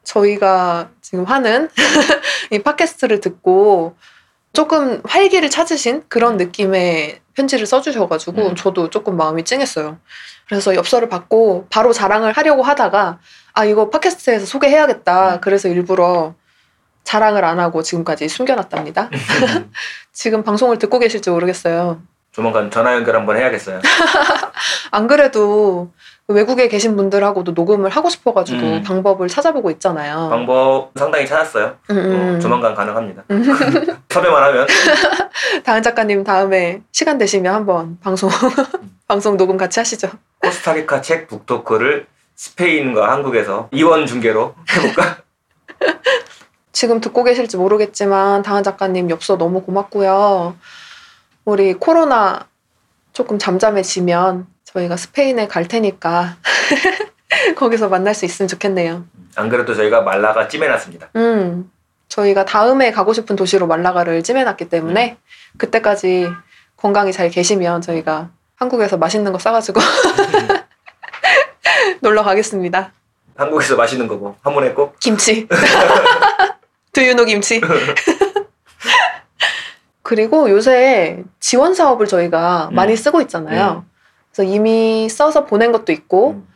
저희가 0.05 0.91
지금 1.01 1.25
하는 1.25 1.69
이 2.53 2.59
팟캐스트를 2.59 3.21
듣고 3.21 3.97
조금 4.53 5.01
활기를 5.05 5.51
찾으신 5.51 6.05
그런 6.09 6.37
느낌의 6.37 7.21
편지를 7.35 7.67
써주셔가지고 7.67 8.51
음. 8.51 8.57
저도 8.57 8.91
조금 8.91 9.17
마음이 9.17 9.45
찡했어요. 9.45 9.99
그래서 10.47 10.77
엽서를 10.77 11.09
받고 11.09 11.67
바로 11.71 11.93
자랑을 11.93 12.33
하려고 12.33 12.63
하다가 12.63 13.19
아 13.55 13.65
이거 13.65 13.89
팟캐스트에서 13.89 14.47
소개해야겠다. 14.47 15.37
음. 15.37 15.41
그래서 15.41 15.69
일부러 15.69 16.35
자랑을 17.05 17.45
안 17.45 17.61
하고 17.61 17.83
지금까지 17.83 18.29
숨겨놨답니다. 18.29 19.11
지금 20.13 20.43
방송을 20.43 20.79
듣고 20.79 20.99
계실지 20.99 21.31
모르겠어요. 21.31 22.01
조만간 22.33 22.69
전화 22.71 22.95
연결 22.95 23.15
한번 23.15 23.37
해야겠어요. 23.37 23.81
안 24.91 25.07
그래도 25.07 25.93
외국에 26.27 26.69
계신 26.69 26.97
분들하고도 26.97 27.53
녹음을 27.53 27.91
하고 27.91 28.09
싶어가지고 28.09 28.61
음. 28.61 28.83
방법을 28.83 29.29
찾아보고 29.29 29.71
있잖아요. 29.73 30.29
방법 30.31 30.91
상당히 30.97 31.27
찾았어요. 31.27 31.77
음, 31.91 31.97
음. 31.97 32.35
어, 32.37 32.39
조만간 32.41 32.75
가능합니다. 32.75 33.25
섭외만 34.09 34.43
하면 34.43 34.67
다은 35.63 35.83
작가님 35.83 36.25
다음에 36.25 36.81
시간 36.91 37.19
되시면 37.19 37.55
한번 37.55 37.99
방송 38.01 38.31
방송 39.07 39.37
녹음 39.37 39.57
같이 39.57 39.79
하시죠. 39.79 40.11
코스타리카 40.41 41.03
책 41.03 41.29
북토크를 41.29 42.07
스페인과 42.35 43.11
한국에서 43.13 43.69
이원 43.73 44.07
중계로 44.07 44.55
해볼까? 44.77 45.19
지금 46.73 47.01
듣고 47.01 47.23
계실지 47.23 47.57
모르겠지만 47.57 48.43
다은 48.43 48.63
작가님 48.63 49.09
엽서 49.11 49.39
너무 49.39 49.63
고맙고요. 49.63 50.57
우리 51.45 51.75
코로나 51.75 52.49
조금 53.13 53.39
잠잠해지면 53.39 54.47
저희가 54.65 54.97
스페인에 54.97 55.47
갈 55.47 55.69
테니까 55.69 56.37
거기서 57.57 57.89
만날 57.89 58.15
수 58.15 58.25
있으면 58.25 58.49
좋겠네요. 58.49 59.05
안 59.37 59.49
그래도 59.49 59.75
저희가 59.75 60.03
말라가 60.03 60.49
찜해놨습니다. 60.49 61.11
음, 61.17 61.71
저희가 62.09 62.45
다음에 62.45 62.91
가고 62.91 63.13
싶은 63.13 63.37
도시로 63.37 63.67
말라가를 63.67 64.23
찜해놨기 64.23 64.69
때문에 64.69 65.17
그때까지 65.59 66.29
건강히 66.77 67.13
잘 67.13 67.31
계시면 67.31 67.83
저희가 67.83 68.31
한국에서 68.57 68.97
맛있는 68.97 69.33
거 69.33 69.39
싸가지고 69.39 69.81
놀러 72.01 72.23
가겠습니다. 72.23 72.93
한국에서 73.37 73.77
마시는 73.77 74.07
거고 74.07 74.37
한 74.43 74.55
번에 74.55 74.73
꼭 74.73 74.99
김치. 75.01 75.49
두유노 76.93 77.25
김치. 77.25 77.61
그리고 80.03 80.51
요새 80.51 81.25
지원 81.41 81.75
사업을 81.75 82.07
저희가 82.07 82.69
음. 82.71 82.75
많이 82.75 82.97
쓰고 82.97 83.21
있잖아요. 83.23 83.85
그래서 84.31 84.51
이미 84.51 85.09
써서 85.09 85.47
보낸 85.47 85.73
것도 85.73 85.93
있고 85.93 86.33
음. 86.33 86.47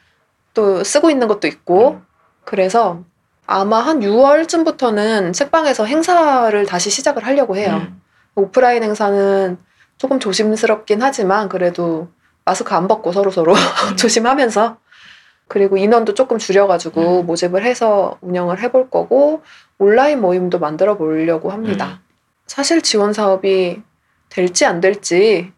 또 0.54 0.84
쓰고 0.84 1.10
있는 1.10 1.28
것도 1.28 1.48
있고 1.48 1.92
음. 1.92 2.06
그래서 2.44 3.02
아마 3.46 3.80
한 3.80 4.00
6월쯤부터는 4.00 5.32
책방에서 5.32 5.86
행사를 5.86 6.66
다시 6.66 6.90
시작을 6.90 7.24
하려고 7.26 7.56
해요. 7.56 7.86
음. 7.88 8.00
오프라인 8.34 8.82
행사는 8.82 9.58
조금 9.96 10.20
조심스럽긴 10.20 11.02
하지만 11.02 11.48
그래도 11.48 12.08
마스크 12.44 12.74
안 12.74 12.86
벗고 12.86 13.12
서로 13.12 13.30
서로 13.30 13.54
음. 13.54 13.96
조심하면서 13.96 14.76
그리고 15.48 15.76
인원도 15.76 16.14
조금 16.14 16.38
줄여가지고 16.38 17.20
음. 17.20 17.26
모집을 17.26 17.64
해서 17.64 18.18
운영을 18.20 18.60
해볼 18.60 18.90
거고 18.90 19.42
온라인 19.78 20.20
모임도 20.20 20.58
만들어 20.58 20.96
보려고 20.96 21.50
합니다. 21.50 22.00
음. 22.02 22.08
사실 22.46 22.82
지원 22.82 23.12
사업이 23.12 23.82
될지 24.28 24.64
안 24.66 24.80
될지 24.80 25.52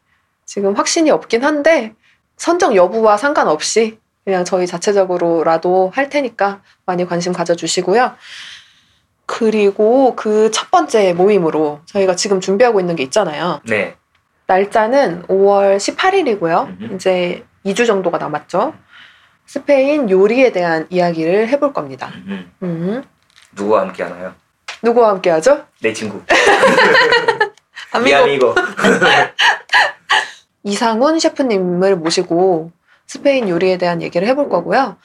지금 0.44 0.74
확신이 0.74 1.10
없긴 1.10 1.44
한데 1.44 1.94
선정 2.36 2.74
여부와 2.74 3.16
상관없이 3.16 3.98
그냥 4.24 4.44
저희 4.44 4.66
자체적으로라도 4.66 5.90
할 5.94 6.08
테니까 6.08 6.62
많이 6.86 7.04
관심 7.06 7.32
가져주시고요. 7.32 8.14
그리고 9.26 10.14
그 10.16 10.50
첫 10.52 10.70
번째 10.70 11.12
모임으로 11.12 11.80
저희가 11.86 12.16
지금 12.16 12.40
준비하고 12.40 12.80
있는 12.80 12.96
게 12.96 13.02
있잖아요. 13.04 13.60
네. 13.64 13.96
날짜는 14.46 15.24
5월 15.28 15.76
18일이고요. 15.76 16.80
음흠. 16.80 16.94
이제 16.94 17.44
2주 17.64 17.86
정도가 17.86 18.18
남았죠. 18.18 18.74
스페인 19.54 20.08
요리에 20.08 20.52
대한 20.52 20.86
이야기를 20.90 21.48
해볼 21.48 21.72
겁니다. 21.72 22.12
음. 22.28 22.52
음. 22.62 23.02
누구와 23.56 23.80
함께 23.80 24.04
하나요? 24.04 24.32
누구와 24.80 25.08
함께 25.08 25.28
하죠? 25.30 25.64
내 25.80 25.92
친구. 25.92 26.22
아미고 27.90 28.04
미아미고. 28.04 28.54
이상훈 30.62 31.18
셰프님을 31.18 31.96
모시고 31.96 32.70
스페인 33.08 33.48
요리에 33.48 33.76
대한 33.76 34.02
얘기를 34.02 34.28
해볼 34.28 34.48
거고요. 34.50 34.96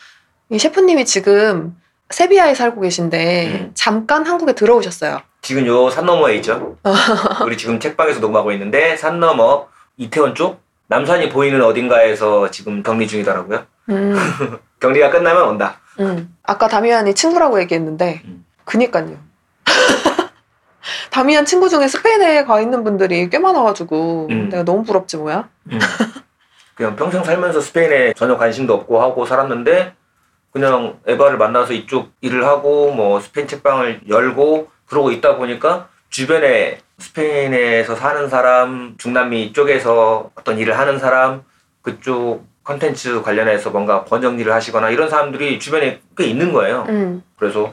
이 0.51 0.59
셰프님이 0.59 1.05
지금 1.05 1.75
세비야에 2.11 2.53
살고 2.53 2.81
계신데 2.81 3.47
음. 3.47 3.71
잠깐 3.73 4.27
한국에 4.27 4.53
들어오셨어요. 4.53 5.21
지금 5.41 5.65
요 5.65 5.89
산 5.89 6.05
너머에 6.05 6.35
있죠. 6.35 6.77
우리 7.43 7.57
지금 7.57 7.79
책방에서 7.79 8.19
녹음하고 8.19 8.51
있는데 8.51 8.95
산 8.95 9.19
너머 9.19 9.65
이태원 9.97 10.35
쪽 10.35 10.61
남산이 10.85 11.29
보이는 11.29 11.63
어딘가에서 11.63 12.51
지금 12.51 12.83
격리 12.83 13.07
중이더라고요. 13.07 13.65
음, 13.89 14.15
격리가 14.79 15.09
끝나면 15.09 15.47
온다. 15.49 15.79
음. 15.99 16.36
아까 16.43 16.67
다미안이 16.67 17.13
친구라고 17.13 17.59
얘기했는데 17.61 18.21
음. 18.25 18.45
그니까요. 18.63 19.17
다미안 21.11 21.45
친구 21.45 21.69
중에 21.69 21.88
스페인에 21.88 22.43
가 22.43 22.59
있는 22.61 22.83
분들이 22.83 23.29
꽤 23.29 23.39
많아가지고 23.39 24.27
음. 24.29 24.49
내가 24.49 24.63
너무 24.63 24.83
부럽지 24.83 25.17
뭐야. 25.17 25.47
음. 25.71 25.79
그냥 26.75 26.95
평생 26.95 27.23
살면서 27.23 27.61
스페인에 27.61 28.13
전혀 28.13 28.38
관심도 28.38 28.73
없고 28.73 29.01
하고 29.01 29.25
살았는데 29.25 29.93
그냥 30.51 30.99
에바를 31.05 31.38
만나서 31.38 31.73
이쪽 31.73 32.11
일을 32.21 32.45
하고 32.45 32.91
뭐 32.91 33.19
스페인 33.19 33.47
책방을 33.47 34.01
열고 34.07 34.69
그러고 34.88 35.11
있다 35.11 35.38
보니까 35.38 35.89
주변에 36.09 36.79
스페인에서 36.97 37.95
사는 37.95 38.29
사람, 38.29 38.95
중남미 38.97 39.53
쪽에서 39.53 40.31
어떤 40.36 40.57
일을 40.57 40.77
하는 40.77 40.97
사람, 40.97 41.43
그쪽 41.81 42.45
컨텐츠 42.66 43.22
관련해서 43.22 43.70
뭔가 43.70 44.03
번역 44.03 44.39
일을 44.39 44.51
하시거나 44.53 44.89
이런 44.89 45.09
사람들이 45.09 45.59
주변에 45.59 46.01
꽤 46.18 46.26
있는 46.26 46.51
거예요. 46.51 46.86
음, 46.89 47.24
그래서 47.38 47.72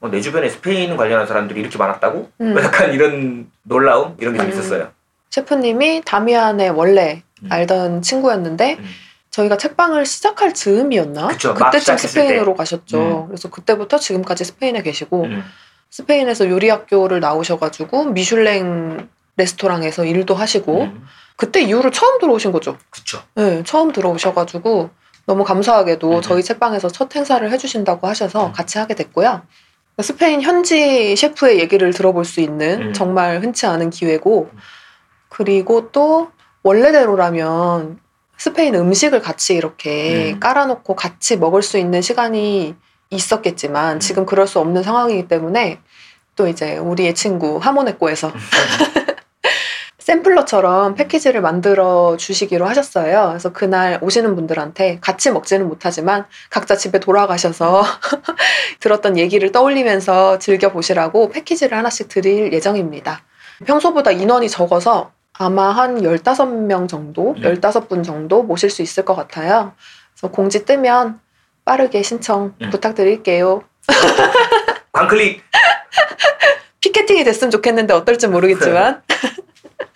어, 0.00 0.08
내 0.08 0.20
주변에 0.20 0.48
스페인 0.48 0.96
관련한 0.96 1.26
사람들이 1.26 1.60
이렇게 1.60 1.76
많았다고? 1.78 2.30
음. 2.40 2.56
약간 2.58 2.92
이런 2.92 3.50
놀라움 3.62 4.16
이런 4.18 4.32
게좀 4.32 4.46
음. 4.46 4.50
있었어요. 4.52 4.90
셰프님이 5.28 6.02
다미안에 6.04 6.68
원래 6.70 7.22
음. 7.42 7.52
알던 7.52 8.02
친구였는데 8.02 8.76
음. 8.80 8.84
저희가 9.30 9.58
책방을 9.58 10.06
시작할 10.06 10.54
즈음이었나? 10.54 11.28
그쵸, 11.28 11.54
막 11.54 11.70
그때쯤 11.70 11.98
스페인으로 11.98 12.52
때. 12.52 12.56
가셨죠. 12.56 12.98
음. 12.98 13.26
그래서 13.28 13.50
그때부터 13.50 13.98
지금까지 13.98 14.44
스페인에 14.44 14.82
계시고 14.82 15.24
음. 15.24 15.44
스페인에서 15.90 16.48
요리 16.48 16.70
학교를 16.70 17.20
나오셔가지고 17.20 18.06
미슐랭 18.06 19.08
레스토랑에서 19.36 20.06
일도 20.06 20.34
하시고 20.34 20.82
음. 20.84 21.06
그때 21.40 21.62
이후로 21.62 21.90
처음 21.90 22.18
들어오신 22.18 22.52
거죠. 22.52 22.76
그쵸. 22.90 23.22
네, 23.34 23.62
처음 23.64 23.92
들어오셔가지고 23.92 24.90
너무 25.24 25.42
감사하게도 25.42 26.16
음. 26.16 26.20
저희 26.20 26.42
책방에서 26.42 26.88
첫 26.88 27.16
행사를 27.16 27.50
해주신다고 27.50 28.06
하셔서 28.06 28.48
음. 28.48 28.52
같이 28.52 28.76
하게 28.76 28.94
됐고요. 28.94 29.40
스페인 30.02 30.42
현지 30.42 31.16
셰프의 31.16 31.58
얘기를 31.60 31.94
들어볼 31.94 32.26
수 32.26 32.42
있는 32.42 32.88
음. 32.88 32.92
정말 32.92 33.40
흔치 33.40 33.64
않은 33.64 33.88
기회고 33.88 34.50
음. 34.52 34.58
그리고 35.30 35.90
또 35.92 36.28
원래대로라면 36.62 38.00
스페인 38.36 38.74
음식을 38.74 39.22
같이 39.22 39.54
이렇게 39.54 40.32
음. 40.34 40.40
깔아놓고 40.40 40.94
같이 40.94 41.38
먹을 41.38 41.62
수 41.62 41.78
있는 41.78 42.02
시간이 42.02 42.74
있었겠지만 43.08 43.96
음. 43.96 44.00
지금 44.00 44.26
그럴 44.26 44.46
수 44.46 44.58
없는 44.58 44.82
상황이기 44.82 45.26
때문에 45.26 45.80
또 46.36 46.48
이제 46.48 46.76
우리의 46.76 47.14
친구 47.14 47.56
하모네코에서 47.56 48.30
샘플러처럼 50.10 50.96
패키지를 50.96 51.40
만들어 51.40 52.16
주시기로 52.16 52.66
하셨어요. 52.66 53.28
그래서 53.28 53.52
그날 53.52 53.98
오시는 54.02 54.34
분들한테 54.34 54.98
같이 55.00 55.30
먹지는 55.30 55.68
못하지만 55.68 56.26
각자 56.50 56.74
집에 56.74 56.98
돌아가셔서 56.98 57.84
들었던 58.80 59.16
얘기를 59.18 59.52
떠올리면서 59.52 60.40
즐겨보시라고 60.40 61.28
패키지를 61.28 61.78
하나씩 61.78 62.08
드릴 62.08 62.52
예정입니다. 62.52 63.22
평소보다 63.64 64.10
인원이 64.10 64.48
적어서 64.48 65.12
아마 65.32 65.70
한 65.70 66.02
15명 66.02 66.88
정도, 66.88 67.30
음. 67.30 67.42
15분 67.42 68.02
정도 68.02 68.42
모실 68.42 68.68
수 68.68 68.82
있을 68.82 69.04
것 69.04 69.14
같아요. 69.14 69.74
그래서 70.12 70.32
공지 70.32 70.64
뜨면 70.64 71.20
빠르게 71.64 72.02
신청 72.02 72.54
음. 72.60 72.70
부탁드릴게요. 72.70 73.62
광클릭. 74.92 75.40
피켓팅이 76.80 77.22
됐으면 77.24 77.50
좋겠는데 77.50 77.94
어떨지 77.94 78.26
모르겠지만 78.26 79.02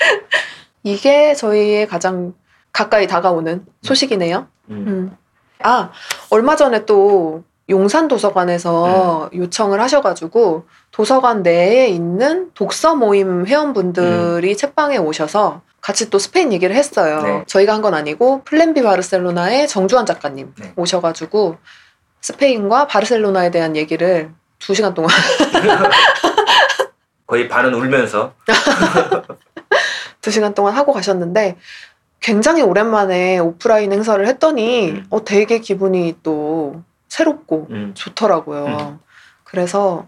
이게 0.83 1.35
저희의 1.35 1.87
가장 1.89 2.35
가까이 2.73 3.07
다가오는 3.07 3.65
소식이네요. 3.83 4.47
음. 4.71 4.85
음. 4.87 5.17
아 5.63 5.91
얼마 6.31 6.57
전에 6.57 6.85
또 6.85 7.45
용산 7.71 8.09
도서관에서 8.09 9.31
요청을 9.35 9.81
하셔가지고 9.81 10.67
도서관 10.91 11.43
내에 11.43 11.89
있는 11.89 12.51
독서 12.55 12.95
모임 12.95 13.47
회원분들이 13.47 14.57
책방에 14.57 14.99
오셔서 14.99 15.63
같이 15.81 16.11
또 16.11 16.19
스페인 16.19 16.53
얘기를 16.53 16.75
했어요. 16.77 17.23
네. 17.23 17.45
저희가 17.47 17.73
한 17.75 17.83
건 17.83 17.95
아니고 17.95 18.43
플랜비 18.45 18.83
바르셀로나의 18.83 19.69
정주환 19.69 20.07
작가님 20.07 20.55
네. 20.59 20.73
오셔가지고 20.77 21.57
스페인과 22.21 22.87
바르셀로나에 22.87 23.51
대한 23.51 23.77
얘기를 23.77 24.31
두 24.59 24.75
시간 24.75 24.95
동안 24.95 25.11
거의 27.27 27.49
반은 27.49 27.73
울면서 27.75 28.33
두 30.25 30.31
시간 30.31 30.55
동안 30.55 30.73
하고 30.73 30.95
가셨는데 30.95 31.59
굉장히 32.19 32.63
오랜만에 32.63 33.39
오프라인 33.39 33.93
행사를 33.93 34.27
했더니 34.27 34.93
음. 34.93 35.07
어, 35.11 35.23
되게 35.23 35.59
기분이 35.59 36.17
또 36.23 36.83
새롭고 37.09 37.67
음. 37.69 37.93
좋더라고요. 37.93 38.65
음. 38.65 38.99
그래서 39.45 40.07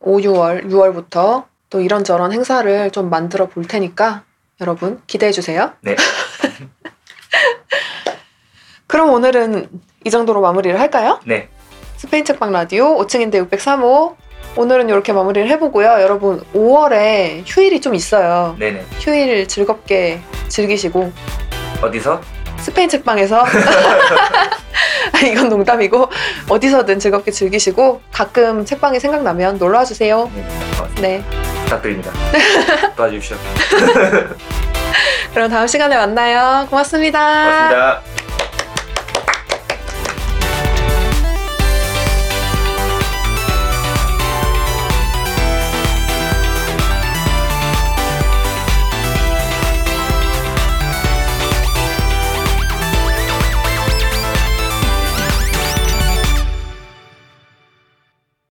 5, 0.00 0.20
6월, 0.20 0.64
6월부터 0.70 1.44
또 1.68 1.82
이런저런 1.82 2.32
행사를 2.32 2.90
좀 2.90 3.10
만들어 3.10 3.46
볼 3.46 3.66
테니까 3.66 4.22
여러분 4.62 5.02
기대해 5.06 5.32
주세요. 5.32 5.74
네. 5.82 5.94
그럼 8.86 9.10
오늘은 9.10 9.68
이 10.06 10.10
정도로 10.10 10.40
마무리를 10.40 10.80
할까요? 10.80 11.20
네. 11.26 11.50
스페인 11.98 12.24
책방 12.24 12.52
라디오 12.52 12.96
5층인데 12.96 13.50
603호 13.50 14.16
오늘은 14.56 14.88
이렇게 14.88 15.12
마무리를 15.12 15.48
해보고요. 15.50 15.86
여러분 16.00 16.42
5월에 16.54 17.44
휴일이 17.46 17.80
좀 17.80 17.94
있어요. 17.94 18.56
네네. 18.58 18.84
휴일 18.98 19.46
즐겁게 19.46 20.20
즐기시고 20.48 21.12
어디서? 21.82 22.20
스페인 22.58 22.88
책방에서 22.88 23.44
이건 25.30 25.48
농담이고 25.48 26.10
어디서든 26.48 26.98
즐겁게 26.98 27.30
즐기시고 27.30 28.00
가끔 28.12 28.64
책방이 28.64 28.98
생각나면 28.98 29.58
놀러와 29.58 29.84
주세요. 29.84 30.30
네. 30.34 30.42
고맙습니다. 30.76 31.00
네. 31.00 31.24
부탁드립니다. 31.64 32.10
도와주십시오. 32.96 33.36
그럼 35.34 35.50
다음 35.50 35.66
시간에 35.66 35.96
만나요. 35.96 36.66
고맙습니다. 36.68 37.18
고맙습니다. 37.20 38.17